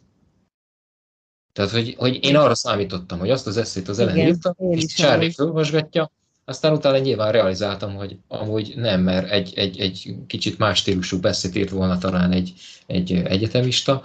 Tehát, 1.52 1.70
hogy, 1.70 1.94
hogy 1.98 2.24
én 2.24 2.36
arra 2.36 2.54
számítottam, 2.54 3.18
hogy 3.18 3.30
azt 3.30 3.46
az 3.46 3.56
eszét 3.56 3.88
az 3.88 3.98
Ellen 3.98 4.16
Igen, 4.16 4.28
írta, 4.28 4.54
és 4.70 4.84
Charlie 4.84 5.32
felolvasgatja, 5.32 6.10
aztán 6.48 6.72
utána 6.72 6.98
nyilván 6.98 7.32
realizáltam, 7.32 7.94
hogy 7.94 8.18
amúgy 8.28 8.72
nem, 8.76 9.00
mert 9.00 9.30
egy, 9.30 9.52
egy, 9.56 9.80
egy 9.80 10.16
kicsit 10.26 10.58
más 10.58 10.78
stílusú 10.78 11.20
beszéd 11.20 11.56
írt 11.56 11.70
volna 11.70 11.98
talán 11.98 12.32
egy, 12.32 12.52
egy 12.86 13.12
egyetemista. 13.12 14.02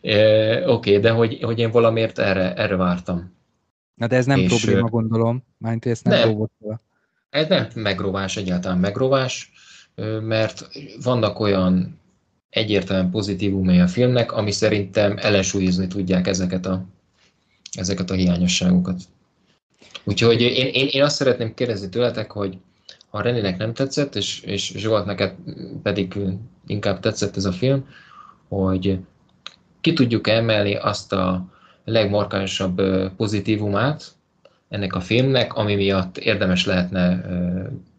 E, 0.00 0.16
Oké, 0.68 0.90
okay, 0.90 0.98
de 0.98 1.10
hogy, 1.10 1.38
hogy 1.42 1.58
én 1.58 1.70
valamiért 1.70 2.18
erre, 2.18 2.54
erre 2.54 2.76
vártam. 2.76 3.32
Na 3.94 4.06
de 4.06 4.16
ez 4.16 4.26
nem 4.26 4.38
És, 4.38 4.46
probléma, 4.48 4.88
gondolom. 4.88 5.44
Mármint, 5.58 5.86
ezt 5.86 6.04
nem, 6.04 6.28
nem. 6.28 6.80
Ez 7.30 7.48
nem 7.48 7.68
megrovás, 7.74 8.36
egyáltalán 8.36 8.78
megrovás, 8.78 9.52
mert 10.20 10.68
vannak 11.02 11.40
olyan 11.40 12.00
egyértelműen 12.50 13.10
pozitívumai 13.10 13.80
a 13.80 13.88
filmnek, 13.88 14.32
ami 14.32 14.50
szerintem 14.50 15.16
ellensúlyozni 15.18 15.86
tudják 15.86 16.26
ezeket 16.26 16.66
a, 16.66 16.84
ezeket 17.72 18.10
a 18.10 18.14
hiányosságokat. 18.14 19.00
Úgyhogy 20.04 20.40
én, 20.40 20.66
én, 20.66 20.88
én 20.90 21.02
azt 21.02 21.16
szeretném 21.16 21.54
kérdezni 21.54 21.88
tőletek, 21.88 22.30
hogy 22.30 22.58
ha 23.08 23.20
Renének 23.20 23.56
nem 23.56 23.74
tetszett, 23.74 24.14
és, 24.14 24.40
és 24.40 24.72
Zsolt 24.76 25.04
neked 25.04 25.34
pedig 25.82 26.18
inkább 26.66 27.00
tetszett 27.00 27.36
ez 27.36 27.44
a 27.44 27.52
film, 27.52 27.88
hogy 28.48 28.98
ki 29.80 29.92
tudjuk 29.92 30.28
emelni 30.28 30.74
azt 30.74 31.12
a 31.12 31.52
legmarkánsabb 31.84 32.82
pozitívumát 33.16 34.14
ennek 34.68 34.94
a 34.94 35.00
filmnek, 35.00 35.54
ami 35.54 35.74
miatt 35.74 36.18
érdemes 36.18 36.66
lehetne 36.66 37.24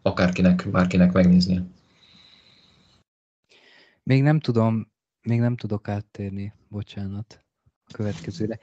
akárkinek, 0.02 0.68
bárkinek 0.70 1.12
megnéznie. 1.12 1.62
Még 4.02 4.22
nem 4.22 4.40
tudom, 4.40 4.92
még 5.22 5.40
nem 5.40 5.56
tudok 5.56 5.88
áttérni, 5.88 6.52
bocsánat, 6.68 7.44
a 7.86 7.92
következőre. 7.92 8.58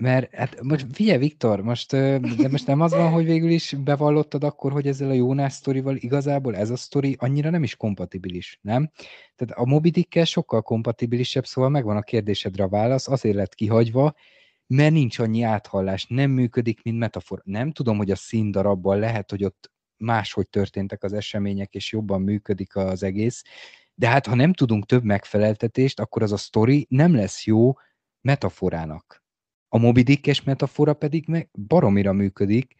Mert 0.00 0.34
hát 0.34 0.62
most 0.62 0.86
figyelj, 0.92 1.18
Viktor, 1.18 1.60
most, 1.60 1.90
de 1.90 2.48
most 2.50 2.66
nem 2.66 2.80
az 2.80 2.92
van, 2.92 3.10
hogy 3.10 3.24
végül 3.24 3.50
is 3.50 3.74
bevallottad 3.84 4.44
akkor, 4.44 4.72
hogy 4.72 4.86
ezzel 4.86 5.10
a 5.10 5.12
Jónás 5.12 5.52
sztorival 5.52 5.96
igazából 5.96 6.56
ez 6.56 6.70
a 6.70 6.76
sztori 6.76 7.16
annyira 7.18 7.50
nem 7.50 7.62
is 7.62 7.76
kompatibilis, 7.76 8.58
nem? 8.62 8.90
Tehát 9.36 9.58
a 9.58 9.64
Moby 9.64 10.08
sokkal 10.24 10.62
kompatibilisebb, 10.62 11.46
szóval 11.46 11.70
megvan 11.70 11.96
a 11.96 12.02
kérdésedre 12.02 12.64
a 12.64 12.68
válasz, 12.68 13.08
azért 13.08 13.34
lett 13.34 13.54
kihagyva, 13.54 14.14
mert 14.66 14.92
nincs 14.92 15.18
annyi 15.18 15.42
áthallás, 15.42 16.06
nem 16.08 16.30
működik, 16.30 16.82
mint 16.82 16.98
metafora. 16.98 17.42
Nem 17.44 17.72
tudom, 17.72 17.96
hogy 17.96 18.10
a 18.10 18.16
színdarabban 18.16 18.98
lehet, 18.98 19.30
hogy 19.30 19.44
ott 19.44 19.70
máshogy 19.96 20.48
történtek 20.48 21.02
az 21.02 21.12
események, 21.12 21.74
és 21.74 21.92
jobban 21.92 22.22
működik 22.22 22.76
az 22.76 23.02
egész, 23.02 23.42
de 23.94 24.08
hát 24.08 24.26
ha 24.26 24.34
nem 24.34 24.52
tudunk 24.52 24.86
több 24.86 25.04
megfeleltetést, 25.04 26.00
akkor 26.00 26.22
az 26.22 26.32
a 26.32 26.36
sztori 26.36 26.86
nem 26.88 27.14
lesz 27.14 27.46
jó 27.46 27.72
metaforának. 28.20 29.26
A 29.68 29.78
Moby 29.78 30.02
Dick-es 30.02 30.42
metafora 30.42 30.94
pedig 30.94 31.24
meg 31.26 31.48
baromira 31.66 32.12
működik, 32.12 32.74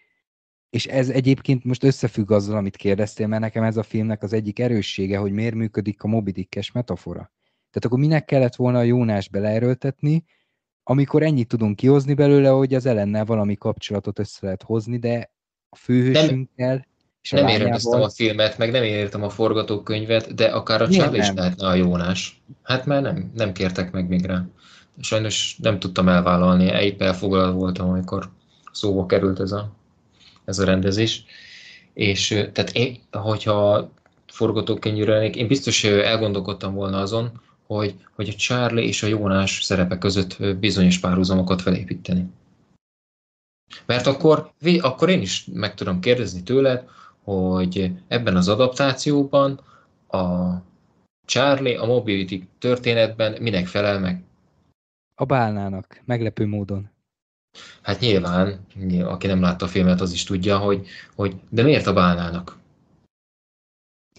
és 0.70 0.86
ez 0.86 1.08
egyébként 1.08 1.64
most 1.64 1.84
összefügg 1.84 2.30
azzal, 2.30 2.56
amit 2.56 2.76
kérdeztél, 2.76 3.26
mert 3.26 3.42
nekem 3.42 3.62
ez 3.62 3.76
a 3.76 3.82
filmnek 3.82 4.22
az 4.22 4.32
egyik 4.32 4.58
erőssége, 4.58 5.18
hogy 5.18 5.32
miért 5.32 5.54
működik 5.54 6.02
a 6.02 6.08
Moby 6.08 6.30
Dick-es 6.30 6.72
metafora. 6.72 7.32
Tehát 7.70 7.84
akkor 7.84 7.98
minek 7.98 8.24
kellett 8.24 8.54
volna 8.54 8.78
a 8.78 8.82
Jónás 8.82 9.28
beleerőltetni, 9.28 10.24
amikor 10.82 11.22
ennyit 11.22 11.48
tudunk 11.48 11.76
kihozni 11.76 12.14
belőle, 12.14 12.48
hogy 12.48 12.74
az 12.74 12.86
ellennel 12.86 13.24
valami 13.24 13.56
kapcsolatot 13.56 14.18
össze 14.18 14.38
lehet 14.42 14.62
hozni, 14.62 14.98
de 14.98 15.32
a 15.68 15.76
főhősünkkel 15.76 16.86
és 17.22 17.32
a 17.32 17.36
Nem 17.36 17.44
lányával... 17.44 17.68
éreztem 17.68 18.00
a 18.00 18.10
filmet, 18.10 18.58
meg 18.58 18.70
nem 18.70 18.82
értem 18.82 19.22
a 19.22 19.28
forgatókönyvet, 19.28 20.34
de 20.34 20.44
akár 20.44 20.82
a 20.82 20.88
Charlie 20.88 21.18
is 21.18 21.26
nem? 21.26 21.36
lehetne 21.36 21.66
a 21.66 21.74
Jónás. 21.74 22.42
Hát 22.62 22.86
már 22.86 23.02
nem, 23.02 23.30
nem 23.34 23.52
kértek 23.52 23.92
meg 23.92 24.08
még 24.08 24.24
rá. 24.24 24.44
Sajnos 25.00 25.56
nem 25.62 25.78
tudtam 25.78 26.08
elvállalni, 26.08 26.64
épp 26.64 27.02
elfoglalva 27.02 27.52
voltam, 27.52 27.88
amikor 27.88 28.30
szóba 28.72 29.06
került 29.06 29.40
ez 29.40 29.52
a, 29.52 29.70
ez 30.44 30.58
a 30.58 30.64
rendezés. 30.64 31.24
És 31.92 32.28
tehát 32.52 32.70
én, 32.72 32.98
hogyha 33.10 33.90
forgatókönyvűre 34.26 35.14
lennék, 35.14 35.36
én 35.36 35.46
biztos 35.46 35.84
elgondolkodtam 35.84 36.74
volna 36.74 37.00
azon, 37.00 37.40
hogy, 37.66 37.94
hogy 38.14 38.28
a 38.28 38.32
Charlie 38.32 38.86
és 38.86 39.02
a 39.02 39.06
Jónás 39.06 39.62
szerepe 39.62 39.98
között 39.98 40.56
bizonyos 40.56 40.98
párhuzamokat 40.98 41.62
felépíteni. 41.62 42.26
Mert 43.86 44.06
akkor, 44.06 44.52
akkor 44.80 45.08
én 45.08 45.20
is 45.20 45.46
meg 45.52 45.74
tudom 45.74 46.00
kérdezni 46.00 46.42
tőled, 46.42 46.84
hogy 47.22 47.90
ebben 48.08 48.36
az 48.36 48.48
adaptációban 48.48 49.60
a 50.08 50.54
Charlie 51.26 51.78
a 51.78 51.86
Mobility 51.86 52.42
történetben 52.58 53.42
minek 53.42 53.66
felel 53.66 53.98
meg? 53.98 54.22
A 55.20 55.24
bálnának, 55.24 56.02
meglepő 56.04 56.46
módon. 56.46 56.90
Hát 57.82 58.00
nyilván, 58.00 58.66
nyilván, 58.74 59.12
aki 59.12 59.26
nem 59.26 59.40
látta 59.40 59.64
a 59.64 59.68
filmet, 59.68 60.00
az 60.00 60.12
is 60.12 60.24
tudja, 60.24 60.58
hogy, 60.58 60.86
hogy 61.14 61.36
de 61.50 61.62
miért 61.62 61.86
a 61.86 61.92
bálnának? 61.92 62.58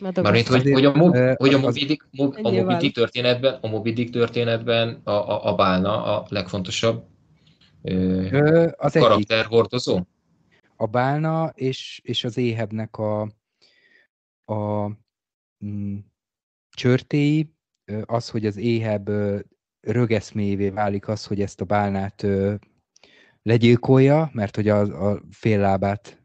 Mert 0.01 0.21
Mármint, 0.21 0.47
hogy, 0.47 0.59
Azért, 0.59 0.73
hogy 0.73 0.85
a, 0.85 0.93
Mob, 0.93 1.15
hogy 1.37 1.53
a 1.53 1.59
Moby 1.59 1.85
Dick, 1.85 2.07
Mob, 2.11 2.35
a. 2.43 2.51
Moby 2.51 2.75
Dick 2.75 2.93
történetben, 2.93 3.59
a 3.61 3.67
Moby 3.67 3.93
Dick 3.93 4.11
történetben 4.11 5.01
a, 5.03 5.11
a, 5.11 5.45
a 5.45 5.55
bálna 5.55 6.03
a 6.03 6.25
legfontosabb 6.29 7.05
ö, 7.81 8.69
az 8.77 8.95
egyik, 8.95 9.07
karakterhordozó. 9.07 9.99
a 10.75 10.85
bálna 10.85 11.51
és, 11.55 12.01
és 12.03 12.23
az 12.23 12.37
éhebnek 12.37 12.97
a, 12.97 13.21
a 14.45 14.91
mm, 15.65 15.97
csörtéi, 16.69 17.53
az, 18.05 18.29
hogy 18.29 18.45
az 18.45 18.57
éheb 18.57 19.09
rögeszmévé 19.81 20.69
válik 20.69 21.07
az, 21.07 21.25
hogy 21.25 21.41
ezt 21.41 21.61
a 21.61 21.65
bálnát 21.65 22.23
ö, 22.23 22.53
legyilkolja, 23.41 24.29
mert 24.33 24.55
hogy 24.55 24.67
a, 24.67 25.09
a 25.11 25.21
fél 25.31 25.59
lábát 25.59 26.23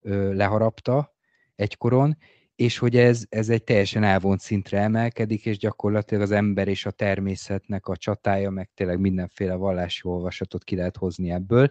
ö, 0.00 0.34
leharapta 0.34 1.14
egykoron, 1.54 2.16
és 2.56 2.78
hogy 2.78 2.96
ez, 2.96 3.24
ez 3.28 3.48
egy 3.48 3.64
teljesen 3.64 4.02
elvont 4.02 4.40
szintre 4.40 4.78
emelkedik, 4.80 5.46
és 5.46 5.58
gyakorlatilag 5.58 6.22
az 6.22 6.30
ember 6.30 6.68
és 6.68 6.86
a 6.86 6.90
természetnek 6.90 7.86
a 7.86 7.96
csatája, 7.96 8.50
meg 8.50 8.70
tényleg 8.74 9.00
mindenféle 9.00 9.54
vallási 9.54 10.00
olvasatot 10.04 10.64
ki 10.64 10.76
lehet 10.76 10.96
hozni 10.96 11.30
ebből. 11.30 11.70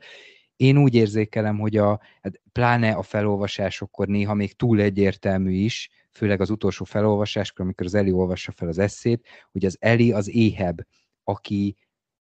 Én 0.55 0.77
úgy 0.77 0.95
érzékelem, 0.95 1.59
hogy 1.59 1.77
a, 1.77 1.99
hát 2.21 2.41
pláne 2.51 2.91
a 2.91 3.01
felolvasásokkor 3.01 4.07
néha 4.07 4.33
még 4.33 4.53
túl 4.55 4.81
egyértelmű 4.81 5.51
is, 5.51 5.89
főleg 6.11 6.41
az 6.41 6.49
utolsó 6.49 6.85
felolvasáskor, 6.85 7.65
amikor 7.65 7.85
az 7.85 7.93
Eli 7.93 8.11
olvassa 8.11 8.51
fel 8.51 8.67
az 8.67 8.77
eszét, 8.77 9.27
hogy 9.51 9.65
az 9.65 9.77
Eli 9.79 10.11
az 10.11 10.29
éheb, 10.29 10.81
aki 11.23 11.77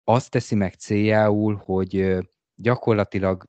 azt 0.04 0.30
teszi 0.30 0.56
meg 0.56 0.74
céljául, 0.74 1.62
hogy 1.66 2.18
gyakorlatilag 2.56 3.44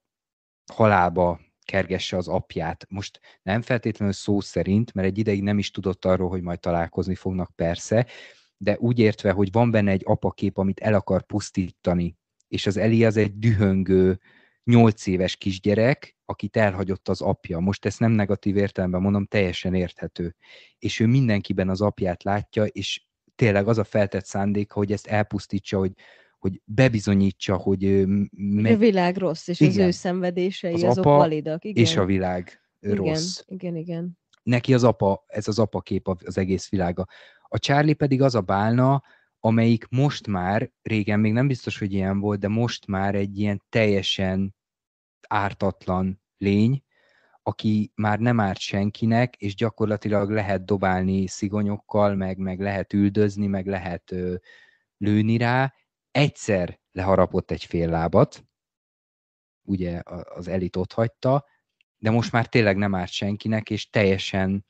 halálba 0.72 1.40
kergesse 1.64 2.16
az 2.16 2.28
apját. 2.28 2.86
Most 2.88 3.20
nem 3.42 3.62
feltétlenül 3.62 4.14
szó 4.14 4.40
szerint, 4.40 4.94
mert 4.94 5.08
egy 5.08 5.18
ideig 5.18 5.42
nem 5.42 5.58
is 5.58 5.70
tudott 5.70 6.04
arról, 6.04 6.28
hogy 6.28 6.42
majd 6.42 6.60
találkozni 6.60 7.14
fognak 7.14 7.50
persze, 7.54 8.06
de 8.56 8.76
úgy 8.78 8.98
értve, 8.98 9.32
hogy 9.32 9.52
van 9.52 9.70
benne 9.70 9.90
egy 9.90 10.02
apakép, 10.04 10.58
amit 10.58 10.80
el 10.80 10.94
akar 10.94 11.22
pusztítani, 11.22 12.16
és 12.48 12.66
az 12.66 12.76
Eli 12.76 13.04
az 13.04 13.16
egy 13.16 13.38
dühöngő, 13.38 14.20
nyolc 14.64 15.06
éves 15.06 15.36
kisgyerek, 15.36 16.16
akit 16.24 16.56
elhagyott 16.56 17.08
az 17.08 17.20
apja. 17.20 17.58
Most 17.58 17.84
ezt 17.84 18.00
nem 18.00 18.10
negatív 18.10 18.56
értelemben 18.56 19.00
mondom, 19.00 19.26
teljesen 19.26 19.74
érthető. 19.74 20.36
És 20.78 21.00
ő 21.00 21.06
mindenkiben 21.06 21.68
az 21.68 21.80
apját 21.80 22.22
látja, 22.22 22.64
és 22.64 23.07
tényleg 23.38 23.68
az 23.68 23.78
a 23.78 23.84
feltett 23.84 24.24
szándéka, 24.24 24.74
hogy 24.74 24.92
ezt 24.92 25.06
elpusztítsa, 25.06 25.78
hogy, 25.78 25.92
hogy 26.38 26.60
bebizonyítsa, 26.64 27.56
hogy 27.56 27.84
ő 27.84 28.06
m- 28.06 28.30
a 28.58 28.60
meg, 28.60 28.78
világ 28.78 29.16
rossz, 29.16 29.48
és 29.48 29.60
Igen. 29.60 29.72
az 29.72 29.78
ő 29.78 29.90
szenvedései 29.90 30.72
Az 30.72 30.82
azok 30.82 31.04
apa 31.04 31.16
validak. 31.16 31.64
Igen. 31.64 31.84
és 31.84 31.96
a 31.96 32.04
világ 32.04 32.60
igen, 32.80 32.96
rossz. 32.96 33.40
Igen, 33.46 33.76
igen. 33.76 34.18
neki 34.42 34.74
az 34.74 34.84
apa, 34.84 35.24
ez 35.26 35.48
az 35.48 35.58
apakép 35.58 36.08
az 36.08 36.38
egész 36.38 36.68
világa. 36.68 37.06
A 37.42 37.58
Charlie 37.58 37.94
pedig 37.94 38.22
az 38.22 38.34
a 38.34 38.40
bálna, 38.40 39.02
amelyik 39.40 39.86
most 39.88 40.26
már, 40.26 40.70
régen 40.82 41.20
még 41.20 41.32
nem 41.32 41.46
biztos, 41.46 41.78
hogy 41.78 41.92
ilyen 41.92 42.20
volt, 42.20 42.40
de 42.40 42.48
most 42.48 42.86
már 42.86 43.14
egy 43.14 43.38
ilyen 43.38 43.62
teljesen 43.68 44.54
ártatlan 45.28 46.22
lény, 46.38 46.82
aki 47.48 47.92
már 47.94 48.18
nem 48.18 48.40
árt 48.40 48.58
senkinek, 48.58 49.36
és 49.36 49.54
gyakorlatilag 49.54 50.30
lehet 50.30 50.64
dobálni 50.64 51.26
szigonyokkal, 51.26 52.14
meg, 52.14 52.38
meg 52.38 52.60
lehet 52.60 52.92
üldözni, 52.92 53.46
meg 53.46 53.66
lehet 53.66 54.12
ö, 54.12 54.34
lőni 54.96 55.36
rá. 55.36 55.74
Egyszer 56.10 56.80
leharapott 56.92 57.50
egy 57.50 57.64
fél 57.64 57.90
lábat, 57.90 58.44
ugye 59.62 60.02
az 60.34 60.48
elit 60.48 60.76
ott 60.76 60.92
hagyta, 60.92 61.44
de 61.98 62.10
most 62.10 62.32
már 62.32 62.46
tényleg 62.46 62.76
nem 62.76 62.94
árt 62.94 63.10
senkinek, 63.10 63.70
és 63.70 63.90
teljesen 63.90 64.66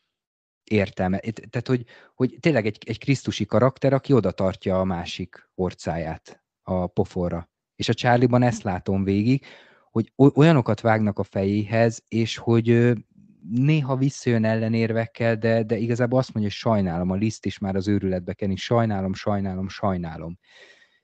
értelme. 0.65 1.19
Tehát, 1.19 1.67
hogy, 1.67 1.85
hogy 2.15 2.37
tényleg 2.41 2.67
egy, 2.67 2.79
egy 2.87 2.99
krisztusi 2.99 3.45
karakter, 3.45 3.93
aki 3.93 4.13
oda 4.13 4.31
tartja 4.31 4.81
a 4.81 4.85
másik 4.85 5.51
orcáját 5.55 6.45
a 6.63 6.87
poforra. 6.87 7.51
És 7.75 7.89
a 7.89 7.95
Charlie-ban 7.95 8.43
ezt 8.43 8.63
látom 8.63 9.05
végig, 9.05 9.47
hogy 9.99 10.13
olyanokat 10.35 10.81
vágnak 10.81 11.19
a 11.19 11.23
fejéhez, 11.23 12.05
és 12.09 12.37
hogy 12.37 12.93
néha 13.51 13.97
visszajön 13.97 14.45
ellenérvekkel, 14.45 15.37
de, 15.37 15.63
de 15.63 15.77
igazából 15.77 16.19
azt 16.19 16.33
mondja, 16.35 16.51
hogy 16.53 16.61
sajnálom, 16.61 17.11
a 17.11 17.15
liszt 17.15 17.47
is 17.47 17.59
már 17.59 17.77
az 17.77 17.89
őrületbe 17.89 18.33
kenni, 18.33 18.57
sajnálom, 18.57 19.15
sajnálom, 19.15 19.69
sajnálom. 19.69 20.39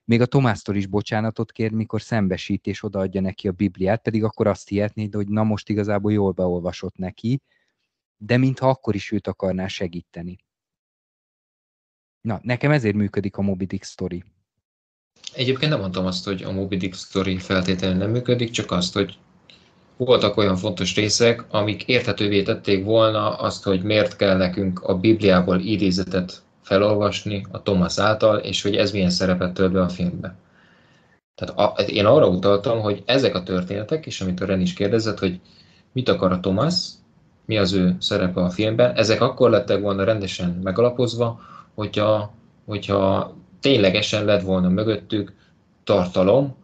Még 0.05 0.21
a 0.21 0.27
Tomásztól 0.27 0.77
is 0.77 0.87
bocsánatot 0.87 1.53
kér, 1.53 1.71
mikor 1.71 2.03
szembesít 2.03 2.67
és 2.67 2.83
odaadja 2.83 3.21
neki 3.21 3.49
a 3.49 3.53
Bibliát, 3.53 4.03
pedig 4.03 4.25
akkor 4.25 4.47
azt 4.47 4.69
hihetné, 4.69 5.09
hogy 5.13 5.29
na 5.29 5.43
most 5.43 5.69
igazából 5.69 6.13
jól 6.13 6.33
beolvasott 6.33 6.97
neki, 6.97 7.43
de 8.17 8.37
mintha 8.37 8.69
akkor 8.69 8.95
is 8.95 9.11
őt 9.11 9.27
akarná 9.27 9.67
segíteni. 9.67 10.39
Na, 12.21 12.41
nekem 12.43 12.71
ezért 12.71 12.95
működik 12.95 13.37
a 13.37 13.43
Moby 13.43 13.65
Dick 13.65 13.85
story. 13.85 14.25
Egyébként 15.33 15.71
nem 15.71 15.81
mondtam 15.81 16.07
azt, 16.07 16.25
hogy 16.25 16.43
a 16.43 16.53
Moby 16.53 16.77
Dick 16.77 16.95
story 16.95 17.39
feltétlenül 17.39 17.97
nem 17.97 18.11
működik, 18.11 18.51
csak 18.51 18.71
azt, 18.71 18.95
hogy 18.95 19.19
voltak 19.97 20.37
olyan 20.37 20.57
fontos 20.57 20.95
részek, 20.95 21.45
amik 21.51 21.83
érthetővé 21.83 22.43
tették 22.43 22.85
volna 22.85 23.35
azt, 23.35 23.65
hogy 23.65 23.83
miért 23.83 24.17
kell 24.17 24.37
nekünk 24.37 24.81
a 24.83 24.99
Bibliából 24.99 25.61
idézetet 25.61 26.43
felolvasni 26.63 27.47
a 27.51 27.63
Thomas 27.63 27.99
által, 27.99 28.39
és 28.39 28.63
hogy 28.63 28.77
ez 28.77 28.91
milyen 28.91 29.11
szerepet 29.11 29.53
tölt 29.53 29.73
be 29.73 29.81
a 29.81 29.89
filmbe. 29.89 30.35
Tehát 31.35 31.59
a, 31.59 31.83
én 31.83 32.07
arra 32.07 32.29
utaltam, 32.29 32.81
hogy 32.81 33.03
ezek 33.07 33.35
a 33.35 33.43
történetek, 33.43 34.07
és 34.07 34.21
amit 34.21 34.41
a 34.41 34.47
Ren 34.47 34.61
is 34.61 34.73
kérdezett, 34.73 35.19
hogy 35.19 35.41
mit 35.93 36.09
akar 36.09 36.33
a 36.33 36.41
Thomas, 36.41 36.75
mi 37.45 37.59
az 37.59 37.73
ő 37.73 37.97
szerepe 38.01 38.41
a 38.41 38.51
filmben, 38.51 38.97
ezek 38.97 39.21
akkor 39.21 39.51
lettek 39.51 39.81
volna 39.81 40.05
rendesen 40.05 40.61
megalapozva, 40.63 41.41
hogyha, 41.75 42.33
hogyha 42.67 43.35
ténylegesen 43.65 44.25
lett 44.25 44.43
volna 44.43 44.69
mögöttük 44.69 45.33
tartalom, 45.85 46.57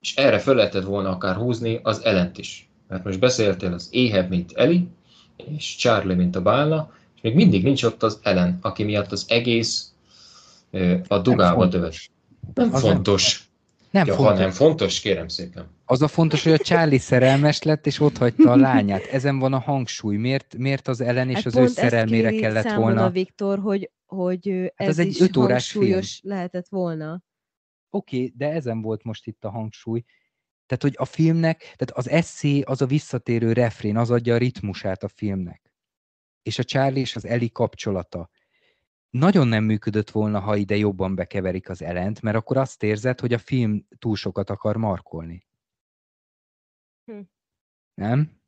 és 0.00 0.16
erre 0.16 0.38
föl 0.38 0.54
lehetett 0.54 0.84
volna 0.84 1.10
akár 1.10 1.34
húzni 1.34 1.80
az 1.82 2.04
ellent 2.04 2.38
is. 2.38 2.68
Mert 2.88 3.04
most 3.04 3.18
beszéltél 3.18 3.72
az 3.72 3.88
éhebb, 3.90 4.28
mint 4.28 4.52
Eli, 4.52 4.88
és 5.36 5.76
Charlie, 5.76 6.14
mint 6.14 6.36
a 6.36 6.42
bálna, 6.42 6.90
és 7.14 7.20
még 7.22 7.34
mindig 7.34 7.62
nincs 7.62 7.82
ott 7.82 8.02
az 8.02 8.18
ellen, 8.22 8.58
aki 8.60 8.82
miatt 8.82 9.12
az 9.12 9.24
egész 9.28 9.92
a 11.08 11.18
dugába 11.18 11.66
dölt. 11.66 11.96
Nem 12.54 12.74
az 12.74 12.80
fontos. 12.80 13.48
Nem 13.90 14.06
ja, 14.06 14.14
fontos. 14.14 14.34
Ha 14.34 14.40
nem 14.40 14.50
fontos, 14.50 15.00
kérem 15.00 15.28
szépen. 15.28 15.66
Az 15.84 16.02
a 16.02 16.08
fontos, 16.08 16.42
hogy 16.42 16.52
a 16.52 16.58
Charlie 16.58 16.98
szerelmes 16.98 17.62
lett, 17.62 17.86
és 17.86 18.00
ott 18.00 18.18
hagyta 18.18 18.50
a 18.50 18.56
lányát. 18.56 19.04
Ezen 19.12 19.38
van 19.38 19.52
a 19.52 19.58
hangsúly. 19.58 20.16
Miért, 20.16 20.56
miért 20.58 20.88
az 20.88 21.00
ellen 21.00 21.28
és 21.28 21.34
hát 21.34 21.46
az 21.46 21.56
ő 21.56 21.66
szerelmére 21.66 22.30
kellett 22.30 22.72
volna? 22.72 23.04
a 23.04 23.10
Viktor, 23.10 23.58
hogy, 23.58 23.90
hogy 24.12 24.48
ez, 24.48 24.70
hát 24.76 24.88
ez 24.88 24.98
egy 24.98 25.06
is 25.06 25.20
öt 25.20 25.36
órás 25.36 25.72
hangsúlyos 25.72 26.18
film. 26.18 26.34
lehetett 26.34 26.68
volna. 26.68 27.22
Oké, 27.90 28.16
okay, 28.16 28.32
de 28.36 28.50
ezen 28.50 28.82
volt 28.82 29.02
most 29.02 29.26
itt 29.26 29.44
a 29.44 29.50
hangsúly. 29.50 30.04
Tehát, 30.66 30.82
hogy 30.82 30.94
a 30.96 31.04
filmnek, 31.04 31.58
tehát 31.58 31.90
az 31.90 32.08
eszé 32.08 32.60
az 32.60 32.82
a 32.82 32.86
visszatérő 32.86 33.52
refrén, 33.52 33.96
az 33.96 34.10
adja 34.10 34.34
a 34.34 34.38
ritmusát 34.38 35.02
a 35.02 35.08
filmnek. 35.08 35.72
És 36.42 36.58
a 36.58 36.64
Charlie 36.64 37.00
és 37.00 37.16
az 37.16 37.24
Eli 37.24 37.50
kapcsolata. 37.50 38.30
Nagyon 39.10 39.48
nem 39.48 39.64
működött 39.64 40.10
volna, 40.10 40.40
ha 40.40 40.56
ide 40.56 40.76
jobban 40.76 41.14
bekeverik 41.14 41.68
az 41.68 41.82
elent, 41.82 42.22
mert 42.22 42.36
akkor 42.36 42.56
azt 42.56 42.82
érzed, 42.82 43.20
hogy 43.20 43.32
a 43.32 43.38
film 43.38 43.86
túl 43.98 44.16
sokat 44.16 44.50
akar 44.50 44.76
markolni. 44.76 45.46
Hm. 47.04 47.20
Nem? 47.94 48.40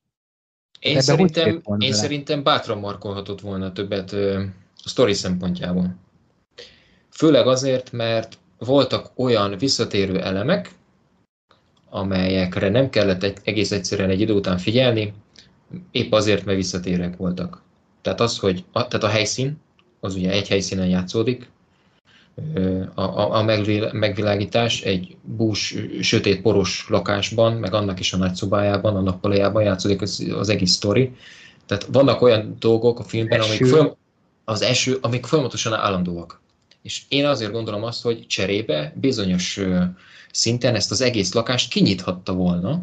Én, 0.81 1.01
szerintem, 1.01 1.63
én 1.79 1.93
szerintem 1.93 2.43
bátran 2.43 2.79
markolhatott 2.79 3.41
volna 3.41 3.73
többet 3.73 4.13
ö, 4.13 4.45
a 4.85 4.89
sztori 4.89 5.13
szempontjából. 5.13 5.97
Főleg 7.11 7.47
azért, 7.47 7.93
mert 7.93 8.39
voltak 8.59 9.11
olyan 9.17 9.59
visszatérő 9.59 10.21
elemek, 10.21 10.71
amelyekre 11.91 12.69
nem 12.69 12.91
kellett 12.91 13.23
egy, 13.23 13.37
egész 13.45 13.71
egyszerűen 13.71 14.11
egy 14.11 14.21
idő 14.21 14.33
után 14.33 14.59
figyelni, 14.59 15.15
épp 15.91 16.13
azért, 16.13 16.45
mert 16.45 16.57
visszatérőek 16.57 17.17
voltak. 17.17 17.63
Tehát 18.03 18.21
az, 18.21 18.39
hogy 18.39 18.65
a, 18.73 18.89
tehát 18.89 19.07
a 19.07 19.09
helyszín, 19.09 19.57
az 20.01 20.15
ugye 20.15 20.31
egy 20.31 20.49
helyszínen 20.49 20.87
játszódik, 20.87 21.53
a, 22.95 23.03
a, 23.03 23.35
a 23.35 23.43
megvilágítás 23.93 24.83
egy 24.83 25.17
bús, 25.23 25.77
sötét, 26.01 26.43
poros 26.43 26.87
lakásban, 26.89 27.53
meg 27.53 27.75
annak 27.75 28.01
is 28.01 28.13
a 28.13 28.17
nagyszobájában, 28.17 28.97
a 28.97 29.01
nappalajában 29.01 29.63
játszódik 29.63 30.03
az, 30.03 30.33
az 30.39 30.49
egész 30.49 30.73
sztori. 30.73 31.17
Tehát 31.67 31.87
vannak 31.93 32.23
olyan 32.23 32.57
dolgok 32.59 32.99
a 32.99 33.03
filmben, 33.03 33.41
amik, 33.41 33.67
föl, 33.67 33.97
az 34.45 34.63
eső, 34.63 34.99
amik 35.01 35.27
folyamatosan 35.27 35.73
állandóak. 35.73 36.41
És 36.83 37.03
én 37.09 37.27
azért 37.27 37.53
gondolom 37.53 37.83
azt, 37.83 38.03
hogy 38.03 38.27
cserébe 38.27 38.93
bizonyos 38.97 39.61
szinten 40.31 40.75
ezt 40.75 40.91
az 40.91 41.01
egész 41.01 41.33
lakást 41.33 41.71
kinyithatta 41.71 42.33
volna 42.33 42.83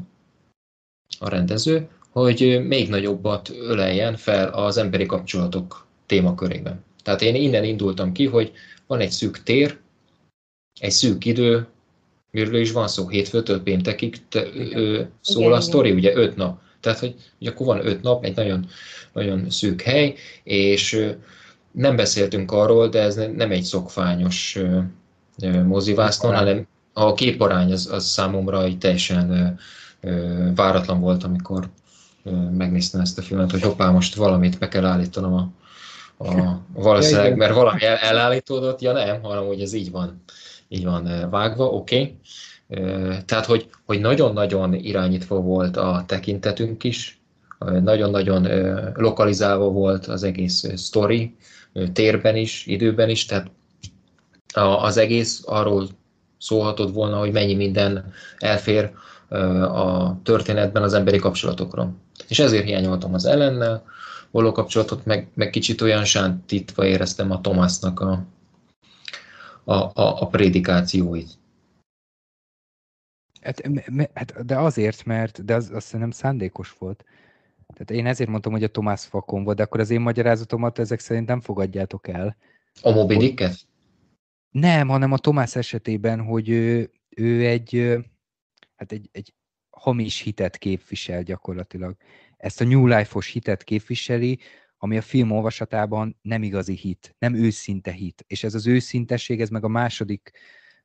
a 1.20 1.30
rendező, 1.30 1.90
hogy 2.10 2.62
még 2.68 2.90
nagyobbat 2.90 3.50
öleljen 3.50 4.16
fel 4.16 4.50
az 4.50 4.78
emberi 4.78 5.06
kapcsolatok 5.06 5.86
témakörében. 6.06 6.84
Tehát 7.04 7.22
én 7.22 7.36
innen 7.36 7.64
indultam 7.64 8.12
ki, 8.12 8.26
hogy 8.26 8.52
van 8.88 9.00
egy 9.00 9.12
szűk 9.12 9.44
tér, 9.44 9.78
egy 10.80 10.92
szűk 10.92 11.26
idő, 11.26 11.68
miről 12.32 12.60
is 12.60 12.72
van 12.72 12.88
szó, 12.88 13.08
hétfőtől 13.08 13.64
péntekig 13.64 14.28
te, 14.30 14.46
ö, 14.54 15.02
szól 15.22 15.42
igen, 15.42 15.58
a 15.58 15.62
sztori, 15.62 15.92
ugye 15.92 16.16
öt 16.16 16.36
nap. 16.36 16.62
Tehát, 16.80 17.00
hogy, 17.00 17.16
hogy 17.38 17.48
akkor 17.48 17.66
van 17.66 17.86
öt 17.86 18.02
nap, 18.02 18.24
egy 18.24 18.36
nagyon, 18.36 18.68
nagyon 19.14 19.50
szűk 19.50 19.82
hely, 19.82 20.16
és 20.44 21.14
nem 21.72 21.96
beszéltünk 21.96 22.52
arról, 22.52 22.88
de 22.88 23.02
ez 23.02 23.16
nem 23.16 23.52
egy 23.52 23.64
szokványos 23.64 24.60
mozivásznon, 25.66 26.36
hanem 26.36 26.68
a 26.94 27.14
képarány 27.14 27.72
az, 27.72 27.90
az 27.92 28.06
számomra 28.06 28.78
teljesen 28.78 29.60
váratlan 30.56 31.00
volt, 31.00 31.24
amikor 31.24 31.70
megnéztem 32.52 33.02
ezt 33.02 33.18
a 33.18 33.22
filmet, 33.22 33.52
hogy 33.52 33.62
hoppá, 33.62 33.90
most 33.90 34.16
valamit 34.16 34.60
be 34.60 34.68
kell 34.68 34.86
állítanom 34.86 35.34
a, 35.34 35.50
a 36.28 36.62
valószínűleg, 36.74 37.36
mert 37.36 37.54
valami 37.54 37.84
el, 37.84 37.96
elállítódott, 37.96 38.82
ja 38.82 38.92
nem, 38.92 39.22
hanem 39.22 39.46
hogy 39.46 39.62
ez 39.62 39.74
így 39.74 39.92
van, 39.92 40.24
így 40.68 40.86
van 40.86 41.30
vágva, 41.30 41.66
oké. 41.66 41.96
Okay. 41.96 42.18
Tehát, 43.26 43.46
hogy, 43.46 43.70
hogy 43.86 44.00
nagyon-nagyon 44.00 44.74
irányítva 44.74 45.36
volt 45.36 45.78
a 45.78 46.04
tekintetünk 46.08 46.84
is, 46.84 47.22
nagyon-nagyon 47.60 48.48
lokalizálva 48.94 49.70
volt 49.70 50.06
az 50.06 50.24
egész 50.24 50.66
sztori, 50.76 51.36
térben 51.94 52.36
is, 52.36 52.66
időben 52.66 53.10
is, 53.10 53.26
tehát 53.26 53.52
az 54.54 54.98
egész 54.98 55.44
arról 55.46 55.88
szólhatott 56.38 56.94
volna, 56.94 57.18
hogy 57.20 57.32
mennyi 57.32 57.56
minden 57.56 58.14
elfér 58.38 58.92
a 59.62 60.18
történetben 60.24 60.84
az 60.84 60.94
emberi 60.94 61.18
kapcsolatokról. 61.18 61.96
És 62.28 62.40
ezért 62.40 62.66
hiányoltam 62.66 63.14
az 63.14 63.26
ellennel, 63.26 63.84
való 64.32 64.52
kapcsolatot, 64.52 65.06
meg, 65.06 65.28
meg 65.34 65.50
kicsit 65.50 65.82
olyan 65.82 66.06
sántítva 66.06 66.86
éreztem 66.86 67.32
a 67.32 67.42
Tomásnak 67.42 68.00
a, 68.00 68.26
a, 69.64 69.74
a, 69.74 70.22
a 70.22 70.28
prédikációit. 70.28 71.30
Hát, 73.42 73.62
hát, 74.14 74.46
de 74.46 74.58
azért, 74.58 75.06
mert, 75.06 75.46
de 75.46 75.56
az, 75.56 75.72
azt 75.74 75.86
szerintem 75.86 76.12
szándékos 76.12 76.76
volt. 76.80 77.06
Tehát 77.74 77.92
én 77.92 78.06
ezért 78.06 78.30
mondtam, 78.30 78.52
hogy 78.52 78.64
a 78.64 78.68
Tomás 78.68 79.06
fakon 79.06 79.44
volt, 79.44 79.58
de 79.58 79.64
akkor 79.64 79.80
az 79.80 79.90
én 79.90 80.02
magyarázatomat 80.02 80.80
ezek 80.80 81.00
szerint 81.00 81.28
nem 81.28 81.40
fogadjátok 81.40 82.08
el. 82.08 82.38
A 82.82 82.92
Moby 82.92 83.18
Dicket? 83.18 83.56
Nem, 84.50 84.88
hanem 84.88 85.12
a 85.12 85.18
Tomás 85.18 85.56
esetében, 85.56 86.22
hogy 86.22 86.50
ő, 86.50 86.92
ő 87.10 87.46
egy, 87.46 87.98
hát 88.76 88.92
egy, 88.92 89.10
egy 89.12 89.34
hamis 89.70 90.20
hitet 90.20 90.58
képvisel 90.58 91.24
gyakorlatilag. 91.24 91.96
Ezt 92.38 92.62
a 92.62 92.66
New 92.66 92.88
Life-os 92.88 93.28
hitet 93.28 93.64
képviseli, 93.64 94.40
ami 94.78 94.98
a 94.98 95.02
film 95.02 95.32
olvasatában 95.32 96.18
nem 96.22 96.44
igazi 96.44 96.76
hit, 96.76 97.16
nem 97.20 97.34
őszinte 97.34 97.92
hit. 97.92 98.24
És 98.28 98.44
ez 98.44 98.54
az 98.54 98.68
őszintesség, 98.68 99.42
ez 99.42 99.50
meg 99.50 99.64
a 99.64 99.68
második, 99.68 100.32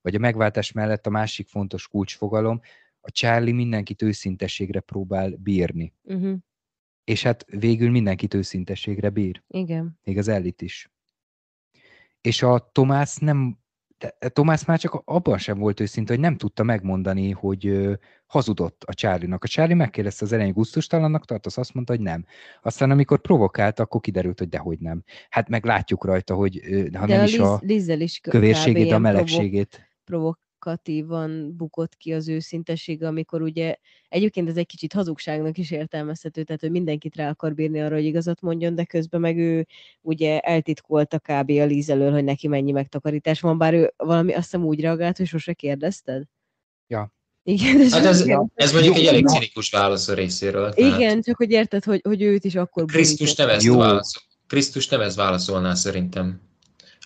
vagy 0.00 0.14
a 0.14 0.18
megváltás 0.18 0.72
mellett 0.72 1.06
a 1.06 1.10
másik 1.10 1.48
fontos 1.48 1.88
kulcsfogalom, 1.88 2.60
a 3.00 3.10
Charlie 3.10 3.52
mindenkit 3.52 4.02
őszintességre 4.02 4.80
próbál 4.80 5.30
bírni. 5.30 5.92
Uh-huh. 6.02 6.36
És 7.06 7.22
hát 7.22 7.46
végül 7.50 7.90
mindenkit 7.90 8.34
őszintességre 8.34 9.10
bír. 9.10 9.42
Igen. 9.48 9.98
Még 10.04 10.18
az 10.18 10.28
elit 10.28 10.62
is. 10.62 10.90
És 12.20 12.42
a 12.42 12.70
Tomás 12.72 13.16
nem, 13.16 13.58
Tomás 14.32 14.64
már 14.64 14.78
csak 14.78 15.02
abban 15.04 15.38
sem 15.38 15.58
volt 15.58 15.80
őszinte, 15.80 16.12
hogy 16.12 16.22
nem 16.22 16.36
tudta 16.36 16.62
megmondani, 16.62 17.30
hogy 17.30 17.88
hazudott 18.26 18.84
a 18.84 18.94
Charlie-nak. 18.94 19.44
A 19.44 19.46
Charlie 19.46 19.74
megkérdezte 19.74 20.24
az 20.24 20.32
elején 20.32 20.52
gusztustalannak 20.52 21.24
tartasz, 21.24 21.58
azt 21.58 21.74
mondta, 21.74 21.92
hogy 21.92 22.02
nem. 22.02 22.24
Aztán 22.62 22.90
amikor 22.90 23.20
provokált, 23.20 23.78
akkor 23.78 24.00
kiderült, 24.00 24.38
hogy 24.38 24.48
dehogy 24.48 24.78
nem. 24.78 25.02
Hát 25.28 25.48
meg 25.48 25.64
látjuk 25.64 26.04
rajta, 26.04 26.34
hogy 26.34 26.60
ha 26.94 27.06
De 27.06 27.14
nem 27.14 27.20
a 27.20 27.24
is 27.24 27.38
a 27.38 27.60
is 27.94 28.18
kövérségét, 28.18 28.92
a 28.92 28.98
melegségét. 28.98 29.90
Provok 30.04 30.45
provokatívan 30.66 31.56
bukott 31.56 31.96
ki 31.96 32.12
az 32.12 32.28
őszintesége, 32.28 33.06
amikor 33.06 33.42
ugye 33.42 33.76
egyébként 34.08 34.48
ez 34.48 34.56
egy 34.56 34.66
kicsit 34.66 34.92
hazugságnak 34.92 35.58
is 35.58 35.70
értelmezhető, 35.70 36.42
tehát 36.42 36.60
hogy 36.60 36.70
mindenkit 36.70 37.16
rá 37.16 37.28
akar 37.28 37.54
bírni 37.54 37.80
arra, 37.80 37.94
hogy 37.94 38.04
igazat 38.04 38.40
mondjon, 38.40 38.74
de 38.74 38.84
közben 38.84 39.20
meg 39.20 39.38
ő 39.38 39.66
ugye 40.00 40.40
eltitkolta 40.40 41.18
kb. 41.18 41.50
a 41.50 41.64
Líz 41.64 41.90
elől, 41.90 42.12
hogy 42.12 42.24
neki 42.24 42.48
mennyi 42.48 42.72
megtakarítás 42.72 43.40
van, 43.40 43.58
bár 43.58 43.74
ő 43.74 43.92
valami 43.96 44.32
azt 44.32 44.42
hiszem 44.42 44.64
úgy 44.64 44.80
reagált, 44.80 45.16
hogy 45.16 45.26
sose 45.26 45.52
kérdezted? 45.52 46.22
Ja, 46.86 47.14
Igen, 47.42 47.90
Hát 47.90 48.04
ez, 48.04 48.26
ez 48.54 48.72
mondjuk 48.72 48.96
egy 48.96 49.06
elég 49.06 49.26
cinikus 49.26 49.70
válasz 49.70 50.08
a 50.08 50.14
részéről. 50.14 50.72
tehát 50.72 50.96
Igen, 50.96 51.22
csak 51.22 51.36
hogy 51.36 51.50
érted, 51.50 51.84
hogy, 51.84 52.00
hogy 52.04 52.22
őt 52.22 52.44
is 52.44 52.54
akkor 52.54 52.84
Krisztus 52.84 53.34
nem 53.34 53.48
ezt 53.48 53.66
válaszol. 53.66 54.22
Krisztus 54.46 54.88
nem 54.88 55.00
ezt 55.00 55.16
válaszolná 55.16 55.74
szerintem. 55.74 56.40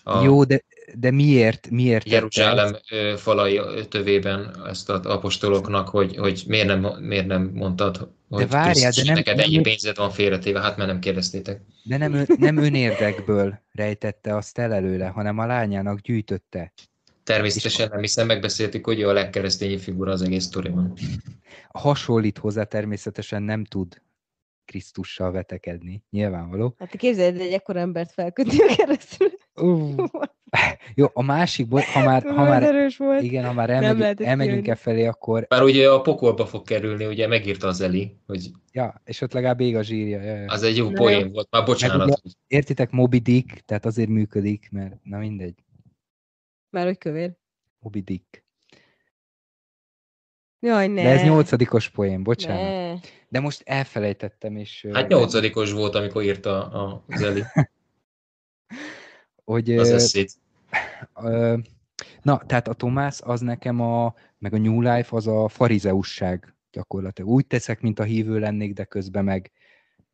A 0.03 0.23
Jó, 0.23 0.43
de, 0.43 0.63
de 0.95 1.11
miért? 1.11 1.69
Miért 1.69 2.09
Jeruzsálem 2.09 2.77
falai 3.15 3.61
tövében 3.89 4.63
ezt 4.67 4.89
az 4.89 5.05
apostoloknak, 5.05 5.89
hogy, 5.89 6.15
hogy 6.15 6.43
miért, 6.47 6.67
nem, 6.67 6.97
miért 6.99 7.27
nem 7.27 7.51
mondtad, 7.53 8.09
hogy 8.29 8.47
várjál, 8.49 8.73
Krisztus, 8.73 8.95
de 8.95 9.03
nem- 9.03 9.15
neked 9.15 9.35
nem- 9.35 9.45
ennyi 9.45 9.61
pénzed 9.61 9.97
van 9.97 10.09
félretéve, 10.09 10.61
hát 10.61 10.77
mert 10.77 10.89
nem 10.89 10.99
kérdeztétek. 10.99 11.61
De 11.83 11.97
nem, 11.97 12.25
nem 12.37 12.57
önérdekből 12.57 13.59
rejtette 13.71 14.35
azt 14.35 14.57
el 14.57 14.73
előle, 14.73 15.05
hanem 15.05 15.37
a 15.37 15.45
lányának 15.45 15.99
gyűjtötte. 15.99 16.73
Természetesen 17.23 17.87
nem, 17.91 17.99
hiszen 17.99 18.25
megbeszéltük, 18.25 18.85
hogy 18.85 18.99
ő 18.99 19.07
a 19.07 19.13
legkeresztényi 19.13 19.77
figura 19.77 20.11
az 20.11 20.21
egész 20.21 20.43
sztoriban. 20.43 20.93
Hasonlít 21.69 22.37
hozzá 22.37 22.63
természetesen 22.63 23.43
nem 23.43 23.63
tud 23.65 24.01
Krisztussal 24.65 25.31
vetekedni, 25.31 26.03
nyilvánvaló. 26.09 26.75
Hát 26.79 26.95
képzeld, 26.95 27.41
egy 27.41 27.53
ekkor 27.53 27.77
embert 27.77 28.11
felkötni 28.11 28.57
a 28.59 28.75
keresztül. 28.75 29.31
Uh. 29.61 30.07
Jó, 30.95 31.07
a 31.13 31.21
másikból, 31.21 31.81
ha 31.81 32.03
már, 32.03 32.23
ha 32.23 32.43
már, 32.43 32.63
erős 32.63 32.97
volt. 32.97 33.21
igen, 33.21 33.45
ha 33.45 33.53
már 33.53 33.69
elmegyünk, 33.69 34.27
elmegyünk 34.27 34.67
e 34.67 34.75
felé, 34.75 35.05
akkor, 35.05 35.47
Bár 35.47 35.63
ugye 35.63 35.89
a 35.89 36.01
pokolba 36.01 36.45
fog 36.45 36.63
kerülni, 36.63 37.05
ugye 37.05 37.27
megírta 37.27 37.67
az 37.67 37.81
Eli, 37.81 38.17
hogy 38.25 38.51
ja, 38.71 39.01
és 39.05 39.21
ott 39.21 39.33
legalább 39.33 39.59
ég 39.59 39.75
a 39.75 39.81
zsírja. 39.81 40.21
Ja, 40.21 40.35
ja. 40.35 40.51
az 40.51 40.63
egy 40.63 40.77
jó 40.77 40.89
Na 40.89 40.97
poén 40.97 41.31
volt, 41.31 41.47
már 41.51 41.65
bocsánat. 41.65 42.07
Meg 42.07 42.17
Értitek, 42.47 42.91
Moby 42.91 43.19
Dick, 43.19 43.59
tehát 43.59 43.85
azért 43.85 44.09
működik, 44.09 44.67
mert 44.71 45.03
na 45.03 45.17
mindegy, 45.17 45.63
Már 46.69 46.85
hogy 46.85 46.97
kövér. 46.97 47.31
Moby 47.79 48.01
Dick. 48.01 48.45
Jaj, 50.59 50.87
ne. 50.87 51.03
De 51.03 51.09
ez 51.09 51.23
nyolcadikos 51.23 51.89
poén, 51.89 52.23
bocsánat. 52.23 52.61
Ne. 52.61 53.09
De 53.29 53.39
most 53.39 53.61
elfelejtettem, 53.65 54.55
és... 54.55 54.87
Hát 54.93 55.07
nyolcadikos 55.07 55.71
volt, 55.71 55.95
amikor 55.95 56.23
írta 56.23 56.67
a- 56.67 57.03
az 57.07 57.21
Eli 57.21 57.43
hogy, 59.43 59.77
az 59.77 60.17
Na, 62.21 62.41
tehát 62.45 62.67
a 62.67 62.73
Tomás 62.73 63.19
az 63.21 63.41
nekem 63.41 63.79
a, 63.81 64.13
meg 64.37 64.53
a 64.53 64.57
New 64.57 64.81
Life 64.81 65.15
az 65.15 65.27
a 65.27 65.47
farizeusság 65.47 66.55
gyakorlatilag. 66.71 67.29
Úgy 67.31 67.47
teszek, 67.47 67.81
mint 67.81 67.99
a 67.99 68.03
hívő 68.03 68.39
lennék, 68.39 68.73
de 68.73 68.83
közben 68.83 69.23
meg, 69.23 69.51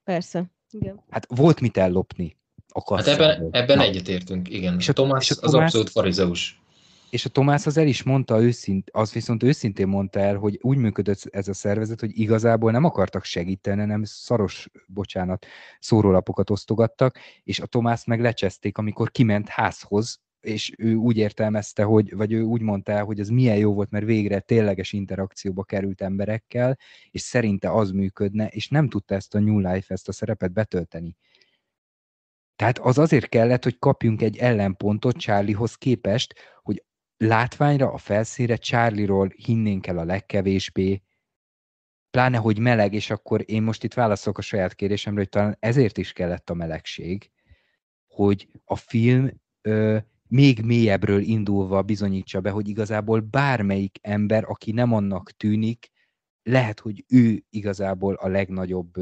Persze. 0.03 0.51
Igen. 0.71 1.03
hát 1.09 1.25
volt 1.29 1.61
mit 1.61 1.77
ellopni 1.77 2.37
a 2.67 2.95
Hát 2.95 3.07
ebben, 3.07 3.47
ebben 3.51 3.77
Na, 3.77 3.83
egyetértünk, 3.83 4.49
igen. 4.49 4.75
És 4.77 4.89
a- 4.89 4.93
Tomás 4.93 5.29
és 5.29 5.37
a 5.37 5.39
az 5.41 5.51
Tomás- 5.51 5.65
abszolút 5.65 5.89
farizeus. 5.89 6.61
És 7.09 7.25
a 7.25 7.29
Tomás 7.29 7.65
az 7.65 7.77
el 7.77 7.87
is 7.87 8.03
mondta 8.03 8.41
őszint, 8.41 8.89
az 8.91 9.13
viszont 9.13 9.43
őszintén 9.43 9.87
mondta 9.87 10.19
el, 10.19 10.35
hogy 10.35 10.59
úgy 10.61 10.77
működött 10.77 11.25
ez 11.29 11.47
a 11.47 11.53
szervezet, 11.53 11.99
hogy 11.99 12.19
igazából 12.19 12.71
nem 12.71 12.83
akartak 12.83 13.23
segíteni, 13.23 13.79
hanem 13.79 14.03
szaros, 14.03 14.69
bocsánat, 14.87 15.45
szórólapokat 15.79 16.49
osztogattak, 16.49 17.17
és 17.43 17.59
a 17.59 17.65
Tomás 17.65 18.05
meg 18.05 18.21
lecseszték, 18.21 18.77
amikor 18.77 19.11
kiment 19.11 19.47
házhoz, 19.47 20.19
és 20.41 20.73
ő 20.77 20.95
úgy 20.95 21.17
értelmezte, 21.17 21.83
hogy, 21.83 22.15
vagy 22.15 22.31
ő 22.33 22.41
úgy 22.41 22.61
mondta 22.61 22.91
el, 22.91 23.03
hogy 23.03 23.19
ez 23.19 23.29
milyen 23.29 23.57
jó 23.57 23.73
volt, 23.73 23.89
mert 23.89 24.05
végre 24.05 24.39
tényleges 24.39 24.93
interakcióba 24.93 25.63
került 25.63 26.01
emberekkel, 26.01 26.77
és 27.11 27.21
szerinte 27.21 27.71
az 27.71 27.91
működne, 27.91 28.47
és 28.47 28.67
nem 28.67 28.89
tudta 28.89 29.15
ezt 29.15 29.35
a 29.35 29.39
New 29.39 29.59
Life, 29.59 29.93
ezt 29.93 30.07
a 30.07 30.11
szerepet 30.11 30.53
betölteni. 30.53 31.17
Tehát 32.55 32.79
az 32.79 32.97
azért 32.97 33.29
kellett, 33.29 33.63
hogy 33.63 33.79
kapjunk 33.79 34.21
egy 34.21 34.37
ellenpontot 34.37 35.17
Charliehoz 35.17 35.75
képest, 35.75 36.33
hogy 36.61 36.83
látványra, 37.17 37.91
a 37.91 37.97
felszínre 37.97 38.55
Charlie-ról 38.55 39.31
hinnénk 39.35 39.87
el 39.87 39.97
a 39.97 40.03
legkevésbé, 40.03 41.01
pláne, 42.09 42.37
hogy 42.37 42.59
meleg, 42.59 42.93
és 42.93 43.09
akkor 43.09 43.43
én 43.45 43.63
most 43.63 43.83
itt 43.83 43.93
válaszolok 43.93 44.37
a 44.37 44.41
saját 44.41 44.73
kérdésemre, 44.73 45.19
hogy 45.19 45.29
talán 45.29 45.57
ezért 45.59 45.97
is 45.97 46.13
kellett 46.13 46.49
a 46.49 46.53
melegség, 46.53 47.31
hogy 48.07 48.47
a 48.65 48.75
film 48.75 49.29
ö, 49.61 49.97
még 50.27 50.61
mélyebbről 50.61 51.21
indulva 51.21 51.81
bizonyítsa 51.81 52.41
be, 52.41 52.49
hogy 52.49 52.67
igazából 52.67 53.19
bármelyik 53.19 53.97
ember, 54.01 54.43
aki 54.47 54.71
nem 54.71 54.93
annak 54.93 55.31
tűnik, 55.31 55.91
lehet, 56.43 56.79
hogy 56.79 57.05
ő 57.07 57.43
igazából 57.49 58.13
a 58.13 58.27
legnagyobb, 58.27 58.97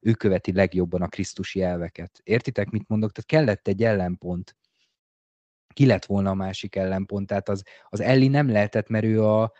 ő 0.00 0.12
követi 0.18 0.52
legjobban 0.52 1.02
a 1.02 1.08
krisztusi 1.08 1.62
elveket. 1.62 2.20
Értitek, 2.22 2.70
mit 2.70 2.88
mondok? 2.88 3.12
Tehát 3.12 3.46
kellett 3.46 3.68
egy 3.68 3.82
ellenpont. 3.82 4.56
Ki 5.72 5.86
lett 5.86 6.04
volna 6.04 6.30
a 6.30 6.34
másik 6.34 6.76
ellenpont? 6.76 7.26
Tehát 7.26 7.48
az, 7.48 7.62
az 7.88 8.00
Ellie 8.00 8.28
nem 8.28 8.50
lehetett, 8.50 8.88
mert 8.88 9.04
ő 9.04 9.24
a, 9.24 9.52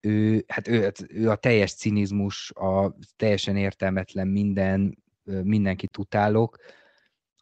ő, 0.00 0.44
hát 0.48 0.68
ő, 0.68 0.82
hát 0.82 1.04
ő 1.08 1.30
a 1.30 1.36
teljes 1.36 1.74
cinizmus, 1.74 2.50
a 2.50 2.96
teljesen 3.16 3.56
értelmetlen 3.56 4.28
minden, 4.28 4.98
mindenkit 5.24 5.98
utálok. 5.98 6.58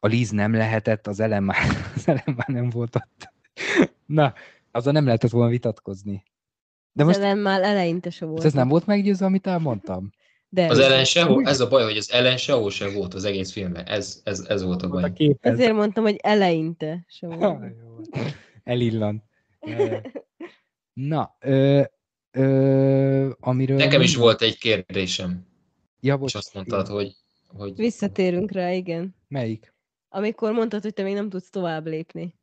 A 0.01 0.07
Liz 0.07 0.31
nem 0.31 0.55
lehetett, 0.55 1.07
az 1.07 1.21
elem 1.21 1.45
már, 1.45 1.67
az 1.95 2.09
elem 2.09 2.35
már 2.37 2.49
nem 2.49 2.71
volt 2.71 2.97
ott. 2.97 3.33
Na, 4.07 4.35
azzal 4.71 4.93
nem 4.93 5.05
lehetett 5.05 5.31
volna 5.31 5.51
vitatkozni. 5.51 6.23
De 6.93 7.05
most 7.05 7.19
De 7.19 7.27
nem 7.27 7.39
már 7.39 7.63
eleinte 7.63 8.11
se 8.11 8.25
volt. 8.25 8.37
most 8.37 8.47
ez 8.47 8.55
nem 8.55 8.69
volt 8.69 8.87
meggyőző, 8.87 9.25
amit 9.25 9.47
elmondtam? 9.47 10.11
De 10.55 10.67
Az 10.67 10.79
ellen 10.79 11.05
sehol, 11.05 11.47
ez 11.47 11.61
a 11.61 11.69
baj, 11.69 11.83
hogy 11.85 11.97
az 11.97 12.13
ellen 12.13 12.37
sehol 12.37 12.71
sem 12.71 12.95
volt 12.95 13.15
az 13.15 13.25
egész 13.25 13.53
filmben. 13.53 13.85
Ez, 13.87 14.21
ez, 14.25 14.41
ez 14.49 14.63
volt 14.63 14.83
a 14.83 14.89
baj. 14.89 15.03
a 15.03 15.13
képed. 15.13 15.53
Ezért 15.53 15.73
mondtam, 15.73 16.05
hogy 16.05 16.17
eleinte 16.23 17.05
se 17.09 17.27
Ha, 17.27 17.37
volt. 17.37 17.75
jó. 17.83 18.21
Elillan. 18.65 19.23
Na, 20.93 21.37
ö, 21.41 21.83
ö, 22.31 23.31
amiről... 23.41 23.77
Nekem 23.77 24.01
is 24.01 24.17
volt 24.17 24.43
egy 24.43 24.59
kérdésem, 24.59 25.47
Ja, 26.01 26.15
és 26.15 26.21
bocs, 26.21 26.35
azt 26.35 26.55
mondtad, 26.55 26.85
igen. 26.85 26.95
hogy, 26.97 27.15
hogy 27.57 27.77
Visszatérünk 27.77 28.51
rá, 28.51 28.73
igen. 28.73 29.15
Melyik? 29.29 29.75
Amikor 30.09 30.53
mondtad, 30.53 30.83
hogy 30.83 30.95
te 30.95 31.03
még 31.03 31.15
nem 31.15 31.29
tudsz 31.29 31.51
tovább 31.51 31.87
lépni. 31.87 32.35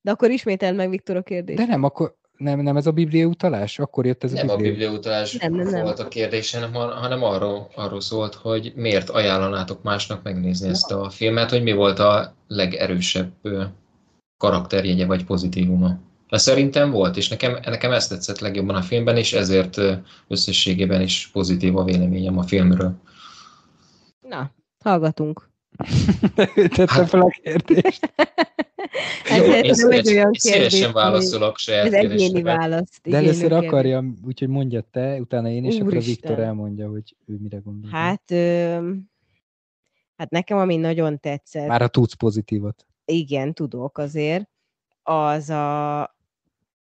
De 0.00 0.10
akkor 0.10 0.30
ismételd 0.30 0.76
meg 0.76 0.90
Viktor 0.90 1.16
a 1.16 1.22
kérdést. 1.22 1.58
De 1.58 1.64
nem, 1.66 1.82
akkor 1.82 2.16
nem, 2.36 2.60
nem 2.60 2.76
ez 2.76 2.86
a 2.86 2.92
biblia 2.92 3.26
utalás? 3.26 3.78
Akkor 3.78 4.06
jött 4.06 4.24
ez 4.24 4.32
nem 4.32 4.48
a 4.48 4.52
a 4.52 4.56
biblia. 4.56 4.72
bibliautalás 4.72 5.36
Nem, 5.36 5.54
nem, 5.54 5.68
nem. 5.68 5.82
volt 5.82 5.98
a 5.98 6.08
kérdésem, 6.08 6.72
han- 6.74 6.92
hanem 6.92 7.22
arról, 7.22 7.70
arról 7.74 8.00
szólt, 8.00 8.34
hogy 8.34 8.72
miért 8.76 9.10
ajánlanátok 9.10 9.82
másnak 9.82 10.22
megnézni 10.22 10.68
ezt 10.68 10.90
a 10.92 11.10
filmet, 11.10 11.50
hogy 11.50 11.62
mi 11.62 11.72
volt 11.72 11.98
a 11.98 12.34
legerősebb 12.48 13.32
karakterjegye 14.36 15.06
vagy 15.06 15.24
pozitívuma. 15.24 15.98
De 16.28 16.38
szerintem 16.38 16.90
volt, 16.90 17.16
és 17.16 17.28
nekem, 17.28 17.58
nekem 17.64 17.92
ezt 17.92 18.08
tetszett 18.08 18.38
legjobban 18.38 18.74
a 18.76 18.82
filmben, 18.82 19.16
és 19.16 19.32
ezért 19.32 19.80
összességében 20.28 21.00
is 21.00 21.28
pozitív 21.32 21.76
a 21.76 21.84
véleményem 21.84 22.38
a 22.38 22.42
filmről. 22.42 22.94
Na, 24.28 24.50
hallgatunk. 24.84 25.48
Tette 26.54 26.84
Hát- 26.92 27.08
fel 27.08 27.20
a 27.20 27.28
kérdést. 27.42 28.12
Ez, 29.24 29.46
Jó, 29.46 29.52
ez 29.52 29.64
én 29.64 29.74
szívesen, 29.74 30.14
olyan 30.14 30.26
én 30.32 30.40
szívesen 30.40 30.70
kérdés, 30.70 30.92
válaszolok 30.92 31.58
saját 31.58 31.86
Ez 31.86 31.92
egyéni 31.92 32.42
választ. 32.42 33.00
De 33.02 33.16
először 33.16 33.48
kérdés. 33.48 33.68
akarja, 33.68 34.04
úgyhogy 34.26 34.48
mondja 34.48 34.80
te, 34.90 35.20
utána 35.20 35.48
én, 35.48 35.64
és 35.64 35.78
akkor 35.78 35.96
a. 35.96 36.00
Viktor 36.00 36.38
elmondja, 36.38 36.88
hogy 36.88 37.16
ő 37.26 37.36
mire 37.40 37.56
gondol. 37.58 37.90
Hát, 37.90 38.30
ö, 38.30 38.90
hát 40.16 40.30
nekem, 40.30 40.58
ami 40.58 40.76
nagyon 40.76 41.20
tetszett, 41.20 41.66
Már 41.66 41.82
a 41.82 41.88
tudsz 41.88 42.14
pozitívot. 42.14 42.86
igen, 43.04 43.52
tudok 43.52 43.98
azért, 43.98 44.48
az 45.02 45.50
a, 45.50 46.13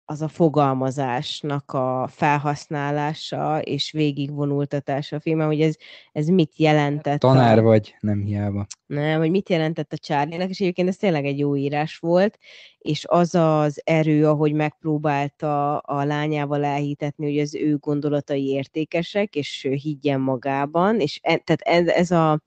az 0.09 0.21
a 0.21 0.27
fogalmazásnak 0.27 1.71
a 1.71 2.07
felhasználása 2.11 3.61
és 3.61 3.91
végigvonultatása 3.91 5.15
a 5.15 5.19
filmben, 5.19 5.47
hogy 5.47 5.61
ez, 5.61 5.75
ez 6.11 6.27
mit 6.27 6.51
jelentett. 6.55 7.19
Tanár 7.19 7.57
a, 7.57 7.61
vagy, 7.61 7.95
nem 7.99 8.21
hiába. 8.21 8.65
nem, 8.85 9.19
hogy 9.19 9.29
mit 9.29 9.49
jelentett 9.49 9.93
a 9.93 9.97
Charlie-nek, 9.97 10.49
és 10.49 10.59
egyébként 10.59 10.87
ez 10.87 10.97
tényleg 10.97 11.25
egy 11.25 11.39
jó 11.39 11.55
írás 11.55 11.97
volt, 11.97 12.37
és 12.77 13.05
az 13.07 13.35
az 13.35 13.81
erő, 13.83 14.27
ahogy 14.27 14.53
megpróbálta 14.53 15.77
a 15.77 16.03
lányával 16.03 16.63
elhitetni, 16.63 17.25
hogy 17.25 17.39
az 17.39 17.55
ő 17.55 17.77
gondolatai 17.77 18.47
értékesek, 18.47 19.35
és 19.35 19.63
ő 19.63 19.73
higgyen 19.73 20.19
magában, 20.19 20.99
és 20.99 21.19
e, 21.23 21.37
tehát 21.37 21.61
ez, 21.61 21.87
ez, 21.87 22.11
a, 22.11 22.41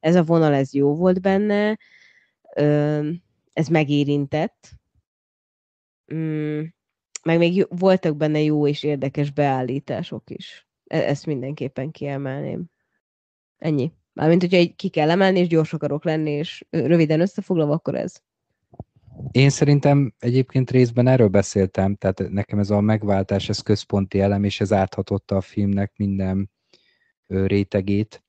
ez 0.00 0.14
a 0.14 0.22
vonal, 0.22 0.54
ez 0.54 0.74
jó 0.74 0.94
volt 0.94 1.20
benne, 1.20 1.78
ez 3.52 3.68
megérintett, 3.68 4.70
mm, 6.14 6.62
meg 7.26 7.38
még 7.38 7.66
voltak 7.68 8.16
benne 8.16 8.40
jó 8.40 8.66
és 8.66 8.82
érdekes 8.82 9.30
beállítások 9.30 10.30
is. 10.30 10.68
E- 10.86 11.08
Ezt 11.08 11.26
mindenképpen 11.26 11.90
kiemelném. 11.90 12.64
Ennyi. 13.58 13.92
Mármint, 14.12 14.40
hogyha 14.40 14.56
egy 14.56 14.76
ki 14.76 14.88
kell 14.88 15.10
emelni, 15.10 15.38
és 15.38 15.48
gyors 15.48 15.72
akarok 15.72 16.04
lenni, 16.04 16.30
és 16.30 16.64
röviden 16.70 17.20
összefoglalva, 17.20 17.72
akkor 17.72 17.94
ez. 17.94 18.22
Én 19.30 19.50
szerintem 19.50 20.14
egyébként 20.18 20.70
részben 20.70 21.06
erről 21.06 21.28
beszéltem, 21.28 21.94
tehát 21.94 22.28
nekem 22.28 22.58
ez 22.58 22.70
a 22.70 22.80
megváltás, 22.80 23.48
ez 23.48 23.60
központi 23.60 24.20
elem, 24.20 24.44
és 24.44 24.60
ez 24.60 24.72
áthatotta 24.72 25.36
a 25.36 25.40
filmnek 25.40 25.92
minden 25.96 26.50
rétegét. 27.26 28.24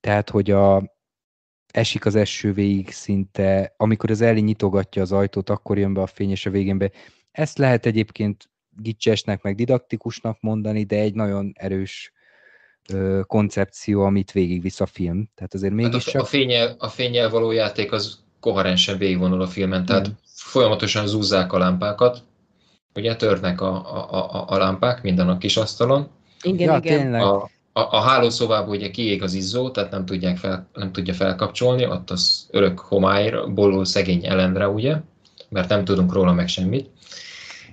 Tehát, 0.00 0.30
hogy 0.30 0.50
a, 0.50 0.96
esik 1.72 2.06
az 2.06 2.14
eső 2.14 2.52
végig 2.52 2.90
szinte, 2.90 3.74
amikor 3.76 4.10
az 4.10 4.20
Ellie 4.20 4.42
nyitogatja 4.42 5.02
az 5.02 5.12
ajtót, 5.12 5.50
akkor 5.50 5.78
jön 5.78 5.94
be 5.94 6.00
a 6.00 6.06
fény, 6.06 6.30
és 6.30 6.46
a 6.46 6.50
végén 6.50 6.78
be. 6.78 6.90
Ezt 7.34 7.58
lehet 7.58 7.86
egyébként 7.86 8.48
gicsesnek, 8.82 9.42
meg 9.42 9.54
didaktikusnak 9.54 10.40
mondani, 10.40 10.84
de 10.84 10.96
egy 10.96 11.14
nagyon 11.14 11.52
erős 11.54 12.12
ö, 12.88 13.20
koncepció, 13.26 14.02
amit 14.04 14.32
végigvisz 14.32 14.80
a 14.80 14.86
film. 14.86 15.30
Tehát 15.34 15.54
azért 15.54 15.72
mégis 15.72 16.04
hát 16.04 16.14
a, 16.14 16.20
a, 16.20 16.24
fényel, 16.24 16.74
a 16.78 16.88
fényel 16.88 17.30
való 17.30 17.50
játék 17.50 17.92
az 17.92 18.18
koherensen 18.40 18.98
végigvonul 18.98 19.42
a 19.42 19.46
filmen, 19.46 19.84
tehát 19.84 20.08
mm. 20.08 20.12
folyamatosan 20.24 21.06
zúzzák 21.06 21.52
a 21.52 21.58
lámpákat, 21.58 22.22
ugye 22.94 23.16
törnek 23.16 23.60
a, 23.60 23.96
a, 23.96 24.32
a, 24.32 24.44
a 24.48 24.56
lámpák 24.56 25.02
minden 25.02 25.28
a 25.28 25.38
kis 25.38 25.56
asztalon. 25.56 26.08
Igen, 26.42 26.70
ja, 26.70 26.76
igen. 26.76 26.98
Tényleg. 26.98 27.22
A, 27.22 27.50
a, 27.72 27.80
a 27.80 28.00
hálószobában 28.00 28.76
ugye 28.76 28.90
kiég 28.90 29.22
az 29.22 29.34
izzó, 29.34 29.70
tehát 29.70 29.90
nem, 29.90 30.04
tudják 30.04 30.36
fel, 30.36 30.68
nem 30.72 30.92
tudja 30.92 31.14
felkapcsolni, 31.14 31.86
ott 31.86 32.10
az 32.10 32.48
örök 32.50 32.78
homályra, 32.78 33.46
bolul 33.46 33.84
szegény 33.84 34.26
Elendre, 34.26 34.68
ugye, 34.68 34.96
mert 35.48 35.68
nem 35.68 35.84
tudunk 35.84 36.12
róla 36.12 36.32
meg 36.32 36.48
semmit. 36.48 36.90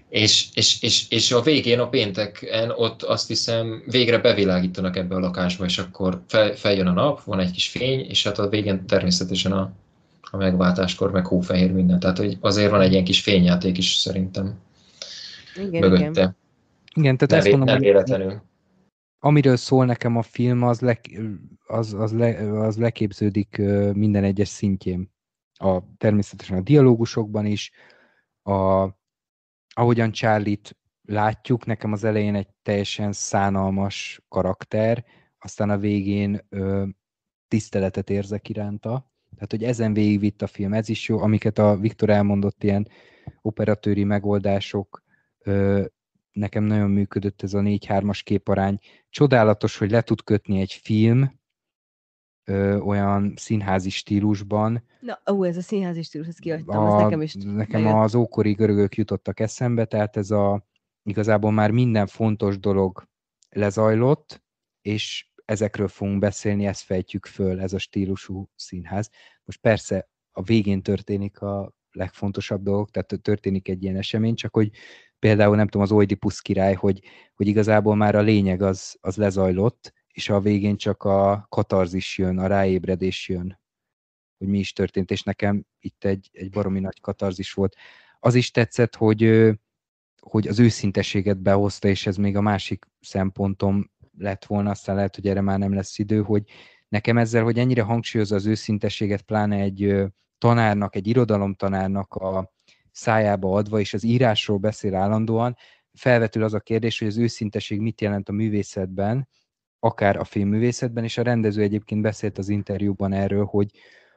És, 0.10 0.48
és, 0.54 0.82
és, 0.82 1.06
és 1.10 1.32
a 1.32 1.42
végén, 1.42 1.80
a 1.80 1.90
pénteken 1.90 2.72
ott 2.76 3.04
azt 3.04 3.28
hiszem 3.28 3.84
végre 3.86 4.18
bevilágítanak 4.18 4.96
ebbe 4.98 5.16
a 5.16 5.20
lakásba, 5.20 5.66
és 5.66 5.78
akkor 5.78 6.22
fel, 6.28 6.56
feljön 6.56 6.88
a 6.88 6.92
nap, 6.92 7.24
van 7.24 7.40
egy 7.40 7.52
kis 7.52 7.68
fény, 7.68 8.00
és 8.10 8.24
hát 8.24 8.40
a 8.40 8.50
végén 8.50 8.86
természetesen 8.86 9.52
a, 9.52 9.72
a 10.22 10.38
megváltáskor 10.38 11.12
meg 11.12 11.26
hófehér 11.26 11.72
minden. 11.72 12.00
Tehát 12.00 12.18
hogy 12.18 12.38
azért 12.40 12.72
van 12.72 12.82
egy 12.82 12.92
ilyen 12.92 13.04
kis 13.04 13.22
fényjáték 13.22 13.78
is 13.78 13.94
szerintem 13.96 14.60
igen, 15.56 15.82
mögötte. 15.82 16.10
Igen, 16.10 16.36
igen 16.96 17.18
tehát 17.18 17.30
nem, 17.30 17.40
ezt 17.40 17.50
mondom, 17.50 17.68
nem 17.68 17.80
véletlenül. 17.80 18.42
Amiről 19.20 19.56
szól 19.56 19.86
nekem 19.86 20.18
a 20.18 20.22
film, 20.22 20.64
az, 20.64 20.80
le, 20.80 21.00
az, 21.68 21.94
az, 21.94 22.14
le, 22.14 22.60
az 22.60 22.78
leképződik 22.78 23.62
minden 23.94 24.24
egyes 24.24 24.48
szintjén. 24.48 25.11
A, 25.62 25.84
természetesen 25.98 26.58
a 26.58 26.62
dialógusokban 26.62 27.46
is, 27.46 27.72
a, 28.42 28.88
ahogyan 29.74 30.12
Charlie-t 30.12 30.78
látjuk, 31.02 31.66
nekem 31.66 31.92
az 31.92 32.04
elején 32.04 32.36
egy 32.36 32.48
teljesen 32.62 33.12
szánalmas 33.12 34.22
karakter, 34.28 35.06
aztán 35.40 35.70
a 35.70 35.78
végén 35.78 36.46
ö, 36.50 36.86
tiszteletet 37.48 38.10
érzek 38.10 38.50
iránta. 38.50 39.12
Tehát, 39.34 39.52
hogy 39.52 39.64
ezen 39.64 39.94
végigvitt 39.94 40.42
a 40.42 40.48
film, 40.48 40.74
ez 40.74 40.90
is 40.90 41.08
jó, 41.08 41.20
amiket 41.20 41.58
a 41.58 41.78
Viktor 41.78 42.10
elmondott, 42.10 42.64
ilyen 42.64 42.88
operatőri 43.42 44.04
megoldások, 44.04 45.04
ö, 45.40 45.86
nekem 46.32 46.64
nagyon 46.64 46.90
működött 46.90 47.42
ez 47.42 47.54
a 47.54 47.60
4-3-as 47.60 48.22
képarány. 48.24 48.80
Csodálatos, 49.10 49.78
hogy 49.78 49.92
le 49.92 50.02
tud 50.02 50.24
kötni 50.24 50.60
egy 50.60 50.74
film 50.74 51.40
ö, 52.44 52.78
olyan 52.78 53.34
színházi 53.36 53.90
stílusban. 53.90 54.84
Na, 55.00 55.20
ó, 55.32 55.44
ez 55.44 55.58
a 55.58 55.62
színházi 55.62 56.02
stílus, 56.02 56.28
ezt 56.28 56.40
kiadtam, 56.40 56.84
a, 56.84 56.96
ez 56.96 57.04
nekem 57.04 57.22
is. 57.22 57.34
Nekem 57.34 57.84
bejött. 57.84 57.98
az 57.98 58.16
ókori 58.16 58.52
görögök 58.54 58.96
jutottak 58.96 59.40
eszembe, 59.40 59.86
tehát 59.86 60.18
ez 60.18 60.32
a 60.32 60.66
igazából 61.04 61.52
már 61.52 61.72
minden 61.72 62.08
fontos 62.08 62.60
dolog 62.60 63.08
lezajlott, 63.50 64.44
és 64.82 65.32
ezekről 65.46 65.88
fogunk 65.88 66.20
beszélni, 66.20 66.66
ezt 66.66 66.82
fejtjük 66.82 67.26
föl, 67.26 67.60
ez 67.60 67.74
a 67.74 67.78
stílusú 67.78 68.50
színház. 68.56 69.10
Most 69.44 69.60
persze 69.60 70.10
a 70.32 70.42
végén 70.42 70.82
történik 70.82 71.42
a 71.42 71.74
legfontosabb 71.92 72.64
dolgok, 72.64 72.92
tehát 72.92 73.22
történik 73.22 73.68
egy 73.68 73.84
ilyen 73.84 73.96
esemény, 73.96 74.36
csak 74.36 74.54
hogy 74.54 74.72
például 75.20 75.56
nem 75.56 75.66
tudom, 75.66 75.82
az 75.82 75.92
Oedipus 75.92 76.42
király, 76.42 76.74
hogy, 76.74 77.02
hogy 77.36 77.48
igazából 77.48 77.96
már 77.96 78.16
a 78.16 78.22
lényeg 78.22 78.62
az, 78.62 78.98
az 79.02 79.16
lezajlott, 79.16 79.94
és 80.12 80.30
a 80.30 80.40
végén 80.40 80.78
csak 80.78 81.04
a 81.04 81.46
katarzis 81.50 82.18
jön, 82.18 82.38
a 82.38 82.48
ráébredés 82.48 83.30
jön, 83.30 83.60
hogy 84.38 84.48
mi 84.48 84.60
is 84.60 84.74
történt, 84.74 85.12
és 85.12 85.24
nekem 85.24 85.66
itt 85.80 86.04
egy, 86.04 86.30
egy 86.32 86.50
baromi 86.50 86.80
nagy 86.80 87.02
katarzis 87.02 87.54
volt. 87.54 87.76
Az 88.20 88.36
is 88.36 88.52
tetszett, 88.52 88.96
hogy, 88.96 89.50
hogy 90.22 90.48
az 90.48 90.60
őszinteséget 90.60 91.42
behozta, 91.42 91.88
és 91.88 92.08
ez 92.08 92.16
még 92.16 92.36
a 92.36 92.42
másik 92.42 92.86
szempontom 93.00 93.92
lett 94.18 94.46
volna, 94.46 94.70
aztán 94.70 94.96
lehet, 94.96 95.16
hogy 95.16 95.28
erre 95.28 95.42
már 95.42 95.60
nem 95.60 95.74
lesz 95.74 96.00
idő, 96.00 96.22
hogy 96.22 96.44
nekem 96.88 97.18
ezzel, 97.18 97.44
hogy 97.44 97.60
ennyire 97.60 97.82
hangsúlyozza 97.82 98.36
az 98.36 98.46
őszinteséget, 98.46 99.22
pláne 99.22 99.56
egy 99.56 100.06
tanárnak, 100.38 100.96
egy 100.96 101.08
irodalomtanárnak 101.08 102.14
a 102.14 102.52
szájába 102.92 103.54
adva, 103.54 103.80
és 103.80 103.94
az 103.94 104.04
írásról 104.04 104.58
beszél 104.58 104.96
állandóan, 104.96 105.56
felvetül 105.94 106.44
az 106.44 106.54
a 106.54 106.60
kérdés, 106.60 107.00
hogy 107.00 107.08
az 107.08 107.18
őszinteség 107.18 107.80
mit 107.80 108.02
jelent 108.02 108.30
a 108.30 108.32
művészetben, 108.32 109.28
akár 109.84 110.18
a 110.18 110.24
filmművészetben, 110.24 111.04
és 111.04 111.18
a 111.18 111.24
rendező 111.24 111.62
egyébként 111.62 112.02
beszélt 112.02 112.38
az 112.38 112.50
interjúban 112.50 113.14
erről, 113.14 113.46
hogy, 113.46 113.72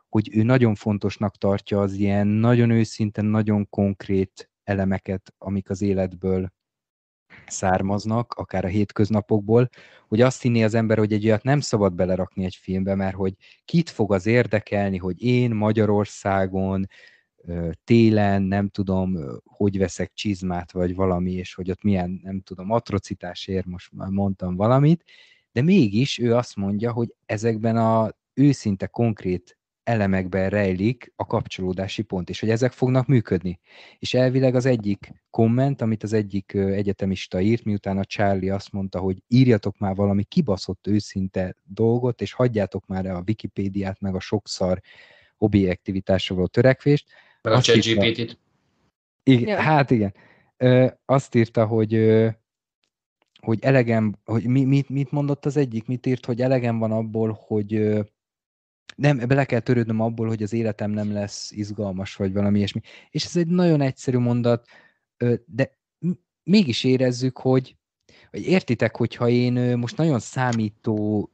hogy 0.09 0.37
ő 0.37 0.43
nagyon 0.43 0.75
fontosnak 0.75 1.37
tartja 1.37 1.81
az 1.81 1.93
ilyen 1.93 2.27
nagyon 2.27 2.71
őszinte, 2.71 3.23
nagyon 3.23 3.69
konkrét 3.69 4.51
elemeket, 4.65 5.35
amik 5.39 5.71
az 5.71 5.83
életből 5.83 6.53
származnak, 7.47 8.33
akár 8.33 8.65
a 8.65 8.69
hétköznapokból, 8.69 9.69
hogy 10.09 10.21
azt 10.21 10.43
hinné 10.43 10.62
az 10.62 10.75
ember, 10.75 10.99
hogy 10.99 11.12
egy 11.12 11.27
olyat 11.27 11.43
nem 11.43 11.61
szabad 11.61 11.95
belerakni 11.95 12.45
egy 12.45 12.55
filmbe, 12.55 12.95
mert 12.95 13.17
hogy 13.17 13.35
kit 13.65 13.91
fog 13.91 14.12
az 14.12 14.27
érdekelni, 14.27 14.97
hogy 14.97 15.23
én 15.23 15.55
Magyarországon 15.55 16.87
télen, 17.85 18.43
nem 18.43 18.69
tudom, 18.69 19.19
hogy 19.45 19.79
veszek 19.79 20.12
csizmát, 20.12 20.73
vagy 20.73 20.95
valami, 20.95 21.33
és 21.33 21.55
hogy 21.55 21.71
ott 21.71 21.83
milyen, 21.83 22.21
nem 22.23 22.41
tudom, 22.41 22.71
atrocitás 22.71 23.47
ér, 23.47 23.65
most 23.67 23.93
már 23.93 24.09
mondtam 24.09 24.57
valamit, 24.57 25.05
de 25.55 25.63
mégis 25.63 26.19
ő 26.19 26.35
azt 26.35 26.57
mondja, 26.57 26.93
hogy 26.93 27.15
ezekben 27.27 27.77
a 27.77 28.11
őszinte 28.35 28.87
konkrét 28.87 29.59
elemekben 29.83 30.49
rejlik 30.49 31.13
a 31.17 31.27
kapcsolódási 31.27 32.03
pont, 32.03 32.29
és 32.29 32.41
hogy 32.41 32.51
ezek 32.51 32.73
fognak 32.73 33.07
működni. 33.07 33.61
És 33.99 34.15
elvileg 34.15 34.55
az 34.55 34.67
egyik 34.67 35.13
komment, 35.31 35.81
amit 35.81 36.03
az 36.03 36.13
egyik 36.13 36.55
egyetemista 36.55 37.41
írt, 37.41 37.65
miután 37.65 37.99
a 37.99 38.05
Charlie 38.05 38.55
azt 38.55 38.73
mondta, 38.73 38.99
hogy 38.99 39.23
írjatok 39.29 39.79
már 39.79 39.95
valami 39.95 40.25
kibaszott 40.25 40.87
őszinte 40.87 41.57
dolgot, 41.63 42.21
és 42.21 42.33
hagyjátok 42.33 42.87
már 42.87 43.07
a 43.07 43.23
Wikipédiát, 43.27 44.01
meg 44.01 44.15
a 44.15 44.21
sokszor 44.21 44.81
objektivitásra 45.39 46.35
való 46.35 46.47
törekvést. 46.47 47.07
Meg 47.43 47.53
a 47.53 47.61
ChatGPT-t. 47.61 48.39
Igen, 49.23 49.49
ja. 49.49 49.61
Hát 49.61 49.91
igen. 49.91 50.15
Ö, 50.57 50.87
azt 51.05 51.35
írta, 51.35 51.67
hogy 51.67 51.95
ö, 51.95 52.29
hogy 53.45 53.59
elegem, 53.62 54.14
hogy 54.24 54.47
mi, 54.47 54.64
mit, 54.64 54.88
mit 54.88 55.11
mondott 55.11 55.45
az 55.47 55.57
egyik, 55.57 55.86
mit 55.86 56.07
írt, 56.07 56.26
hogy 56.26 56.40
elegem 56.40 56.78
van 56.78 56.92
abból, 56.92 57.38
hogy 57.47 57.99
nem, 58.97 59.18
bele 59.18 59.45
kell 59.45 59.61
törődnöm 59.61 60.01
abból, 60.01 60.26
hogy 60.26 60.42
az 60.42 60.53
életem 60.53 60.90
nem 60.90 61.12
lesz 61.12 61.51
izgalmas, 61.51 62.16
vagy 62.16 62.32
valami 62.32 62.59
ilyesmi. 62.59 62.80
És 63.11 63.24
ez 63.24 63.36
egy 63.36 63.47
nagyon 63.47 63.80
egyszerű 63.80 64.18
mondat, 64.18 64.66
de 65.47 65.78
mégis 66.42 66.84
érezzük, 66.84 67.38
hogy, 67.38 67.76
hogy 68.30 68.47
értitek, 68.47 68.97
hogyha 68.97 69.28
én 69.28 69.78
most 69.78 69.97
nagyon 69.97 70.20
számító 70.20 71.30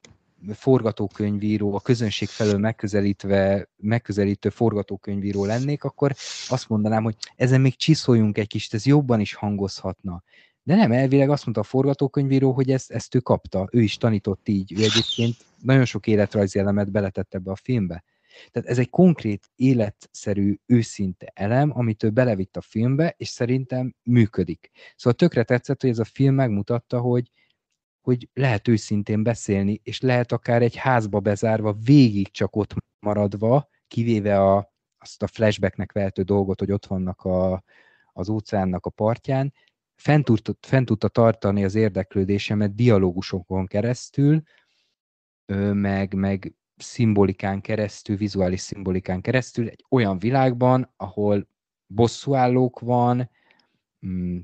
forgatókönyvíró, 0.52 1.74
a 1.74 1.80
közönség 1.80 2.28
felől 2.28 2.58
megközelítve, 2.58 3.68
megközelítő 3.76 4.48
forgatókönyvíró 4.48 5.44
lennék, 5.44 5.84
akkor 5.84 6.14
azt 6.48 6.68
mondanám, 6.68 7.02
hogy 7.02 7.16
ezen 7.36 7.60
még 7.60 7.76
csiszoljunk 7.76 8.38
egy 8.38 8.48
kicsit, 8.48 8.74
ez 8.74 8.86
jobban 8.86 9.20
is 9.20 9.34
hangozhatna. 9.34 10.22
De 10.62 10.74
nem, 10.74 10.92
elvileg 10.92 11.30
azt 11.30 11.44
mondta 11.44 11.62
a 11.62 11.64
forgatókönyvíró, 11.64 12.52
hogy 12.52 12.70
ezt, 12.70 12.90
ezt 12.90 13.14
ő 13.14 13.18
kapta, 13.18 13.68
ő 13.72 13.82
is 13.82 13.96
tanított 13.96 14.48
így, 14.48 14.72
ő 14.72 14.82
egyébként 14.82 15.36
nagyon 15.62 15.84
sok 15.84 16.06
életrajzi 16.06 16.58
elemet 16.58 16.90
beletett 16.90 17.34
ebbe 17.34 17.50
a 17.50 17.56
filmbe. 17.56 18.04
Tehát 18.50 18.68
ez 18.68 18.78
egy 18.78 18.90
konkrét, 18.90 19.50
életszerű, 19.56 20.56
őszinte 20.66 21.32
elem, 21.34 21.70
amit 21.74 22.02
ő 22.02 22.10
belevitt 22.10 22.56
a 22.56 22.60
filmbe, 22.60 23.14
és 23.16 23.28
szerintem 23.28 23.94
működik. 24.02 24.70
Szóval 24.96 25.18
tökre 25.18 25.42
tetszett, 25.42 25.80
hogy 25.80 25.90
ez 25.90 25.98
a 25.98 26.04
film 26.04 26.34
megmutatta, 26.34 27.00
hogy, 27.00 27.30
hogy 28.00 28.28
lehet 28.32 28.68
őszintén 28.68 29.22
beszélni, 29.22 29.80
és 29.82 30.00
lehet 30.00 30.32
akár 30.32 30.62
egy 30.62 30.76
házba 30.76 31.20
bezárva, 31.20 31.72
végig 31.72 32.30
csak 32.30 32.56
ott 32.56 32.74
maradva, 32.98 33.68
kivéve 33.88 34.40
a, 34.40 34.72
azt 34.98 35.22
a 35.22 35.26
flashbacknek 35.26 35.92
vehető 35.92 36.22
dolgot, 36.22 36.58
hogy 36.58 36.72
ott 36.72 36.86
vannak 36.86 37.22
a, 37.22 37.62
az 38.12 38.28
óceánnak 38.28 38.86
a 38.86 38.90
partján, 38.90 39.52
fent, 40.00 40.24
tud, 40.24 40.56
fent 40.60 40.86
tudta 40.86 41.08
tartani 41.08 41.64
az 41.64 41.74
érdeklődésemet 41.74 42.74
dialógusokon 42.74 43.66
keresztül, 43.66 44.42
meg, 45.72 46.14
meg 46.14 46.54
szimbolikán 46.76 47.60
keresztül, 47.60 48.16
vizuális 48.16 48.60
szimbolikán 48.60 49.20
keresztül, 49.20 49.68
egy 49.68 49.84
olyan 49.90 50.18
világban, 50.18 50.92
ahol 50.96 51.48
bosszúállók 51.86 52.80
van, 52.80 53.30
mm, 54.06 54.38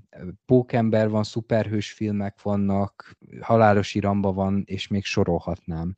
pókember 0.44 1.08
van, 1.08 1.22
szuperhős 1.22 1.92
filmek 1.92 2.42
vannak, 2.42 3.16
halálos 3.40 3.94
iramba 3.94 4.32
van, 4.32 4.62
és 4.66 4.88
még 4.88 5.04
sorolhatnám. 5.04 5.96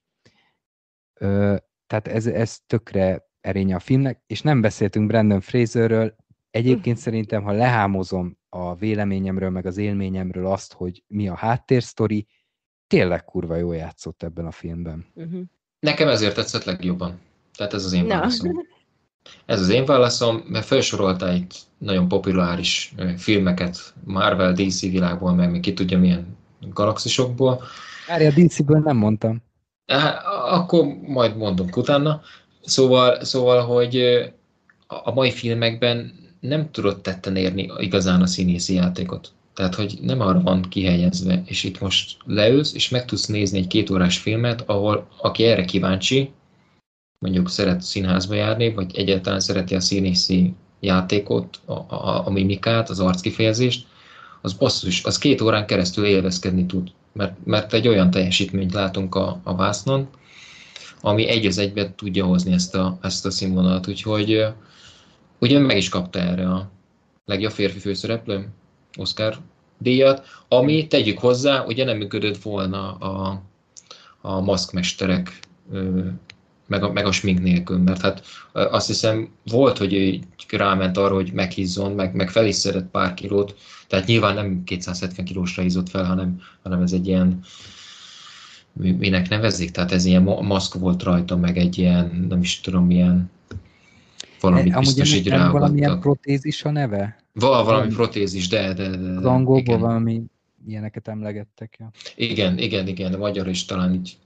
Tehát 1.87 2.09
ez, 2.09 2.27
ez 2.27 2.59
tökre 2.67 3.29
erénye 3.41 3.75
a 3.75 3.79
filmnek, 3.79 4.23
és 4.27 4.43
nem 4.43 4.61
beszéltünk 4.61 5.07
Brandon 5.07 5.41
Fraserről, 5.41 6.17
egyébként 6.51 6.97
szerintem, 6.97 7.43
ha 7.43 7.53
lehámozom 7.53 8.39
a 8.49 8.75
véleményemről, 8.75 9.51
meg 9.51 9.67
az 9.67 9.77
élményemről 9.77 10.47
azt, 10.47 10.73
hogy 10.73 11.03
mi 11.07 11.29
a 11.29 11.35
háttérsztori, 11.35 12.27
tényleg 12.87 13.25
kurva 13.25 13.57
jól 13.57 13.77
játszott 13.77 14.23
ebben 14.23 14.47
a 14.47 14.51
filmben. 14.51 15.07
Uh-huh. 15.15 15.41
Nekem 15.81 16.09
ezért 16.09 16.35
tetszett 16.35 16.65
legjobban. 16.65 17.21
Tehát 17.57 17.73
ez 17.73 17.85
az 17.85 17.93
én 17.93 18.07
válaszom. 18.07 18.67
Ez 19.47 19.61
az 19.61 19.69
én 19.69 19.85
válaszom, 19.85 20.45
mert 20.47 20.67
felsoroltál 20.67 21.35
itt 21.35 21.55
nagyon 21.79 22.09
populáris 22.09 22.95
filmeket 23.17 23.95
Marvel, 24.05 24.53
DC 24.53 24.81
világból, 24.81 25.35
meg 25.35 25.51
még 25.51 25.61
ki 25.61 25.73
tudja 25.73 25.99
milyen 25.99 26.37
galaxisokból. 26.61 27.63
A 28.09 28.33
DC-ből 28.35 28.81
nem 28.81 28.97
mondtam. 28.97 29.43
Akkor 30.49 30.87
majd 31.07 31.37
mondom 31.37 31.67
utána. 31.77 32.21
Szóval, 32.61 33.25
szóval, 33.25 33.65
hogy 33.67 34.03
a 34.87 35.13
mai 35.13 35.31
filmekben 35.31 36.13
nem 36.41 36.71
tudott 36.71 37.03
tetten 37.03 37.37
érni 37.37 37.71
igazán 37.79 38.23
a 38.23 38.27
színészi 38.27 38.75
játékot. 38.75 39.33
Tehát, 39.55 39.75
hogy 39.75 39.99
nem 40.03 40.21
arra 40.21 40.41
van 40.41 40.63
kihelyezve, 40.63 41.43
és 41.47 41.65
itt 41.65 41.81
most 41.81 42.17
leülsz, 42.25 42.75
és 42.75 42.89
meg 42.89 43.05
tudsz 43.05 43.27
nézni 43.27 43.59
egy 43.59 43.67
két 43.67 43.91
órás 43.91 44.19
filmet, 44.19 44.63
ahol 44.67 45.09
aki 45.21 45.45
erre 45.45 45.65
kíváncsi, 45.65 46.31
mondjuk 47.19 47.51
szeret 47.51 47.81
színházba 47.81 48.35
járni, 48.35 48.75
vagy 48.75 48.97
egyáltalán 48.97 49.41
szereti 49.41 49.75
a 49.75 49.81
színészi 49.81 50.55
játékot, 50.81 51.61
a, 51.65 51.73
a, 51.73 52.27
a 52.27 52.31
mimikát, 52.31 52.91
az 52.91 53.01
arckifejezést, 53.01 53.87
az 54.43 54.53
basszus, 54.53 55.05
az 55.05 55.19
két 55.19 55.41
órán 55.41 55.67
keresztül 55.67 56.05
élvezkedni 56.05 56.67
tud. 56.67 56.89
Mert, 57.13 57.37
mert 57.45 57.73
egy 57.73 57.89
olyan 57.89 58.11
teljesítményt 58.11 58.73
látunk 58.73 59.15
a, 59.15 59.41
a 59.43 59.55
vásznon, 59.55 60.09
ami 61.01 61.29
egy 61.29 61.47
az 61.47 61.59
egyben 61.59 61.95
tudja 61.97 62.25
hozni 62.25 62.53
ezt 62.53 62.75
a, 62.75 62.99
ezt 63.03 63.27
a 63.27 63.31
színvonalat. 63.31 63.89
Úgyhogy 63.89 64.47
ugye 65.39 65.59
meg 65.59 65.77
is 65.77 65.89
kapta 65.89 66.19
erre 66.19 66.51
a 66.51 66.71
legjobb 67.25 67.53
férfi 67.53 67.79
főszereplő, 67.79 68.49
Oscar 68.97 69.39
díjat, 69.79 70.27
ami 70.49 70.87
tegyük 70.87 71.19
hozzá, 71.19 71.65
ugye 71.65 71.85
nem 71.85 71.97
működött 71.97 72.43
volna 72.43 72.93
a, 72.93 73.43
a 74.21 74.41
maszkmesterek 74.41 75.41
meg 76.69 76.83
a, 76.83 76.93
meg 76.93 77.07
a 77.07 77.13
smink 77.13 77.43
nélkül, 77.43 77.79
mert 77.79 78.01
hát 78.01 78.23
azt 78.53 78.87
hiszem 78.87 79.29
volt, 79.51 79.79
hogy 79.79 80.21
ráment 80.49 80.97
arra, 80.97 81.15
hogy 81.15 81.33
meghízzon, 81.33 81.93
meg, 81.93 82.15
meg 82.15 82.31
fel 82.31 82.47
is 82.47 82.55
szedett 82.55 82.91
pár 82.91 83.15
kilót, 83.15 83.57
tehát 83.87 84.07
nyilván 84.07 84.35
nem 84.35 84.65
270 84.65 85.25
kilósra 85.25 85.63
hízott 85.63 85.89
fel, 85.89 86.05
hanem, 86.05 86.41
hanem 86.63 86.83
ez 86.83 86.93
egy 86.93 87.07
ilyen 87.07 87.45
minek 88.99 89.29
nevezik, 89.29 89.71
tehát 89.71 89.93
ez 89.93 90.05
ilyen 90.05 90.23
maszk 90.23 90.75
volt 90.75 91.03
rajta, 91.03 91.37
meg 91.37 91.59
egy 91.59 91.79
ilyen, 91.79 92.27
nem 92.29 92.41
is 92.41 92.61
tudom, 92.61 92.87
milyen 92.87 93.31
valamit 94.41 94.73
Amúgy 94.75 94.85
biztos 94.85 95.15
így 95.15 95.29
ráagadtak. 95.29 95.61
valamilyen 95.61 96.01
protézis 96.01 96.65
a 96.65 96.71
neve? 96.71 97.17
Val, 97.33 97.65
valami 97.65 97.89
protézis, 97.95 98.49
de, 98.49 98.73
de, 98.73 98.89
de, 98.89 99.09
Az 99.09 99.25
angolból 99.25 99.61
igen. 99.75 99.81
valami 99.81 100.23
ilyeneket 100.69 101.09
emlegettek. 101.09 101.77
Ja. 101.79 101.91
Igen, 102.17 102.59
igen, 102.59 102.87
igen, 102.89 103.11
de 103.11 103.17
magyar 103.17 103.49
is 103.49 103.65
talán 103.65 103.95
így 103.95 104.17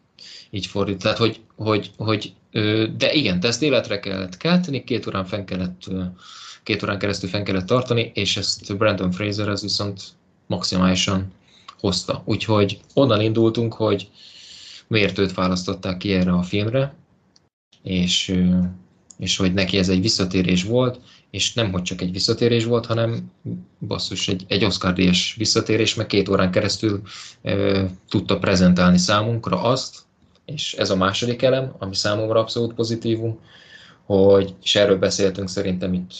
így 0.51 0.67
fordít. 0.67 1.03
Tehát, 1.03 1.19
hogy, 1.19 1.41
hogy, 1.57 1.91
hogy 1.97 2.35
de 2.97 3.13
igen, 3.13 3.41
de 3.41 3.49
ezt 3.49 3.63
életre 3.63 4.01
kellett 4.01 4.37
kelteni, 4.37 4.85
két 4.85 5.07
órán 5.07 5.25
fenn 5.25 5.45
kellett, 5.45 5.83
két 6.63 6.83
órán 6.83 6.99
keresztül 6.99 7.29
fenn 7.29 7.45
kellett 7.45 7.67
tartani, 7.67 8.11
és 8.15 8.37
ezt 8.37 8.77
Brandon 8.77 9.11
Fraser 9.11 9.49
ez 9.49 9.63
viszont 9.63 10.03
maximálisan 10.47 11.33
hozta. 11.81 12.23
Úgyhogy 12.25 12.81
onnan 12.95 13.21
indultunk, 13.21 13.75
hogy 13.75 14.11
miért 14.87 15.19
őt 15.19 15.35
választották 15.35 15.97
ki 15.97 16.13
erre 16.13 16.33
a 16.33 16.43
filmre, 16.43 16.95
és, 17.83 18.35
és 19.23 19.37
hogy 19.37 19.55
neki 19.55 19.79
ez 19.79 19.89
egy 19.89 20.01
visszatérés 20.01 20.65
volt, 20.65 21.01
és 21.31 21.55
nem 21.55 21.73
hogy 21.73 21.83
csak 21.83 22.01
egy 22.01 22.13
visszatérés 22.13 22.65
volt, 22.65 22.87
hanem 22.87 23.33
basszus, 23.87 24.29
egy, 24.29 24.45
egy 24.49 24.65
Oscar 24.65 24.93
díjas 24.93 25.35
visszatérés, 25.39 25.95
meg 25.95 26.07
két 26.07 26.29
órán 26.29 26.51
keresztül 26.51 27.03
e, 27.43 27.87
tudta 28.09 28.39
prezentálni 28.39 28.99
számunkra 28.99 29.63
azt, 29.63 29.99
és 30.45 30.75
ez 30.75 30.91
a 30.91 30.97
második 30.97 31.43
elem, 31.43 31.75
ami 31.79 31.95
számomra 31.95 32.41
abszolút 32.41 32.75
pozitívum, 32.75 33.39
hogy, 34.05 34.55
és 34.63 34.77
erről 34.77 34.99
beszéltünk 34.99 35.49
szerintem 35.49 35.93
itt 35.93 36.13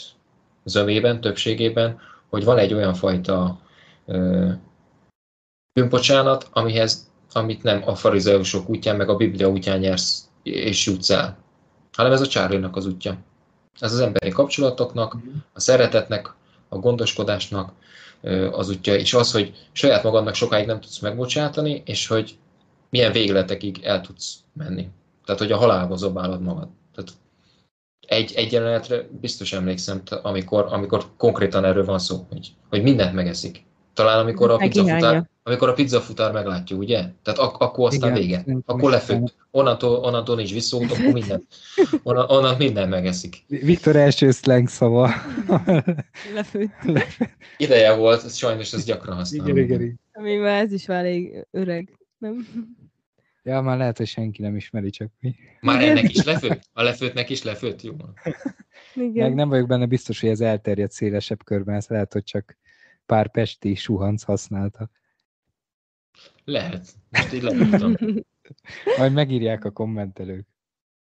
zömében, 0.65 1.21
többségében, 1.21 1.99
hogy 2.29 2.45
van 2.45 2.59
egy 2.59 2.75
olyan 2.75 2.95
fajta 2.95 3.61
bűnbocsánat, 5.73 6.49
amihez, 6.53 7.11
amit 7.33 7.63
nem 7.63 7.83
a 7.85 7.95
farizeusok 7.95 8.69
útján, 8.69 8.97
meg 8.97 9.09
a 9.09 9.17
Biblia 9.17 9.49
útján 9.49 9.79
nyersz 9.79 10.29
és 10.43 10.87
jutsz 10.87 11.11
el, 11.11 11.42
hanem 11.93 12.13
ez 12.13 12.21
a 12.21 12.27
charlie 12.27 12.69
az 12.73 12.87
útja. 12.87 13.19
Ez 13.81 13.93
az 13.93 14.01
emberi 14.01 14.31
kapcsolatoknak, 14.31 15.17
a 15.53 15.61
szeretetnek, 15.61 16.35
a 16.69 16.79
gondoskodásnak 16.79 17.73
az 18.53 18.69
útja, 18.69 18.95
és 18.95 19.15
az, 19.15 19.33
hogy 19.33 19.69
saját 19.73 20.03
magadnak 20.03 20.35
sokáig 20.35 20.67
nem 20.67 20.81
tudsz 20.81 20.99
megbocsátani, 20.99 21.83
és 21.85 22.07
hogy 22.07 22.39
milyen 22.91 23.13
végletekig 23.13 23.81
el 23.83 24.01
tudsz 24.01 24.35
menni. 24.53 24.89
Tehát, 25.25 25.41
hogy 25.41 25.53
a 25.53 25.57
halálba 25.57 25.97
zobálod 25.97 26.43
magad. 26.43 26.69
Tehát 26.95 27.11
egy, 28.07 28.33
egy 28.35 28.53
jelenetre 28.53 29.09
biztos 29.21 29.53
emlékszem, 29.53 30.03
amikor, 30.23 30.67
amikor 30.71 31.07
konkrétan 31.17 31.65
erről 31.65 31.85
van 31.85 31.99
szó, 31.99 32.27
hogy, 32.29 32.53
hogy 32.69 32.83
mindent 32.83 33.15
megeszik. 33.15 33.65
Talán 33.95 34.19
amikor 34.19 34.51
a 34.51 34.57
pizzafutár, 34.57 35.31
amikor 35.43 35.69
a 35.69 35.73
pizzafutár 35.73 36.33
meglátja, 36.33 36.77
ugye? 36.77 36.97
Tehát 37.23 37.39
ak- 37.41 37.61
akkor 37.61 37.87
aztán 37.87 38.17
Igen, 38.17 38.45
vége. 38.45 38.63
Akkor 38.67 38.91
lefőtt. 38.91 39.35
Onnantól, 39.51 39.97
onnantól 39.97 40.37
nincs 40.37 40.53
visszaút, 40.53 40.91
akkor 40.91 41.13
minden, 41.21 41.47
onnan, 42.03 42.31
onnan 42.31 42.57
minden 42.57 42.89
megeszik. 42.89 43.45
Viktor 43.47 43.97
első 43.97 44.31
slang 44.31 44.69
szava. 44.69 45.11
Lefőtt. 46.35 46.73
Ideje 47.57 47.95
volt, 47.95 48.35
sajnos 48.35 48.73
ez 48.73 48.85
gyakran 48.85 49.17
használom. 49.17 49.57
Igen, 49.57 49.65
igen, 49.65 49.81
igen. 49.81 50.01
Ami 50.13 50.37
már 50.37 50.63
ez 50.63 50.73
is 50.73 50.87
már 50.87 50.99
elég 50.99 51.47
öreg, 51.51 51.99
nem? 52.19 52.47
Ja, 53.45 53.61
már 53.61 53.79
lehet, 53.79 53.97
hogy 53.97 54.07
senki 54.07 54.43
nem 54.43 54.57
ismeri, 54.57 54.91
csak 54.91 55.11
mi. 55.21 55.35
Már 55.61 55.85
ennek 55.85 56.11
is 56.15 56.25
lefőtt? 56.25 56.61
A 56.73 56.83
lefőttnek 56.83 57.31
is 57.31 57.43
lefőtt, 57.43 57.83
jó? 57.83 57.93
Igen. 58.95 59.27
Meg 59.27 59.35
nem 59.35 59.49
vagyok 59.49 59.69
benne 59.69 59.87
biztos, 59.87 60.21
hogy 60.21 60.31
ez 60.31 60.41
elterjedt 60.41 60.93
szélesebb 60.93 61.45
körben, 61.45 61.75
ez 61.75 61.87
lehet, 61.87 62.13
hogy 62.13 62.25
csak 62.25 62.59
pár 63.13 63.31
pesti 63.31 63.75
suhanc 63.75 64.23
használta. 64.23 64.91
Lehet. 66.45 66.87
Most 67.11 67.33
így. 67.33 68.25
Majd 68.99 69.13
megírják 69.13 69.65
a 69.65 69.71
kommentelők. 69.71 70.47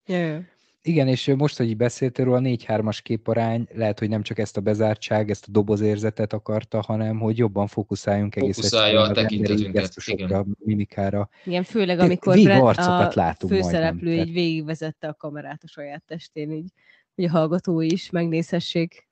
Yeah. 0.07 0.43
Igen, 0.83 1.09
és 1.09 1.33
most, 1.37 1.57
hogy 1.57 1.69
így 1.69 1.77
beszéltél 1.77 2.25
róla, 2.25 2.37
a 2.37 2.41
4-3-as 2.41 2.99
képarány 3.03 3.69
lehet, 3.73 3.99
hogy 3.99 4.09
nem 4.09 4.23
csak 4.23 4.39
ezt 4.39 4.57
a 4.57 4.61
bezártság, 4.61 5.31
ezt 5.31 5.45
a 5.49 5.51
dobozérzetet 5.51 6.33
akarta, 6.33 6.81
hanem 6.81 7.19
hogy 7.19 7.39
jobban 7.39 7.67
fókuszáljunk 7.67 8.37
egész 8.37 8.55
Fókuszálja 8.55 9.01
a 9.01 9.13
tekintetünket, 9.13 9.93
igen. 10.05 10.57
mimikára. 10.59 11.29
Igen, 11.45 11.63
főleg 11.63 11.99
amikor 11.99 12.39
a 12.49 13.11
látunk 13.15 13.53
főszereplő 13.53 14.07
majdnem, 14.07 14.27
így 14.27 14.33
végigvezette 14.33 15.09
a 15.09 15.15
kamerát 15.15 15.63
a 15.63 15.69
saját 15.69 16.03
testén, 16.07 16.53
így, 16.53 16.73
hogy 17.15 17.25
a 17.25 17.31
hallgatói 17.31 17.93
is 17.93 18.11
megnézhessék. 18.11 19.10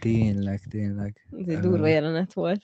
Tényleg, 0.00 0.60
tényleg. 0.70 1.26
Ez 1.38 1.48
egy 1.48 1.58
durva 1.58 1.86
jelenet 1.86 2.32
volt. 2.32 2.62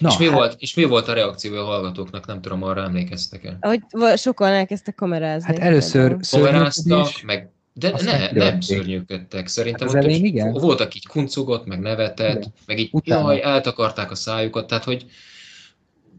Na, 0.00 0.08
és, 0.08 0.18
mi 0.18 0.24
hát... 0.24 0.34
volt, 0.34 0.56
és 0.58 0.74
mi 0.74 0.84
volt 0.84 1.08
a 1.08 1.12
reakció 1.12 1.56
a 1.56 1.64
hallgatóknak? 1.64 2.26
Nem 2.26 2.40
tudom, 2.40 2.62
arra 2.62 2.82
emlékeztek-e? 2.82 3.56
Hogy 3.60 3.82
sokan 4.16 4.48
elkezdtek 4.48 4.94
kamerázni. 4.94 5.46
Hát 5.46 5.58
először 5.58 6.16
kameráztak, 6.30 7.22
meg 7.22 7.50
de 7.78 7.92
ne, 8.02 8.32
nem 8.32 8.60
szörnyűködtek. 8.60 9.46
Szerintem 9.46 9.86
hát 9.88 9.96
elején, 9.96 10.24
igen. 10.24 10.52
voltak 10.52 10.94
így 10.94 11.06
kuncogott, 11.06 11.66
meg 11.66 11.80
nevetett, 11.80 12.36
igen. 12.36 12.52
meg 12.66 12.78
így 12.78 12.88
Utána. 12.92 13.32
jaj, 13.32 13.42
eltakarták 13.42 14.10
a 14.10 14.14
szájukat, 14.14 14.66
tehát 14.66 14.84
hogy, 14.84 15.06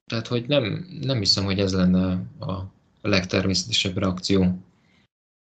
tehát, 0.06 0.28
hogy 0.28 0.48
nem, 0.48 0.88
nem 1.02 1.18
hiszem, 1.18 1.44
hogy 1.44 1.60
ez 1.60 1.74
lenne 1.74 2.12
a 2.40 2.64
legtermészetesebb 3.02 3.98
reakció. 3.98 4.62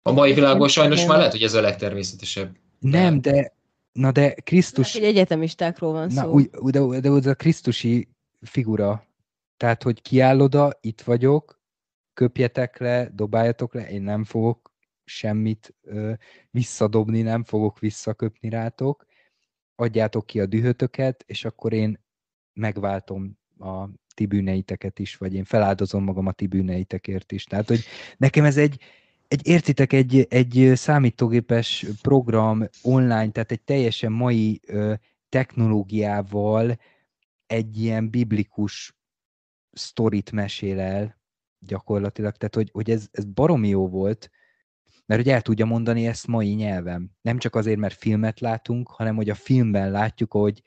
A 0.02 0.12
mai 0.12 0.34
világban 0.34 0.68
sajnos 0.68 1.06
már 1.06 1.18
lehet, 1.18 1.32
hogy 1.32 1.44
ez 1.44 1.54
a 1.54 1.62
legtermészetesebb. 1.62 2.56
Nem, 2.80 3.22
de 3.22 3.54
na 4.00 4.12
de 4.12 4.34
Krisztus... 4.34 4.96
Egy 4.96 5.04
egyetemistákról 5.04 5.92
van 5.92 6.08
na, 6.08 6.22
szó. 6.22 6.32
Úgy, 6.32 6.50
de, 6.50 7.00
de, 7.00 7.20
de 7.20 7.30
a 7.30 7.34
Krisztusi 7.34 8.08
figura. 8.42 9.04
Tehát, 9.58 9.84
hogy 9.84 10.02
kiáll 10.02 10.40
oda, 10.40 10.78
itt 10.82 11.02
vagyok, 11.02 11.62
köpjetek 12.14 12.78
le, 12.78 13.10
dobáljatok 13.14 13.74
le, 13.74 13.90
én 13.90 14.02
nem 14.02 14.24
fogok 14.24 14.74
semmit 15.04 15.76
ö, 15.82 16.14
visszadobni, 16.52 17.22
nem 17.22 17.44
fogok 17.44 17.80
visszaköpni 17.80 18.50
rátok, 18.50 19.06
adjátok 19.76 20.26
ki 20.26 20.40
a 20.40 20.46
dühötöket, 20.46 21.24
és 21.28 21.46
akkor 21.46 21.74
én 21.74 22.04
megváltom 22.54 23.38
a 23.60 23.86
ti 24.16 24.26
bűneiteket 24.26 25.00
is, 25.00 25.16
vagy 25.16 25.34
én 25.34 25.44
feláldozom 25.44 26.04
magam 26.04 26.28
a 26.28 26.32
ti 26.32 26.48
bűneitekért 26.48 27.32
is. 27.32 27.44
Tehát, 27.44 27.68
hogy 27.68 27.84
nekem 28.18 28.46
ez 28.46 28.58
egy, 28.58 28.82
egy 29.30 29.48
értitek, 29.48 29.94
egy, 29.94 30.26
egy 30.30 30.72
számítógépes 30.76 31.86
program 32.02 32.64
online, 32.82 33.30
tehát 33.30 33.52
egy 33.52 33.62
teljesen 33.62 34.12
mai 34.12 34.60
ö, 34.66 34.94
technológiával 35.30 36.80
egy 37.46 37.82
ilyen 37.82 38.10
biblikus 38.10 38.98
sztorit 39.72 40.32
mesél 40.32 40.80
el 40.80 41.22
gyakorlatilag, 41.60 42.36
tehát 42.36 42.56
hogy, 42.56 42.70
hogy 42.72 42.90
ez, 42.90 43.08
ez 43.12 43.26
baromi 43.26 43.68
jó 43.68 43.90
volt, 43.90 44.30
mert 45.06 45.22
hogy 45.22 45.32
el 45.32 45.42
tudja 45.42 45.66
mondani 45.66 46.08
ezt 46.08 46.28
mai 46.28 46.54
nyelven. 46.54 47.18
Nem 47.22 47.38
csak 47.38 47.56
azért, 47.56 47.80
mert 47.80 47.98
filmet 47.98 48.40
látunk, 48.40 48.88
hanem 48.88 49.16
hogy 49.16 49.30
a 49.30 49.36
filmben 49.36 49.92
látjuk, 49.92 50.32
hogy 50.32 50.64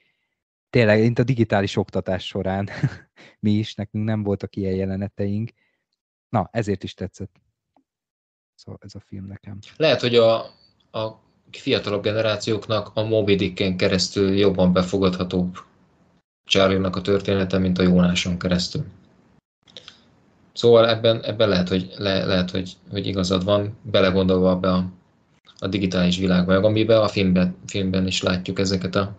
tényleg, 0.70 1.00
mint 1.00 1.18
a 1.18 1.24
digitális 1.24 1.76
oktatás 1.76 2.26
során 2.26 2.68
mi 3.44 3.52
is, 3.52 3.74
nekünk 3.74 4.04
nem 4.04 4.22
voltak 4.22 4.56
ilyen 4.56 4.74
jeleneteink. 4.74 5.50
Na, 6.28 6.48
ezért 6.52 6.84
is 6.84 6.94
tetszett 6.94 7.41
a, 8.66 8.76
ez 8.80 8.94
a 8.94 9.00
film 9.06 9.26
nekem. 9.26 9.58
Lehet, 9.76 10.00
hogy 10.00 10.14
a, 10.14 10.34
a 10.92 11.20
fiatalabb 11.50 12.02
generációknak 12.02 12.90
a 12.94 13.02
Moby 13.02 13.34
Dicken 13.34 13.76
keresztül 13.76 14.30
jobban 14.38 14.72
befogadhatóbb 14.72 15.58
Charlie-nak 16.44 16.96
a 16.96 17.00
története, 17.00 17.58
mint 17.58 17.78
a 17.78 17.82
Jónáson 17.82 18.38
keresztül. 18.38 18.84
Szóval 20.52 20.88
ebben, 20.88 21.22
ebben 21.24 21.48
lehet, 21.48 21.68
hogy, 21.68 21.92
le, 21.96 22.24
lehet 22.24 22.50
hogy, 22.50 22.72
hogy 22.90 23.06
igazad 23.06 23.44
van, 23.44 23.78
belegondolva 23.82 24.56
be 24.56 24.72
a, 24.72 24.84
a 25.58 25.66
digitális 25.66 26.18
világba, 26.18 26.54
amiben 26.54 27.00
a 27.00 27.08
filmben, 27.08 27.56
filmben 27.66 28.06
is 28.06 28.22
látjuk 28.22 28.58
ezeket 28.58 28.94
a, 28.94 29.16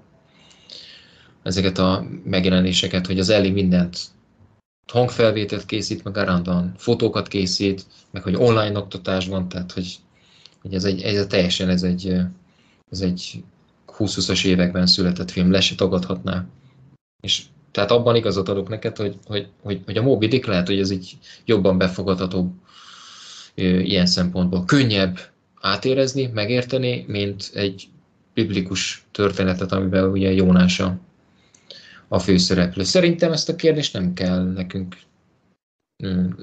ezeket 1.43 1.77
a 1.77 2.05
megjelenéseket, 2.23 3.07
hogy 3.07 3.19
az 3.19 3.29
Eli 3.29 3.51
mindent 3.51 3.97
hangfelvételt 4.87 5.65
készít, 5.65 6.03
meg 6.03 6.13
garantban 6.13 6.73
fotókat 6.77 7.27
készít, 7.27 7.85
meg 8.11 8.23
hogy 8.23 8.35
online 8.35 8.77
oktatás 8.77 9.27
van, 9.27 9.47
tehát 9.47 9.71
hogy, 9.71 9.95
hogy 10.61 10.73
ez, 10.73 10.83
egy, 10.83 11.01
ez 11.01 11.25
teljesen 11.27 11.69
ez 11.69 11.83
egy, 11.83 12.15
ez 12.91 13.01
egy 13.01 13.43
20-20-as 13.97 14.45
években 14.45 14.87
született 14.87 15.31
film, 15.31 15.51
le 15.51 15.61
se 15.61 15.75
tagadhatná. 15.75 16.45
És 17.21 17.41
tehát 17.71 17.91
abban 17.91 18.15
igazat 18.15 18.49
adok 18.49 18.69
neked, 18.69 18.97
hogy, 18.97 19.17
hogy, 19.25 19.47
hogy, 19.61 19.81
hogy 19.85 19.97
a 19.97 20.01
Moby 20.01 20.27
Dick 20.27 20.45
lehet, 20.45 20.67
hogy 20.67 20.79
ez 20.79 20.91
így 20.91 21.17
jobban 21.45 21.77
befogadható 21.77 22.55
ilyen 23.55 24.05
szempontból. 24.05 24.65
Könnyebb 24.65 25.19
átérezni, 25.61 26.29
megérteni, 26.33 27.05
mint 27.07 27.51
egy 27.53 27.87
biblikus 28.33 29.05
történetet, 29.11 29.71
amiben 29.71 30.09
ugye 30.09 30.31
Jónás 30.31 30.79
a, 30.79 30.97
a 32.13 32.19
főszereplő. 32.19 32.83
Szerintem 32.83 33.31
ezt 33.31 33.49
a 33.49 33.55
kérdést 33.55 33.93
nem 33.93 34.13
kell 34.13 34.43
nekünk 34.43 34.97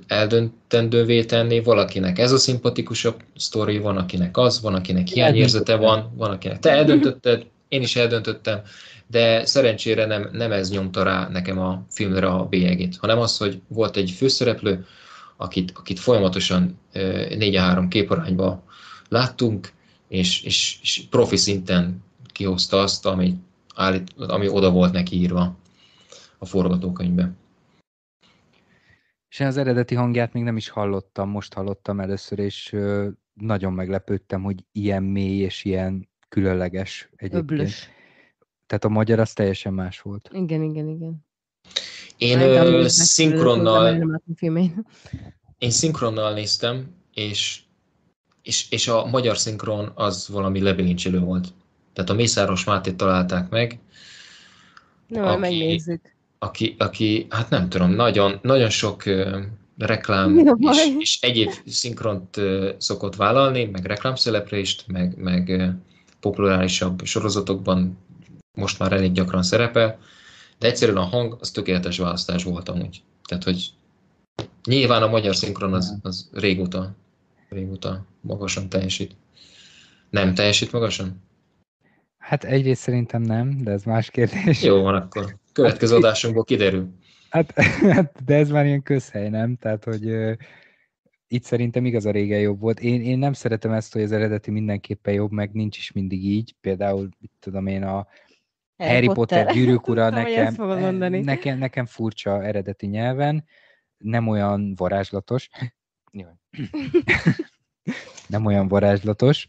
eldöntendővé 0.06 1.24
tenni, 1.24 1.62
valakinek 1.62 2.18
ez 2.18 2.32
a 2.32 2.38
szimpatikusabb 2.38 3.22
sztori, 3.36 3.78
van 3.78 3.96
akinek 3.96 4.36
az, 4.36 4.60
van 4.60 4.74
akinek 4.74 5.06
hiányérzete 5.06 5.76
van, 5.76 6.12
van 6.16 6.30
akinek 6.30 6.58
te 6.58 6.70
eldöntötted, 6.70 7.46
én 7.68 7.82
is 7.82 7.96
eldöntöttem, 7.96 8.60
de 9.06 9.44
szerencsére 9.44 10.06
nem, 10.06 10.28
nem 10.32 10.52
ez 10.52 10.70
nyomta 10.70 11.02
rá 11.02 11.28
nekem 11.28 11.58
a 11.58 11.84
filmre 11.90 12.26
a 12.26 12.44
bélyegét, 12.44 12.96
hanem 12.96 13.18
az, 13.18 13.36
hogy 13.36 13.60
volt 13.68 13.96
egy 13.96 14.10
főszereplő, 14.10 14.86
akit, 15.36 15.72
akit 15.76 15.98
folyamatosan 15.98 16.78
4-3 16.94 17.86
képarányba 17.88 18.64
láttunk, 19.08 19.72
és, 20.08 20.42
és, 20.42 20.78
és 20.82 21.02
profi 21.10 21.36
szinten 21.36 22.04
kihozta 22.26 22.80
azt, 22.80 23.06
ami, 23.06 23.34
állít, 23.74 24.12
ami 24.16 24.48
oda 24.48 24.70
volt 24.70 24.92
neki 24.92 25.16
írva 25.16 25.58
a 26.40 26.46
forgatókönyvbe. 26.46 27.32
És 29.28 29.38
én 29.38 29.46
az 29.46 29.56
eredeti 29.56 29.94
hangját 29.94 30.32
még 30.32 30.42
nem 30.42 30.56
is 30.56 30.68
hallottam, 30.68 31.28
most 31.28 31.54
hallottam 31.54 32.00
először, 32.00 32.38
és 32.38 32.76
nagyon 33.32 33.72
meglepődtem, 33.72 34.42
hogy 34.42 34.64
ilyen 34.72 35.02
mély 35.02 35.38
és 35.38 35.64
ilyen 35.64 36.08
különleges 36.28 37.08
egyébként. 37.16 37.50
Öblös. 37.50 37.88
Tehát 38.66 38.84
a 38.84 38.88
magyar 38.88 39.18
az 39.18 39.32
teljesen 39.32 39.74
más 39.74 40.00
volt. 40.00 40.30
Igen, 40.32 40.62
igen, 40.62 40.88
igen. 40.88 41.24
Én 42.16 42.40
ö, 42.40 42.88
szinkronnal, 42.88 44.20
én 45.58 45.70
szinkronnal 45.70 46.32
néztem, 46.32 46.94
és, 47.14 47.62
és, 48.42 48.70
és 48.70 48.88
a 48.88 49.06
magyar 49.06 49.38
szinkron 49.38 49.92
az 49.94 50.28
valami 50.28 50.60
lebilincselő 50.60 51.18
volt. 51.18 51.52
Tehát 51.92 52.10
a 52.10 52.14
Mészáros 52.14 52.64
Mátét 52.64 52.96
találták 52.96 53.48
meg. 53.48 53.78
Na, 55.06 55.26
aki, 55.26 55.38
megnézzük. 55.38 56.16
Aki, 56.42 56.74
aki, 56.78 57.26
hát 57.30 57.50
nem 57.50 57.68
tudom, 57.68 57.90
nagyon, 57.90 58.38
nagyon 58.42 58.70
sok 58.70 59.02
reklám 59.76 60.38
és, 60.58 60.96
és 60.98 61.18
egyéb 61.20 61.50
szinkront 61.66 62.40
szokott 62.78 63.16
vállalni, 63.16 63.64
meg 63.64 63.84
reklámszereplést, 63.84 64.84
meg, 64.86 65.16
meg 65.16 65.72
populárisabb 66.20 67.04
sorozatokban 67.04 67.98
most 68.52 68.78
már 68.78 68.92
elég 68.92 69.12
gyakran 69.12 69.42
szerepel, 69.42 69.98
de 70.58 70.66
egyszerűen 70.66 70.96
a 70.96 71.04
hang 71.04 71.36
az 71.40 71.50
tökéletes 71.50 71.98
választás 71.98 72.44
volt 72.44 72.68
amúgy. 72.68 73.02
Tehát, 73.24 73.44
hogy 73.44 73.70
nyilván 74.64 75.02
a 75.02 75.08
magyar 75.08 75.36
szinkron 75.36 75.72
az, 75.72 75.98
az 76.02 76.28
régóta, 76.32 76.94
régóta 77.48 78.04
magasan 78.20 78.68
teljesít. 78.68 79.16
Nem 80.10 80.34
teljesít 80.34 80.72
magasan? 80.72 81.22
Hát 82.18 82.44
egyrészt 82.44 82.80
szerintem 82.80 83.22
nem, 83.22 83.62
de 83.62 83.70
ez 83.70 83.82
más 83.82 84.10
kérdés. 84.10 84.62
Jó 84.62 84.82
van 84.82 84.94
akkor. 84.94 85.36
Következő 85.52 85.94
hát, 85.94 86.04
adásunkból 86.04 86.44
kiderül. 86.44 86.88
Hát, 87.30 87.52
hát, 87.94 88.24
de 88.24 88.34
ez 88.34 88.50
már 88.50 88.66
ilyen 88.66 88.82
közhely, 88.82 89.28
nem? 89.28 89.56
Tehát, 89.56 89.84
hogy 89.84 90.06
uh, 90.06 90.32
itt 91.28 91.44
szerintem 91.44 91.84
igaz 91.84 92.06
a 92.06 92.10
régen 92.10 92.40
jobb 92.40 92.60
volt. 92.60 92.80
Én, 92.80 93.02
én 93.02 93.18
nem 93.18 93.32
szeretem 93.32 93.72
ezt, 93.72 93.92
hogy 93.92 94.02
az 94.02 94.12
eredeti 94.12 94.50
mindenképpen 94.50 95.14
jobb, 95.14 95.30
meg 95.30 95.52
nincs 95.52 95.78
is 95.78 95.92
mindig 95.92 96.24
így. 96.24 96.54
Például, 96.60 97.08
mit 97.18 97.30
tudom 97.40 97.66
én, 97.66 97.82
a, 97.82 98.06
Harry, 98.76 98.92
Harry 98.92 99.06
Potter, 99.06 99.44
Potter 99.44 99.54
gyűrűk 99.54 99.88
ura 99.88 100.10
nekem, 100.20 100.54
nekem, 101.24 101.58
nekem 101.58 101.86
furcsa 101.86 102.44
eredeti 102.44 102.86
nyelven, 102.86 103.44
nem 103.96 104.28
olyan 104.28 104.74
varázslatos. 104.74 105.48
nem 108.26 108.46
olyan 108.46 108.68
varázslatos. 108.68 109.48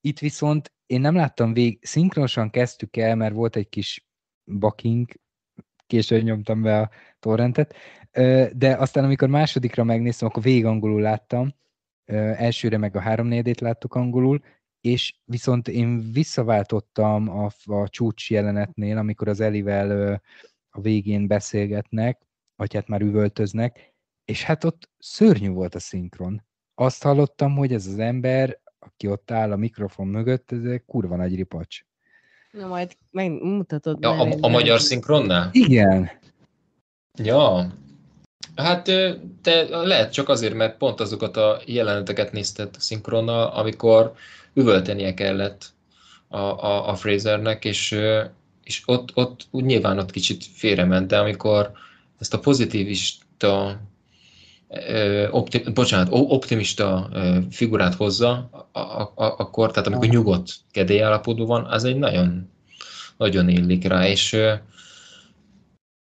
Itt 0.00 0.18
viszont 0.18 0.72
én 0.86 1.00
nem 1.00 1.14
láttam 1.14 1.52
vég, 1.52 1.78
szinkronosan 1.82 2.50
kezdtük 2.50 2.96
el, 2.96 3.16
mert 3.16 3.34
volt 3.34 3.56
egy 3.56 3.68
kis 3.68 4.08
bakink, 4.58 5.14
későn 5.86 6.22
nyomtam 6.22 6.62
be 6.62 6.80
a 6.80 6.90
torrentet, 7.18 7.74
de 8.52 8.76
aztán 8.78 9.04
amikor 9.04 9.28
másodikra 9.28 9.84
megnéztem, 9.84 10.28
akkor 10.28 10.42
végig 10.42 10.64
angolul 10.64 11.00
láttam, 11.00 11.54
elsőre 12.36 12.78
meg 12.78 12.96
a 12.96 13.00
3 13.00 13.26
4 13.26 13.60
láttuk 13.60 13.94
angolul, 13.94 14.42
és 14.80 15.14
viszont 15.24 15.68
én 15.68 16.12
visszaváltottam 16.12 17.28
a, 17.28 17.50
a 17.64 17.88
csúcs 17.88 18.30
jelenetnél, 18.30 18.98
amikor 18.98 19.28
az 19.28 19.40
Elivel 19.40 20.20
a 20.70 20.80
végén 20.80 21.26
beszélgetnek, 21.26 22.26
vagy 22.56 22.74
hát 22.74 22.88
már 22.88 23.00
üvöltöznek, 23.00 23.94
és 24.24 24.42
hát 24.42 24.64
ott 24.64 24.90
szörnyű 24.98 25.48
volt 25.48 25.74
a 25.74 25.78
szinkron. 25.78 26.44
Azt 26.74 27.02
hallottam, 27.02 27.56
hogy 27.56 27.72
ez 27.72 27.86
az 27.86 27.98
ember, 27.98 28.60
aki 28.78 29.06
ott 29.06 29.30
áll 29.30 29.52
a 29.52 29.56
mikrofon 29.56 30.06
mögött, 30.06 30.52
ez 30.52 30.64
egy 30.64 30.84
kurva 30.84 31.16
nagy 31.16 31.34
ripacs. 31.34 31.84
Na 32.50 32.66
majd 32.66 32.96
megmutatod. 33.10 33.98
Ja, 34.00 34.10
a, 34.10 34.36
a 34.40 34.48
magyar 34.48 34.80
szinkronnál? 34.80 35.48
Igen. 35.52 36.10
Ja, 37.22 37.70
Hát 38.56 38.84
te 39.42 39.68
lehet 39.68 40.12
csak 40.12 40.28
azért, 40.28 40.54
mert 40.54 40.76
pont 40.76 41.00
azokat 41.00 41.36
a 41.36 41.60
jeleneteket 41.66 42.32
nézted 42.32 42.74
szinkronnal, 42.78 43.46
amikor 43.46 44.14
üvöltenie 44.54 45.14
kellett 45.14 45.72
a, 46.28 46.38
a, 46.38 46.88
a 46.88 46.94
Frasernek, 46.94 47.64
és, 47.64 47.98
és 48.64 48.82
ott, 48.86 49.10
ott 49.14 49.46
úgy 49.50 49.64
nyilván 49.64 49.98
ott 49.98 50.10
kicsit 50.10 50.44
félrement, 50.44 51.06
de 51.06 51.18
amikor 51.18 51.72
ezt 52.18 52.34
a 52.34 52.38
pozitivista 52.38 53.80
opti, 55.30 55.62
bocsánat, 55.74 56.08
optimista 56.10 57.10
figurát 57.50 57.94
hozza, 57.94 58.50
a, 58.72 58.78
a, 58.78 59.12
a, 59.14 59.24
akkor, 59.38 59.70
tehát 59.70 59.88
amikor 59.88 60.08
nyugodt 60.08 60.52
kedélyállapotban 60.70 61.46
van, 61.46 61.64
az 61.64 61.84
egy 61.84 61.96
nagyon, 61.96 62.50
nagyon 63.16 63.48
illik 63.48 63.84
rá, 63.84 64.08
és 64.08 64.36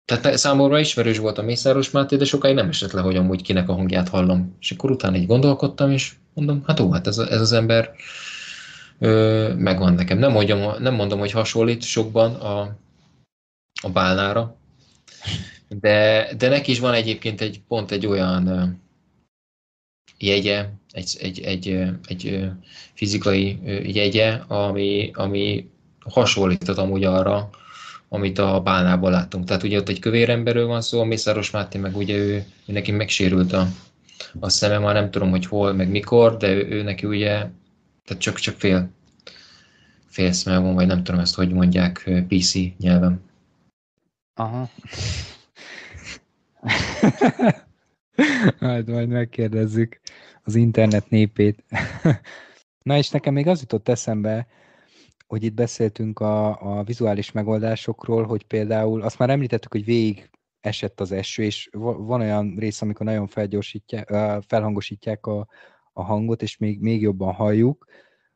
tehát 0.06 0.38
számomra 0.38 0.80
ismerős 0.80 1.18
volt 1.18 1.38
a 1.38 1.42
Mészáros 1.42 1.92
Máté, 1.92 2.16
de 2.16 2.26
sokáig 2.26 2.56
nem 2.56 2.70
esett 2.70 2.92
le, 2.92 3.02
hogy 3.02 3.16
amúgy 3.16 3.42
kinek 3.42 3.70
a 3.70 3.74
hangját 3.74 4.10
hallom. 4.10 4.56
És 4.60 4.72
akkor 4.72 4.92
utána 4.92 5.16
így 5.16 5.28
gondolkodtam, 5.28 5.92
és 5.92 6.14
mondom, 6.34 6.64
hát 6.68 6.80
ó, 6.80 6.92
hát 6.92 7.08
ez, 7.08 7.18
ez 7.18 7.42
az 7.42 7.52
ember 7.52 7.92
ö, 9.00 9.54
megvan 9.58 9.94
nekem. 9.94 10.18
Nem 10.18 10.32
mondom, 10.32 10.74
nem 10.80 10.94
mondom, 10.94 11.20
hogy 11.20 11.32
hasonlít 11.32 11.84
sokban 11.84 12.34
a, 12.34 12.60
a 13.82 13.90
bálnára, 13.90 14.56
de, 15.80 16.28
de 16.38 16.50
neki 16.50 16.72
is 16.72 16.80
van 16.80 16.94
egyébként 16.94 17.42
egy 17.42 17.62
pont 17.68 17.92
egy 17.92 18.06
olyan 18.06 18.76
jegye, 20.18 20.70
egy, 20.92 21.18
egy, 21.20 21.40
egy, 21.40 21.68
egy 22.08 22.50
fizikai 22.94 23.60
jegye, 23.94 24.32
ami, 24.48 25.12
ami 25.14 25.70
hasonlított 26.00 26.78
amúgy 26.78 27.04
arra, 27.04 27.50
amit 28.10 28.38
a 28.38 28.62
bálnában 28.62 29.12
láttunk. 29.12 29.46
Tehát 29.46 29.64
ugye 29.64 29.78
ott 29.78 29.90
egy 29.90 30.00
kövér 30.00 30.30
emberről 30.30 30.68
van 30.68 30.82
szó, 30.82 31.00
a 31.00 31.06
Mészáros 31.06 31.52
Máté 31.52 31.78
meg 31.78 31.96
ugye 31.98 32.16
ő, 32.16 32.46
ő 32.66 32.74
neki 32.74 32.92
megsérült 32.92 33.54
a, 33.54 33.68
a 34.40 34.50
szeme, 34.50 34.78
már 34.78 34.94
nem 34.94 35.12
tudom, 35.12 35.30
hogy 35.30 35.46
hol, 35.46 35.74
meg 35.74 35.90
mikor, 35.90 36.38
de 36.38 36.50
ő, 36.50 36.68
ő 36.70 36.84
neki 36.84 37.06
ugye, 37.06 37.30
tehát 38.06 38.18
csak, 38.18 38.40
csak 38.40 38.56
fél, 38.60 38.90
fél 40.06 40.32
szeme 40.32 40.58
van, 40.58 40.74
vagy 40.74 40.88
nem 40.88 41.04
tudom 41.04 41.22
ezt, 41.22 41.36
hogy 41.36 41.52
mondják 41.52 42.10
PC 42.28 42.54
nyelven. 42.78 43.22
Aha. 44.34 44.70
majd, 48.60 48.90
majd 48.90 49.08
megkérdezzük 49.08 50.00
az 50.44 50.56
internet 50.56 51.10
népét. 51.10 51.64
Na 52.84 52.98
és 52.98 53.10
nekem 53.10 53.34
még 53.34 53.48
az 53.48 53.60
jutott 53.60 53.88
eszembe, 53.88 54.48
hogy 55.28 55.44
itt 55.44 55.54
beszéltünk 55.54 56.20
a, 56.20 56.62
a 56.62 56.84
vizuális 56.84 57.32
megoldásokról, 57.32 58.24
hogy 58.24 58.44
például 58.44 59.02
azt 59.02 59.18
már 59.18 59.30
említettük, 59.30 59.72
hogy 59.72 59.86
végig 59.86 60.30
esett 60.60 61.00
az 61.00 61.12
eső, 61.12 61.44
és 61.44 61.70
van 61.72 62.22
olyan 62.22 62.56
rész, 62.58 62.82
amikor 62.82 63.06
nagyon 63.06 63.28
felgyorsítják, 63.28 64.10
felhangosítják 64.48 65.26
a, 65.26 65.48
a 65.94 66.04
hangot, 66.04 66.42
és 66.42 66.58
még, 66.58 66.80
még 66.80 67.02
jobban 67.02 67.34
halljuk, 67.34 67.86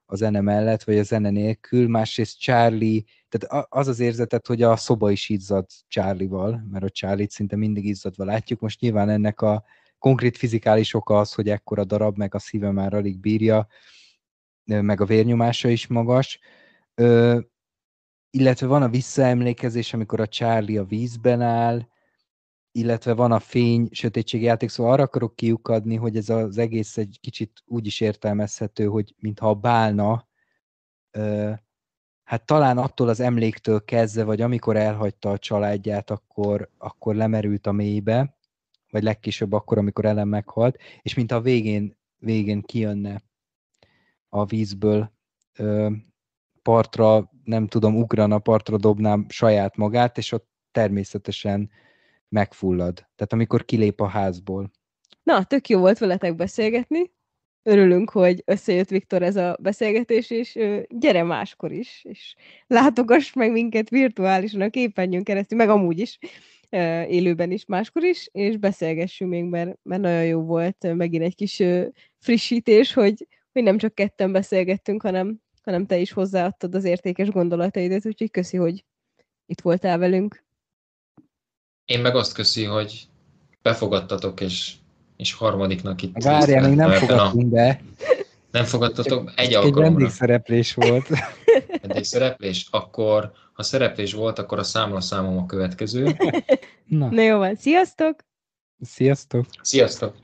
a 0.05 0.15
zene 0.15 0.41
mellett, 0.41 0.83
vagy 0.83 0.97
a 0.97 1.03
zene 1.03 1.29
nélkül, 1.29 1.87
másrészt 1.87 2.39
Charlie, 2.39 3.03
tehát 3.37 3.65
az 3.69 3.87
az 3.87 3.99
érzetet, 3.99 4.47
hogy 4.47 4.61
a 4.61 4.75
szoba 4.75 5.11
is 5.11 5.29
izzad 5.29 5.65
Charlie-val, 5.87 6.65
mert 6.71 6.83
a 6.83 6.89
Charlie-t 6.89 7.31
szinte 7.31 7.55
mindig 7.55 7.85
izzadva 7.85 8.25
látjuk. 8.25 8.59
Most 8.59 8.79
nyilván 8.79 9.09
ennek 9.09 9.41
a 9.41 9.63
konkrét 9.97 10.37
fizikális 10.37 10.93
oka 10.93 11.19
az, 11.19 11.33
hogy 11.33 11.49
ekkora 11.49 11.83
darab, 11.83 12.17
meg 12.17 12.35
a 12.35 12.39
szíve 12.39 12.71
már 12.71 12.93
alig 12.93 13.19
bírja, 13.19 13.67
meg 14.63 15.01
a 15.01 15.05
vérnyomása 15.05 15.69
is 15.69 15.87
magas. 15.87 16.39
Ö, 16.95 17.39
illetve 18.29 18.67
van 18.67 18.81
a 18.81 18.89
visszaemlékezés, 18.89 19.93
amikor 19.93 20.19
a 20.19 20.27
Charlie 20.27 20.79
a 20.79 20.83
vízben 20.83 21.41
áll, 21.41 21.87
illetve 22.71 23.13
van 23.13 23.31
a 23.31 23.39
fény 23.39 23.87
sötétség 23.91 24.41
játék, 24.41 24.69
szóval 24.69 24.93
arra 24.93 25.03
akarok 25.03 25.35
kiukadni, 25.35 25.95
hogy 25.95 26.17
ez 26.17 26.29
az 26.29 26.57
egész 26.57 26.97
egy 26.97 27.17
kicsit 27.21 27.63
úgy 27.65 27.85
is 27.85 27.99
értelmezhető, 27.99 28.85
hogy 28.85 29.15
mintha 29.17 29.49
a 29.49 29.53
bálna, 29.53 30.27
hát 32.25 32.45
talán 32.45 32.77
attól 32.77 33.09
az 33.09 33.19
emléktől 33.19 33.85
kezdve, 33.85 34.23
vagy 34.23 34.41
amikor 34.41 34.75
elhagyta 34.75 35.29
a 35.31 35.37
családját, 35.37 36.09
akkor, 36.09 36.69
akkor 36.77 37.15
lemerült 37.15 37.67
a 37.67 37.71
mélybe, 37.71 38.37
vagy 38.89 39.03
legkésőbb 39.03 39.53
akkor, 39.53 39.77
amikor 39.77 40.05
Ellen 40.05 40.27
meghalt, 40.27 40.77
és 41.01 41.13
mint 41.13 41.31
a 41.31 41.41
végén, 41.41 41.97
végén 42.17 42.61
kijönne 42.61 43.21
a 44.29 44.45
vízből, 44.45 45.11
ö, 45.57 45.91
partra, 46.61 47.31
nem 47.43 47.67
tudom, 47.67 47.95
ugrana, 47.95 48.39
partra 48.39 48.77
dobnám 48.77 49.25
saját 49.29 49.75
magát, 49.75 50.17
és 50.17 50.31
ott 50.31 50.47
természetesen 50.71 51.69
megfullad. 52.29 52.93
Tehát 52.93 53.33
amikor 53.33 53.65
kilép 53.65 54.01
a 54.01 54.07
házból. 54.07 54.71
Na, 55.23 55.43
tök 55.43 55.69
jó 55.69 55.79
volt 55.79 55.97
veletek 55.97 56.35
beszélgetni. 56.35 57.11
Örülünk, 57.67 58.09
hogy 58.09 58.41
összejött 58.45 58.89
Viktor 58.89 59.21
ez 59.21 59.35
a 59.35 59.57
beszélgetés, 59.61 60.29
és 60.29 60.59
gyere 60.87 61.23
máskor 61.23 61.71
is, 61.71 62.01
és 62.03 62.35
látogass 62.67 63.33
meg 63.33 63.51
minket 63.51 63.89
virtuálisan 63.89 64.61
a 64.61 64.69
képernyőn 64.69 65.23
keresztül, 65.23 65.57
meg 65.57 65.69
amúgy 65.69 65.99
is, 65.99 66.19
élőben 67.07 67.51
is 67.51 67.65
máskor 67.65 68.03
is, 68.03 68.29
és 68.31 68.57
beszélgessünk 68.57 69.31
még, 69.31 69.43
mert, 69.43 69.77
mert 69.83 70.01
nagyon 70.01 70.25
jó 70.25 70.41
volt 70.41 70.93
megint 70.93 71.23
egy 71.23 71.35
kis 71.35 71.63
frissítés, 72.17 72.93
hogy, 72.93 73.27
hogy 73.51 73.63
nem 73.63 73.77
csak 73.77 73.95
ketten 73.95 74.31
beszélgettünk, 74.31 75.01
hanem, 75.01 75.41
hanem 75.63 75.85
te 75.85 75.97
is 75.97 76.11
hozzáadtad 76.11 76.75
az 76.75 76.83
értékes 76.83 77.29
gondolataidat, 77.29 78.05
úgyhogy 78.05 78.31
köszi, 78.31 78.57
hogy 78.57 78.85
itt 79.45 79.61
voltál 79.61 79.97
velünk. 79.97 80.43
Én 81.85 81.99
meg 81.99 82.15
azt 82.15 82.33
köszi, 82.33 82.63
hogy 82.63 83.07
befogadtatok, 83.61 84.41
és, 84.41 84.73
és 85.17 85.33
harmadiknak 85.33 86.01
itt. 86.01 86.23
Várjál, 86.23 86.67
még 86.67 86.77
nem 86.77 86.91
fogadtunk 86.91 87.51
a... 87.51 87.55
be. 87.55 87.81
Nem 88.51 88.63
fogadtatok 88.63 89.31
egy 89.35 89.53
Egy 89.53 89.73
vendégszereplés 89.73 90.73
volt. 90.73 91.07
Vendégszereplés? 91.81 92.67
Akkor, 92.71 93.31
ha 93.53 93.63
szereplés 93.63 94.13
volt, 94.13 94.39
akkor 94.39 94.59
a 94.59 94.63
számom 94.63 95.37
a 95.37 95.45
következő. 95.45 96.17
Na. 96.85 97.09
Na 97.09 97.21
jó 97.21 97.37
van, 97.37 97.55
sziasztok! 97.55 98.15
Sziasztok! 98.81 99.45
Sziasztok! 99.61 100.15